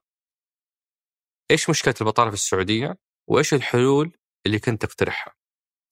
[1.52, 2.98] إيش مشكلة البطالة في السعودية؟
[3.28, 5.34] وإيش الحلول اللي كنت تقترحها؟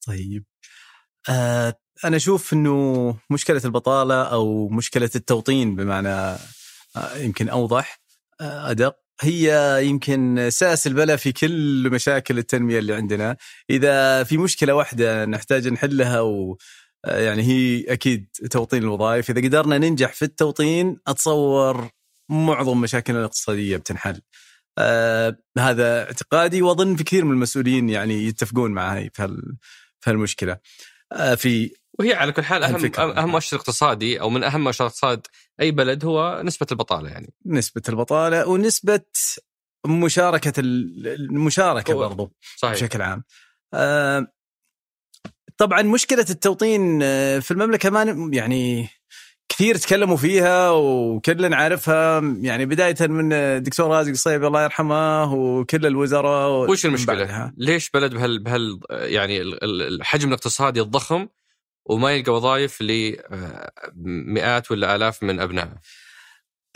[0.06, 0.44] طيب.
[1.28, 8.00] آه أنا أشوف إنه مشكلة البطالة أو مشكلة التوطين بمعنى آه يمكن أوضح
[8.40, 9.03] آه أدق.
[9.20, 13.36] هي يمكن ساس البلاء في كل مشاكل التنمية اللي عندنا.
[13.70, 16.56] إذا في مشكلة واحدة نحتاج نحلها و
[17.06, 19.30] يعني هي أكيد توطين الوظائف.
[19.30, 21.88] إذا قدرنا ننجح في التوطين أتصور
[22.30, 24.20] معظم مشاكلنا الاقتصادية بتنحل.
[24.78, 29.42] آه هذا اعتقادي وأظن في كثير من المسؤولين يعني يتفقون معي في
[30.00, 30.58] في هالمشكلة.
[31.12, 35.26] آه في وهي على كل حال أهم أهم مؤشر اقتصادي أو من أهم مؤشرات اقتصاد
[35.60, 39.00] أي بلد هو نسبة البطالة يعني نسبة البطالة ونسبة
[39.86, 42.74] مشاركة المشاركة برضو صحيح.
[42.74, 43.24] بشكل عام
[43.74, 44.26] آه
[45.58, 48.88] طبعا مشكلة التوطين آه، في المملكة ما يعني
[49.48, 56.70] كثير تكلموا فيها وكلنا عارفها يعني بداية من الدكتور رازق الصيبي الله يرحمه وكل الوزراء
[56.70, 57.54] وش المشكلة؟ بعدها.
[57.56, 61.28] ليش بلد بهال بهال يعني الحجم الاقتصادي الضخم
[61.86, 65.80] وما يلقى وظائف لمئات ولا آلاف من أبنائه؟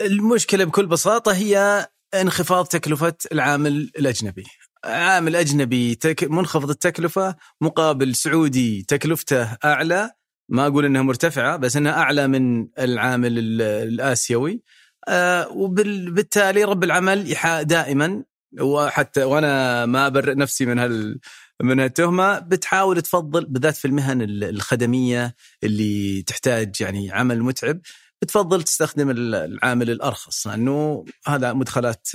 [0.01, 4.43] المشكلة بكل بساطة هي انخفاض تكلفة العامل الأجنبي.
[4.85, 10.11] عامل أجنبي تك منخفض التكلفة مقابل سعودي تكلفته أعلى
[10.49, 14.61] ما أقول إنها مرتفعة بس إنها أعلى من العامل الآسيوي
[15.07, 18.23] آه وبالتالي رب العمل دائما
[18.61, 21.19] وحتى وأنا ما أبرئ نفسي من هال
[21.61, 27.79] من هالتهمه بتحاول تفضل بالذات في المهن الخدمية اللي تحتاج يعني عمل متعب
[28.21, 32.07] بتفضل تستخدم العامل الأرخص لأنه هذا مدخلات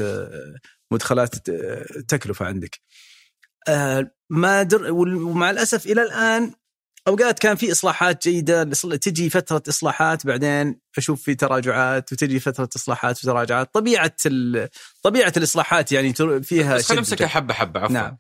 [0.91, 1.51] مدخلات
[2.09, 2.81] تكلفة عندك.
[3.69, 6.53] آه، ما در ومع الأسف إلى الآن
[7.09, 8.65] أوقات كان في إصلاحات جيدة
[8.97, 14.17] تجي فترة إصلاحات بعدين أشوف في تراجعات وتجي فترة إصلاحات وتراجعات طبيعة
[15.03, 18.19] طبيعة الإصلاحات يعني فيها بس خلينا نمسكها حبة حبة عفوا نعم.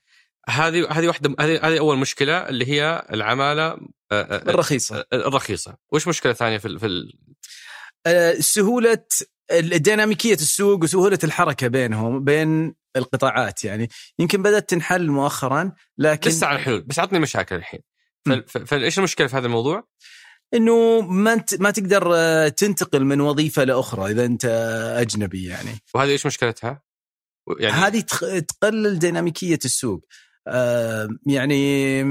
[0.48, 3.78] هذه هذه واحدة هذه هذه أول مشكلة اللي هي العمالة آه،
[4.12, 5.04] آه، الرخيصة.
[5.12, 5.76] الرخيصة.
[5.92, 7.12] وش مشكلة ثانية في في
[8.42, 9.04] سهولة
[9.52, 13.88] الديناميكية السوق وسهولة الحركة بينهم بين القطاعات يعني.
[14.18, 17.80] يمكن بدأت تنحل مؤخرا لكن لسه على الحلول بس عطني مشاكل الحين.
[18.46, 19.88] فايش المشكلة في هذا الموضوع؟
[20.54, 24.44] إنه ما انت ما تقدر آه، تنتقل من وظيفة لأخرى إذا أنت
[24.98, 25.70] أجنبي يعني.
[25.94, 26.82] وهذه إيش مشكلتها؟
[27.60, 28.00] يعني هذه
[28.40, 30.04] تقلل ديناميكية السوق.
[30.04, 30.14] آه
[31.26, 32.02] يعني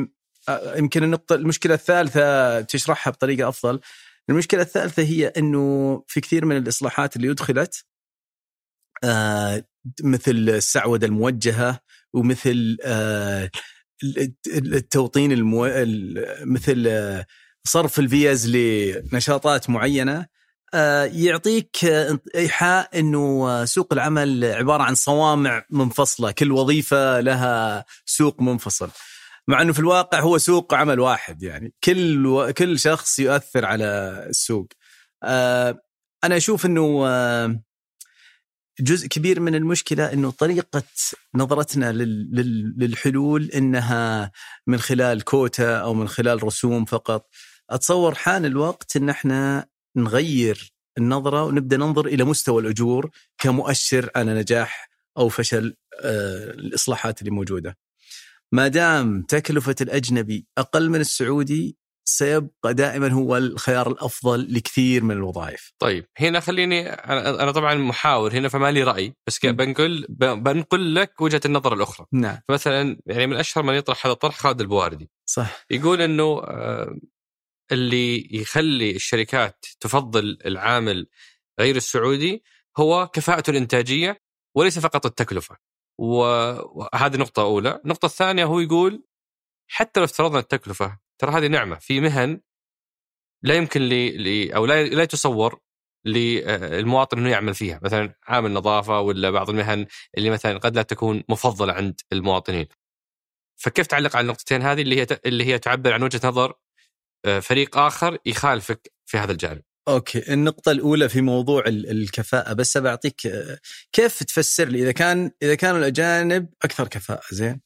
[0.49, 3.80] آه يمكن النقطه المشكلة الثالثة تشرحها بطريقة أفضل.
[4.30, 7.85] المشكلة الثالثة هي إنه في كثير من الإصلاحات اللي أدخلت
[9.03, 9.65] آه
[10.03, 11.80] مثل السعودة الموجهة
[12.14, 13.49] ومثل آه
[14.47, 15.65] التوطين المو...
[16.45, 17.26] مثل آه،
[17.64, 20.19] صرف الفيز لنشاطات معينة.
[20.19, 20.27] آه،
[21.06, 21.86] يعطيك
[22.36, 28.90] إيحاء إنه آه، سوق العمل عبارة عن صوامع منفصلة، كل وظيفة لها سوق منفصل.
[29.48, 32.52] مع إنه في الواقع هو سوق عمل واحد يعني كل و...
[32.52, 33.86] كل شخص يؤثر على
[34.30, 34.68] السوق.
[36.24, 37.06] أنا أشوف إنه
[38.80, 40.84] جزء كبير من المشكلة إنه طريقة
[41.36, 41.91] نظرتنا
[42.78, 44.32] للحلول إنها
[44.68, 47.30] من خلال كوتا أو من خلال رسوم فقط
[47.70, 54.90] أتصور حان الوقت إن إحنا نغير النظرة ونبدأ ننظر إلى مستوى الأجور كمؤشر على نجاح
[55.18, 57.78] أو فشل آه، الإصلاحات اللي موجودة.
[58.52, 65.74] ما دام تكلفة الأجنبي أقل من السعودي سيبقى دائما هو الخيار الأفضل لكثير من الوظائف.
[65.80, 71.41] طيب هنا خليني أنا طبعا محاور هنا فما لي رأي بس بنقل بنقل لك وجهة
[71.45, 72.07] النظر الأخرى.
[72.11, 72.38] نعم.
[72.49, 75.10] مثلا يعني من أشهر من يطرح هذا الطرح خالد البواردي.
[75.26, 75.65] صح.
[75.72, 76.95] يقول إنه آه،
[77.72, 81.07] اللي يخلي الشركات تفضل العامل
[81.60, 82.44] غير السعودي
[82.77, 84.22] هو كفاءته الإنتاجية
[84.56, 85.57] وليس فقط التكلفة.
[85.99, 89.03] وهذه نقطة أولى، النقطة الثانية هو يقول
[89.68, 92.41] حتى لو افترضنا التكلفة ترى هذه نعمة في مهن
[93.44, 95.60] لا يمكن لي, أو لا لا يتصور
[96.06, 99.88] للمواطن إنه يعمل فيها، مثلا عامل نظافة ولا بعض المهن
[100.18, 102.68] اللي مثلا قد لا تكون مفضلة عند المواطنين.
[103.56, 106.62] فكيف تعلق على النقطتين هذه اللي هي اللي هي تعبر عن وجهة نظر آه،
[107.41, 109.62] فريق آخر يخالفك في هذا الجانب.
[109.88, 113.60] أوكي، النقطة الأولى في موضوع الكفاءة بس بعطيك آه،
[113.91, 117.62] كيف تفسر لي إذا كان إذا كانوا الأجانب أكثر كفاءة زين؟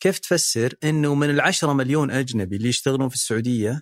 [0.00, 3.80] كيف تفسر إنه من العشرة مليون أجنبي اللي يشتغلون في السعودية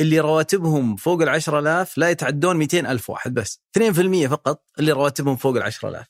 [0.00, 5.36] اللي رواتبهم فوق ال 10000 لا يتعدون 200 ألف واحد بس 2% فقط اللي رواتبهم
[5.36, 6.06] فوق ال 10000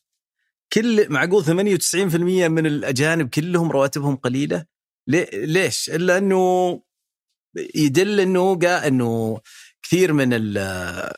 [0.73, 2.15] كل معقول 98%
[2.49, 4.65] من الأجانب كلهم رواتبهم قليلة
[5.07, 6.83] ليش؟ إلا أنه
[7.75, 9.41] يدل أنه قا أنه
[9.83, 10.29] كثير من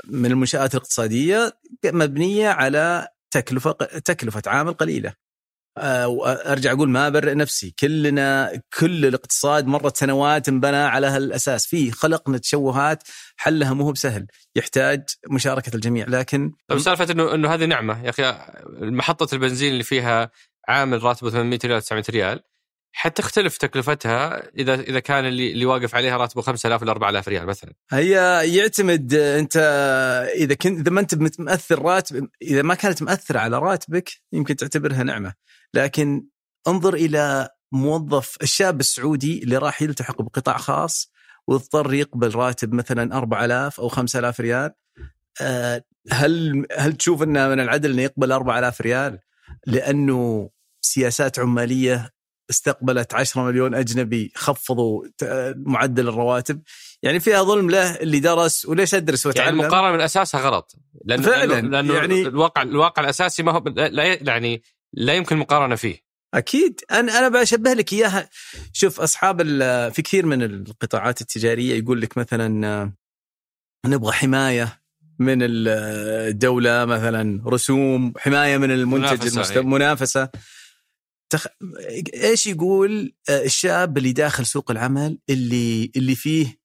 [0.04, 3.72] من المنشآت الاقتصادية مبنية على تكلفة
[4.04, 5.12] تكلفة عامل قليلة.
[5.78, 7.74] آه، وارجع أقول ما أبرئ نفسي.
[7.78, 11.66] كلنا كل الاقتصاد مرت سنوات انبنى على هالأساس.
[11.66, 13.02] في خلقنا تشوهات
[13.36, 14.26] حلها مو بسهل.
[14.56, 16.06] يحتاج مشاركة الجميع.
[16.08, 18.04] لكن طيب سالفة انه إنه هذه نعمة.
[18.04, 18.22] يا أخي
[18.80, 20.30] محطه البنزين اللي فيها
[20.68, 22.40] عامل راتبه 800 ريال 900 ريال
[22.92, 27.72] حتختلف تكلفتها إذا إذا كان اللي اللي واقف عليها راتبه 5000 ولا 4000 ريال مثلا.
[27.90, 28.12] هي
[28.56, 29.56] يعتمد أنت
[30.34, 35.02] إذا كنت إذا ما أنت متأثر راتب إذا ما كانت مأثرة على راتبك يمكن تعتبرها
[35.02, 35.34] نعمة.
[35.74, 36.26] لكن
[36.68, 41.12] انظر إلى موظف الشاب السعودي اللي راح يلتحق بقطاع خاص
[41.46, 44.70] واضطر يقبل راتب مثلا 4000 أو 5000 ريال
[45.40, 49.18] آه، هل هل تشوف إنه من العدل إنه يقبل 4000 ريال
[49.66, 50.50] لأنه
[50.80, 52.10] سياسات عمالية
[52.52, 55.04] استقبلت 10 مليون أجنبي خفضوا
[55.56, 56.62] معدل الرواتب.
[57.02, 60.76] يعني فيها ظلم له اللي درس وليش أدرس وأتعلم؟ يعني المقارنة من أساسها غلط.
[61.04, 64.62] لأنه فعلا لأنه يعني الواقع الواقع الأساسي ما هو لا يعني
[64.92, 66.12] لا يمكن المقارنه فيه.
[66.34, 66.80] أكيد.
[66.90, 68.28] أنا أنا بشبه لك إياها.
[68.72, 69.42] شوف أصحاب
[69.92, 72.92] في كثير من القطاعات التجارية يقول لك مثلا
[73.86, 74.82] نبغى حماية
[75.18, 79.66] من الدولة مثلا رسوم حماية من المنتج منافسة, إيه.
[79.66, 80.28] منافسة.
[81.32, 81.46] تخ...
[82.14, 86.62] إيش يقول الشاب اللي داخل سوق العمل اللي اللي فيه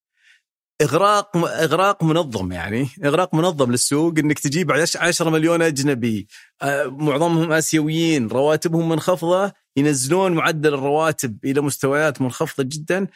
[0.81, 6.27] إغراق إغراق منظم يعني إغراق منظم للسوق إنك تجيب 10 مليون أجنبي
[6.61, 13.07] آه، معظمهم آسيويين رواتبهم منخفضة ينزلون معدل الرواتب إلى مستويات منخفضة جدا.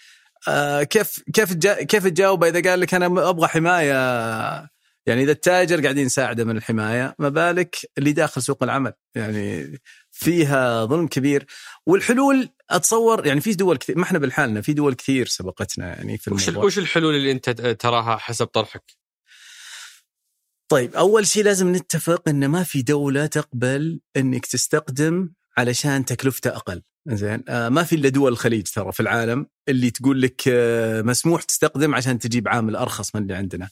[0.48, 3.94] آه، كيف كيف كيف تجاوب إذا قال لك أنا أبغى حماية؟
[5.06, 8.94] يعني إذا التاجر قاعدين يساعده من الحماية ما بالك اللي داخل سوق العمل.
[9.15, 9.72] يعني
[10.23, 11.45] فيها ظلم كبير.
[11.85, 16.27] والحلول أتصور يعني في دول كثير ما إحنا بالحالنا في دول كثير سبقتنا يعني في
[16.27, 16.64] الموضوع.
[16.64, 17.49] وش الحلول اللي أنت
[17.80, 18.84] تراها حسب طرحك؟
[20.72, 26.81] طيب أول شيء لازم نتفق إن ما في دولة تقبل إنك تستقدم علشان تكلفته أقل.
[27.07, 31.43] زين؟ آه ما في إلا دول الخليج ترى في العالم اللي تقول لك آه مسموح
[31.43, 33.69] تستقدم عشان تجيب عامل أرخص من اللي عندنا.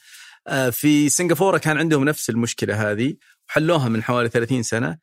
[0.47, 3.13] آه في سنغافورة كان عندهم نفس المشكلة هذه
[3.49, 4.97] وحلوها من حوالي 30 سنة.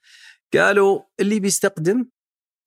[0.59, 2.07] قالوا اللي بيستقدم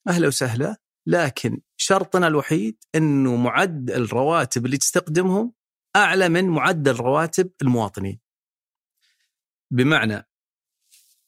[0.07, 0.75] أهلا وسهلا
[1.07, 5.53] لكن شرطنا الوحيد إنه معدل الرواتب اللي تستقدمهم
[5.95, 8.19] أعلى من معدل رواتب المواطنين.
[9.71, 10.27] بمعنى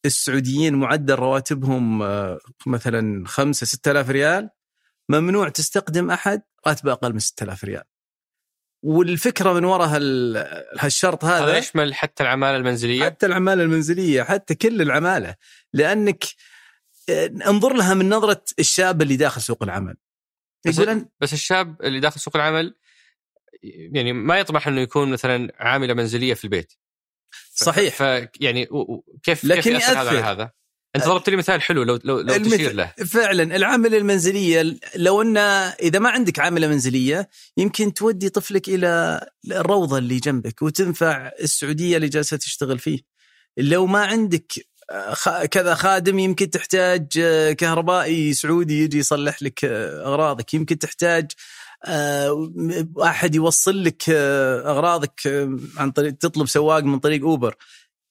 [0.06, 4.50] السعوديين معدل رواتبهم آه، مثلا 5 6000 ريال
[5.10, 7.84] ممنوع تستقدم أحد راتبه أقل من 6000 ريال.
[8.84, 9.90] والفكرة من وراء
[10.80, 15.36] هالشرط هذا هذا يشمل حتى العمالة المنزلية حتى العمالة المنزلية حتى كل العمالة
[15.74, 16.24] لأنك
[17.48, 19.96] انظر لها من نظرة الشاب اللي داخل سوق العمل.
[20.68, 20.82] بس,
[21.22, 22.76] بس الشاب اللي داخل سوق العمل
[23.64, 26.74] يعني ما يطمح إنه يكون مثلا عاملة منزلية في البيت.
[27.54, 27.96] صحيح.
[27.96, 28.02] ف
[28.40, 28.68] يعني
[29.24, 30.52] كيف لكن كيف ياثر على هذا؟
[30.96, 32.94] أنت ضربت لي مثال حلو لو لو, لو تشير له.
[33.06, 39.22] فعلا العاملة المنزلية لو أن إذا ما عندك عاملة منزلية يمكن تودي طفلك إلى
[39.52, 43.00] الروضة اللي جنبك وتنفع السعودية اللي جالسة تشتغل فيه.
[43.58, 44.54] لو ما عندك
[45.52, 47.08] كذا خادم يمكن تحتاج
[47.58, 50.54] كهربائي سعودي يجي يصلح لك أغراضك.
[50.54, 51.32] يمكن تحتاج
[53.04, 55.22] أحد يوصل لك أغراضك
[55.78, 57.56] عن طريق تطلب سواق من طريق أوبر.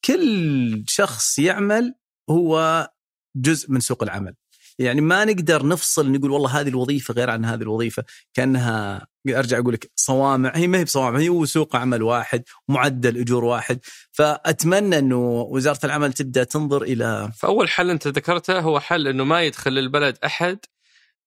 [0.04, 1.94] كل شخص يعمل
[2.30, 2.88] هو
[3.36, 4.34] جزء من سوق العمل.
[4.80, 8.04] يعني ما نقدر نفصل نقول والله هذه الوظيفة غير عن هذه الوظيفة
[8.34, 13.44] كأنها أرجع أقول لك صوامع هي ما هي بصوامع هي سوق عمل واحد معدل أجور
[13.44, 13.80] واحد.
[14.12, 19.42] فأتمنى أنه وزارة العمل تبدأ تنظر إلى فأول حل أنت ذكرته هو حل أنه ما
[19.42, 20.58] يدخل البلد أحد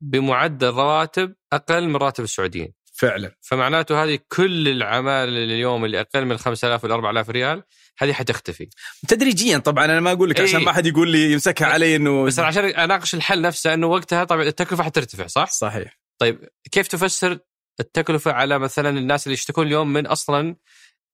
[0.01, 2.73] بمعدل رواتب أقل من راتب السعوديين.
[2.93, 3.35] فعلا.
[3.41, 7.63] فمعناته هذه كل العمال اليوم اللي أقل من 5000 ولا 4000 ريال
[7.97, 8.69] هذه حتختفي.
[9.07, 10.65] تدريجيا طبعا أنا ما أقول لك عشان إيه.
[10.65, 14.43] ما حد يقول لي يمسكها علي إنه بس عشان أناقش الحل نفسه إنه وقتها طبعا
[14.43, 15.99] التكلفة حترتفع صح؟ صحيح.
[16.19, 17.39] طيب كيف تفسر
[17.79, 20.55] التكلفة على مثلا الناس اللي يشتكون اليوم من أصلا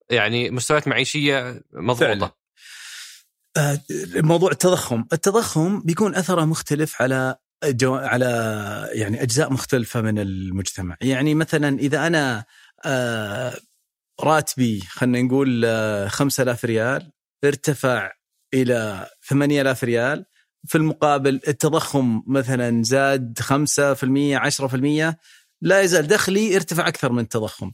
[0.10, 2.38] يعني مستويات معيشية مضغوطة؟
[3.58, 3.80] آه
[4.16, 5.06] موضوع التضخم.
[5.14, 7.36] التضخم بيكون أثره مختلف على
[7.66, 7.96] جو...
[7.96, 10.98] على يعني أجزاء مختلفة من المجتمع.
[11.02, 12.46] يعني مثلا إذا أنا
[12.86, 13.60] آه
[14.20, 15.66] راتبي خلينا نقول
[16.10, 17.12] 5000 آه، ريال
[17.44, 18.12] ارتفع
[18.54, 20.26] إلى 8000 ريال
[20.66, 25.18] في المقابل التضخم مثلا زاد 5% 10%
[25.62, 27.72] لا يزال دخلي ارتفع أكثر من التضخم.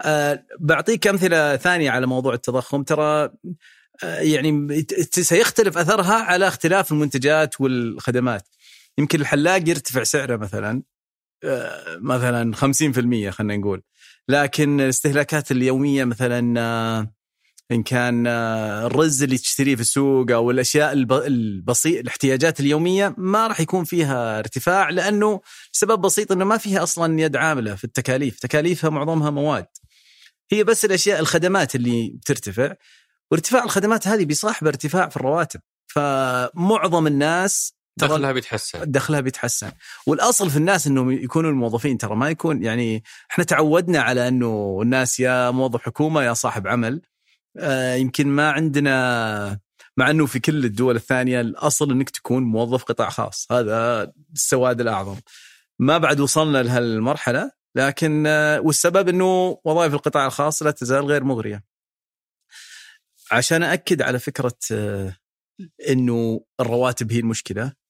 [0.00, 3.30] أه بعطيك أمثلة ثانية على موضوع التضخم ترى
[4.04, 8.48] أه يعني سيختلف أثرها على اختلاف المنتجات والخدمات.
[8.98, 10.82] يمكن الحلاق يرتفع سعره مثلا
[11.44, 13.82] أه مثلا 50% خلينا نقول.
[14.28, 17.14] لكن الاستهلاكات اليومية مثلا آه،
[17.70, 23.60] إن كان آه، الرز اللي تشتريه في السوق أو الأشياء البسيط الاحتياجات اليومية ما راح
[23.60, 25.40] يكون فيها ارتفاع لأنه
[25.72, 29.66] سبب بسيط إنه ما فيها أصلا يد عاملة في التكاليف، تكاليفها معظمها مواد.
[30.52, 32.74] هي بس الأشياء الخدمات اللي بترتفع
[33.30, 35.60] وارتفاع الخدمات هذه بيصاحب ارتفاع في الرواتب.
[35.86, 38.90] فمعظم الناس دخلها بيتحسن.
[38.90, 39.72] دخلها بيتحسن.
[40.06, 45.20] والأصل في الناس إنهم يكونوا الموظفين ترى ما يكون يعني إحنا تعودنا على إنه الناس
[45.20, 47.02] يا موظف حكومة يا صاحب عمل.
[47.58, 49.60] آه يمكن ما عندنا
[49.96, 53.46] مع إنه في كل الدول الثانية الأصل إنك تكون موظف قطاع خاص.
[53.52, 55.16] هذا السواد الأعظم.
[55.78, 61.64] ما بعد وصلنا لهالمرحلة لكن آه والسبب إنه وظائف القطاع الخاص لا تزال غير مغرية.
[63.30, 65.16] عشان اكد على فكرة آه
[65.88, 67.83] إنه الرواتب هي المشكلة.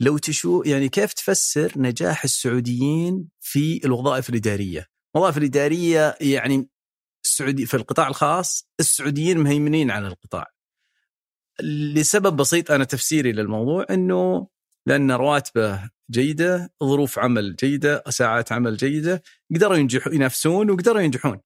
[0.00, 6.68] لو تشو يعني كيف تفسر نجاح السعوديين في الوظائف الإدارية؟ الوظائف الإدارية يعني
[7.24, 10.46] السعودي في القطاع الخاص السعوديين مهيمنين على القطاع.
[11.94, 14.48] لسبب بسيط أنا تفسيري للموضوع إنه
[14.86, 19.22] لأن رواتبه جيدة، ظروف عمل جيدة، ساعات عمل جيدة،
[19.54, 21.40] قدروا ينجحوا ينافسون وقدروا ينجحون.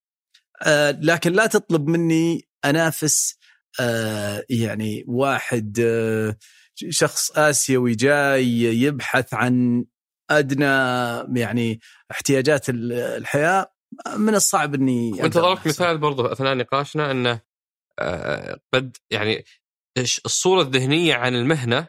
[0.62, 3.38] آه لكن لا تطلب مني أنافس
[3.80, 6.36] آه يعني واحد آه
[6.88, 9.84] شخص آسيوي جاي يبحث عن
[10.30, 10.64] أدنى
[11.40, 11.80] يعني
[12.10, 13.72] احتياجات الحياة
[14.16, 15.66] من الصعب إني وأنت ضربت.
[15.66, 17.40] مثال برضو أثناء نقاشنا إنه
[17.98, 19.44] آه، قد يعني
[19.98, 21.88] الصورة الذهنية عن المهنة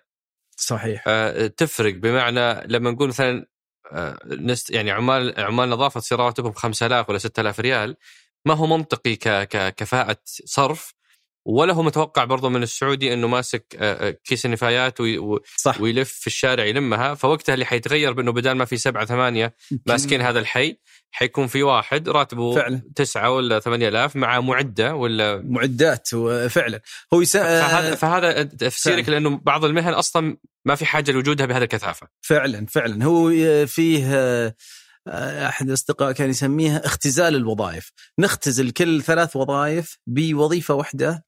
[0.58, 3.46] صحيح آه، تفرق بمعنى لما نقول مثلا
[3.92, 7.98] آه، نست يعني عمال عمال نظافة تصير رواتبهم 5000 ولا 6000 ريال
[8.46, 10.94] ما هو منطقي ككفاءه صرف
[11.52, 15.82] ولا هو متوقع برضو من السعودي إنه ماسك آه، آه، كيس النفايات وي- صح.
[15.82, 17.14] ويلف في الشارع يلمها.
[17.14, 19.56] فوقتها اللي حيتغير بإنه بدل ما في سبعة ثمانية
[19.86, 20.78] ماسكين هذا الحي
[21.12, 22.82] حيكون في واحد راتبه فعلا.
[22.96, 26.08] تسعة ولا ثمانية آلاف مع معدة ولا معدات
[26.50, 26.82] فعلا
[27.14, 27.38] هو يس...
[27.38, 32.08] فهذا فهذا تفسيرك لأنه بعض المهن أصلا ما في حاجة لوجودها بهذه الكثافة.
[32.22, 33.06] فعلا فعلا.
[33.06, 33.30] هو
[33.66, 34.56] فيه آه،
[35.48, 37.92] أحد الأصدقاء كان يسميها اختزال الوظائف.
[38.20, 41.24] نختزل كل ثلاث وظائف بوظيفة واحدة آه،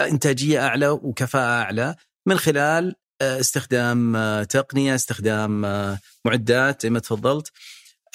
[0.00, 1.94] إنتاجية أعلى وكفاءة أعلى
[2.26, 7.52] من خلال آه، استخدام آه، تقنية استخدام آه، معدات زي ما تفضلت.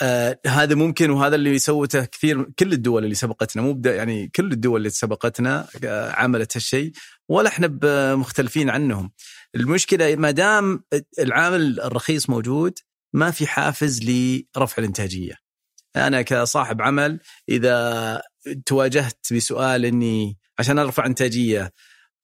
[0.01, 4.77] آه هذا ممكن وهذا اللي سوته كثير كل الدول اللي سبقتنا مو يعني كل الدول
[4.77, 6.91] اللي سبقتنا آه عملت هالشيء
[7.29, 7.67] ولا إحنا
[8.15, 9.11] مختلفين عنهم.
[9.55, 10.83] المشكلة ما دام
[11.19, 12.79] العامل الرخيص موجود
[13.13, 15.33] ما في حافز لرفع الإنتاجية.
[15.95, 17.19] أنا كصاحب عمل
[17.49, 18.21] إذا
[18.65, 21.73] تواجهت بسؤال إني عشان أرفع إنتاجية.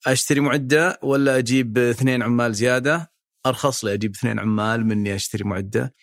[0.07, 3.12] أشتري معدة ولا أجيب اثنين عمال زيادة؟
[3.45, 5.94] أرخص لي أجيب اثنين عمال من اني أشتري معدة.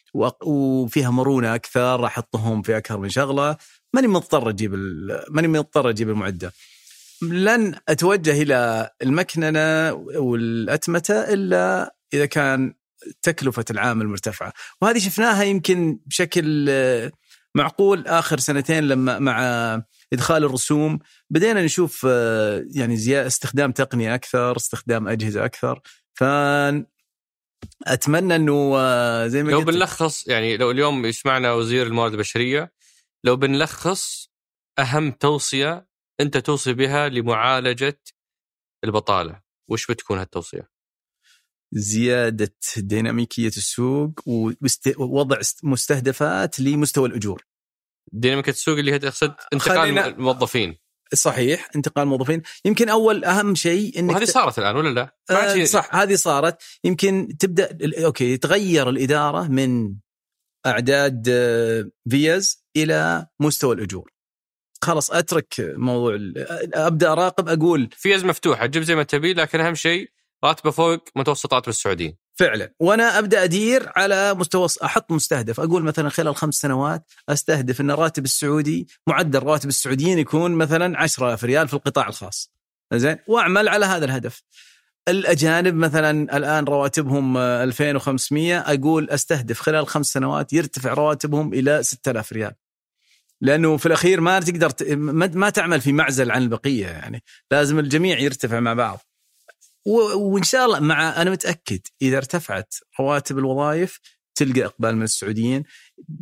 [0.42, 3.56] وفيها مرونة أكثر أحطهم في أكثر من شغلة.
[3.94, 4.74] ماني مضطر أجيب
[5.30, 6.52] ماني مضطر أجيب المعدة.
[7.22, 12.74] لن أتوجه إلى المكننة والأتمتة إلا إذا كان
[13.22, 14.52] تكلفة العامل مرتفعة.
[14.80, 16.70] وهذه شفناها يمكن بشكل
[17.54, 19.42] معقول آخر سنتين لما مع
[20.12, 20.98] إدخال الرسوم
[21.30, 25.80] بدينا نشوف آه، يعني زيادة استخدام تقنيه أكثر استخدام أجهزة أكثر
[26.14, 26.24] ف
[27.86, 32.72] أتمنى إنه آه، زي ما لو قلت بنلخص يعني لو اليوم يسمعنا وزير الموارد البشرية
[33.24, 34.30] لو بنلخص
[34.78, 35.86] أهم توصية
[36.20, 38.00] أنت توصي بها لمعالجة
[38.84, 40.71] البطالة وش بتكون هالتوصية؟
[41.72, 44.20] زيادة ديناميكية السوق
[44.98, 47.44] ووضع مستهدفات لمستوى الأجور.
[48.12, 50.78] ديناميكية السوق اللي هي تقصد انتقال خلينا- الموظفين.
[51.14, 52.42] صحيح انتقال الموظفين.
[52.64, 56.62] يمكن أول أهم شيء إنك وهذه ت- صارت الآن ولا لا؟ آه صح هذه صارت.
[56.84, 59.94] يمكن تبدأ أوكي تغير الإدارة من
[60.66, 64.12] أعداد آه، فيز إلى مستوى الأجور.
[64.84, 66.18] خلاص أترك موضوع
[66.74, 70.10] أبدأ أراقب أقول فيز مفتوحة جيب زي ما تبي لكن أهم شيء
[70.44, 71.72] راتبه فوق متوسط راتب
[72.34, 72.74] فعلا.
[72.80, 75.60] وأنا أبدأ أدير على مستوى أحط مستهدف.
[75.60, 81.44] أقول مثلا خلال خمس سنوات أستهدف إن الراتب السعودي معدل راتب السعوديين يكون مثلا 10000
[81.44, 82.52] ريال في القطاع الخاص.
[82.94, 84.42] زين؟ وأعمل على هذا الهدف.
[85.08, 92.32] الأجانب مثلا الآن رواتبهم آه، 2500 أقول أستهدف خلال خمس سنوات يرتفع رواتبهم إلى 6000
[92.32, 92.52] ريال.
[93.40, 97.22] لأنه في الأخير ما تقدر ما تعمل في معزل عن البقية يعني.
[97.50, 98.98] لازم الجميع يرتفع مع بعض.
[99.86, 104.00] وإن شاء الله مع أنا متأكد إذا ارتفعت رواتب الوظائف
[104.34, 105.62] تلقى إقبال من السعوديين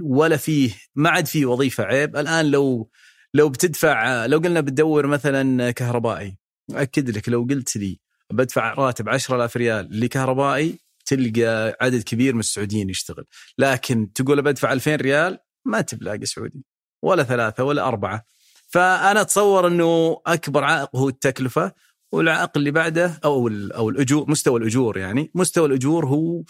[0.03, 2.17] ولا فيه ما عاد فيه وظيفة عيب.
[2.17, 2.91] الآن لو
[3.35, 6.39] لو بتدفع لو قلنا بتدور مثلا كهربائي
[6.71, 8.01] أكد لك لو قلت لي
[8.33, 13.25] بدفع راتب 10000 ريال لكهربائي تلقى عدد كبير من السعوديين يشتغل.
[13.59, 16.65] لكن تقول بدفع 2000 ريال ما تبلاقي سعودي
[17.03, 18.25] ولا ثلاثة ولا أربعة.
[18.69, 21.73] فأنا أتصور إنه أكبر عائق هو التكلفة.
[22.13, 26.43] والعائق اللي بعده أو أو الاجور مستوى الأجور يعني مستوى الأجور هو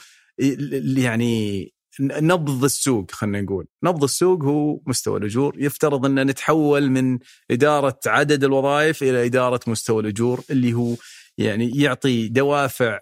[0.97, 3.67] يعني نبض السوق خلينا نقول.
[3.85, 5.55] نبض السوق هو مستوى الأجور.
[5.59, 7.19] يفترض أن نتحول من
[7.51, 10.95] إدارة عدد الوظائف إلى إدارة مستوى الأجور اللي هو
[11.39, 12.99] يعني يعطي دوافع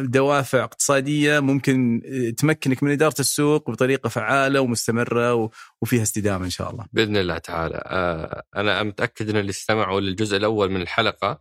[0.00, 2.02] دوافع اقتصادية ممكن
[2.38, 5.50] تمكنك من إدارة السوق بطريقة فعالة ومستمرة
[5.82, 6.86] وفيها استدامة إن شاء الله.
[6.92, 7.82] بإذن الله تعالى.
[7.86, 11.40] آه، أنا متأكد أن اللي استمعوا للجزء الأول من الحلقة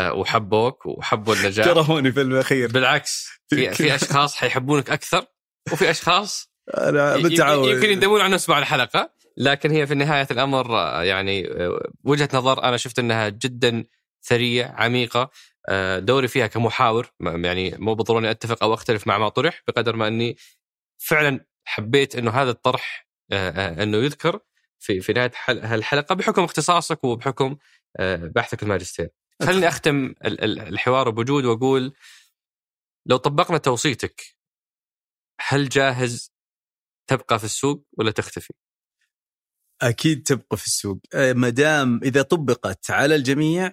[0.00, 1.66] وحبوك وحبوا النجاح.
[1.66, 2.72] كرهوني في الأخير.
[2.72, 5.26] بالعكس في في أشخاص حيحبونك أكثر
[5.72, 7.68] وفي أشخاص أنا متعود.
[7.74, 12.28] يمكن يندمون على نفس بعد الحلقة لكن هي في نهايه الأمر آه، يعني آه، وجهة
[12.34, 13.84] نظر أنا شفت إنها جدا
[14.24, 15.30] ثريه عميقة
[15.68, 20.08] آه، دوري فيها كمحاور يعني مو بالضروره أتفق أو أختلف مع ما طرح بقدر ما
[20.08, 20.36] إني
[20.98, 24.38] فعلا حبيت إنه هذا الطرح آه، آه، إنه يذكر
[24.78, 27.56] في في نهاية حل- هالحلقة بحكم اختصاصك وبحكم
[27.96, 29.08] آه، بحثك الماجستير.
[29.42, 31.94] خليني أختم ال- ال- الحوار بوجود وأقول
[33.06, 34.22] لو طبقنا توصيتك
[35.40, 36.32] هل جاهز
[37.10, 38.52] تبقى في السوق ولا تختفي؟
[39.82, 43.72] أكيد تبقى في السوق ما دام إذا طبقت على الجميع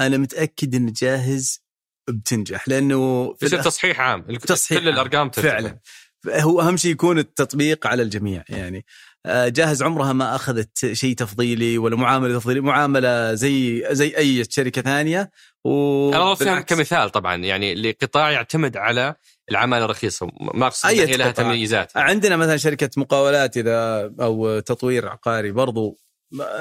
[0.00, 1.62] أنا متأكد ان جاهز
[2.08, 5.50] بتنجح لأنه في الأخ- تصحيح عام تصحيح كل الأرقام ترتفع.
[5.50, 5.80] فعلا
[6.28, 8.84] هو أهم شيء يكون التطبيق على الجميع يعني
[9.26, 15.30] جاهز عمرها ما أخذت شيء تفضيلي ولا معاملة تفضيلي معاملة زي زي أي شركة ثانية.
[15.64, 19.14] و أنا فيها كمثال طبعا يعني لقطاع يعتمد على
[19.50, 20.26] العمالة الرخيصة.
[20.54, 21.30] ما أقصد هي لها.
[21.30, 25.98] تميزات عندنا مثلا شركة مقاولات إذا أو تطوير عقاري برضو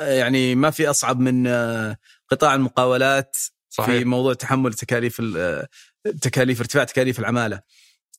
[0.08, 1.98] يعني ما في أصعب من آه،
[2.32, 3.36] قطاع المقاولات
[3.70, 4.06] في صحيح.
[4.06, 5.68] موضوع تحمل تكاليف ال- آه،
[6.22, 7.62] تكاليف ارتفاع تكاليف العمالة.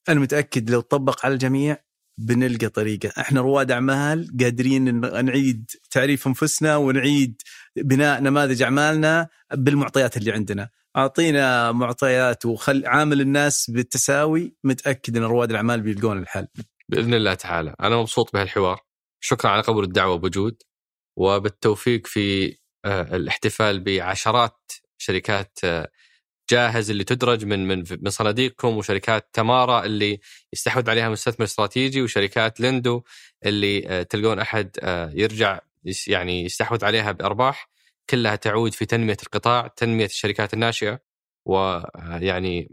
[0.09, 1.77] أنا متأكد لو طبق على الجميع
[2.19, 3.13] بنلقى طريقة.
[3.21, 7.43] إحنا رواد أعمال قادرين نعيد تعريف أنفسنا ونعيد
[7.77, 10.69] بناء نماذج أعمالنا بالمعطيات اللي عندنا.
[10.97, 16.47] أعطينا معطيات وخل عامل الناس بالتساوي متأكد إن رواد الأعمال بيلقون الحل.
[16.89, 17.75] بإذن الله تعالى.
[17.81, 18.81] أنا مبسوط بهالحوار.
[19.21, 20.63] شكرا على قبول الدعوة بوجود
[21.17, 25.91] وبالتوفيق في آه، الاحتفال بعشرات شركات آه،
[26.51, 30.21] جاهز اللي تدرج من من من صناديقكم وشركات تمارا اللي
[30.53, 33.03] يستحوذ عليها مستثمر استراتيجي وشركات لندو
[33.47, 35.61] اللي آه، تلقون أحد آه، يرجع
[36.07, 37.69] يعني يستحوذ عليها بأرباح
[38.11, 41.01] كلها تعود في تنمية القطاع، تنمية الشركات الناشئة
[41.47, 42.71] ويعني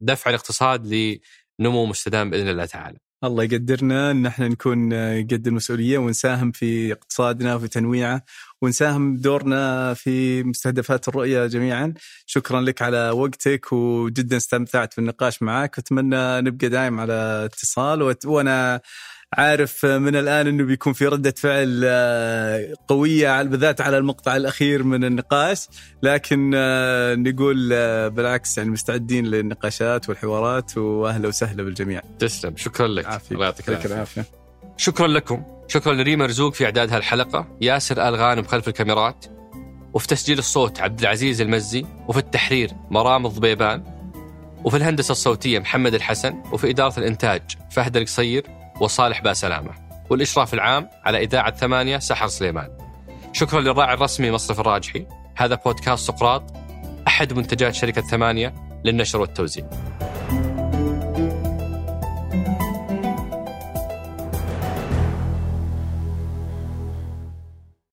[0.00, 0.86] دفع الاقتصاد
[1.58, 3.03] لنمو مستدام بإذن الله تعالى.
[3.24, 8.22] الله يقدرنا إن إحنا نكون آه، قد المسؤولية ونساهم في اقتصادنا وفي تنويعه
[8.62, 11.94] ونساهم بدورنا في مستهدفات الرؤية جميعا.
[12.26, 15.78] شكرا لك على وقتك وجدا استمتعت بالنقاش معك.
[15.78, 18.80] واتمنى نبقى دائم على اتصال وأنا
[19.38, 24.82] عارف من الآن إنه بيكون في ردة فعل آه، قوية على بالذات على المقطع الأخير
[24.82, 25.68] من النقاش.
[26.02, 32.02] لكن آه، نقول آه، بالعكس يعني مستعدين للنقاشات والحوارات وأهلا وسهلا بالجميع.
[32.18, 32.56] تسلم.
[32.56, 33.20] شكرا لك.
[33.32, 34.24] الله يعطيك العافية.
[34.76, 35.42] شكرا لكم.
[35.68, 39.26] شكرا لريما رزوق في إعداد هالحلقة ياسر ال غانم خلف الكاميرات
[39.94, 43.82] وفي تسجيل الصوت عبد العزيز المزي وفي التحرير مرام الضبيبان
[44.64, 48.63] وفي الهندسة الصوتية محمد الحسن وفي إدارة الإنتاج فهد القصير.
[48.80, 49.70] وصالح باسلامه
[50.10, 52.68] والإشراف العام على إذاعة ثمانية سحر سليمان.
[53.32, 55.06] شكرا للراعي الرسمي مصرف الراجحي.
[55.36, 56.52] هذا بودكاست سقراط
[57.06, 59.70] أحد منتجات شركة ثمانية للنشر والتوزيع.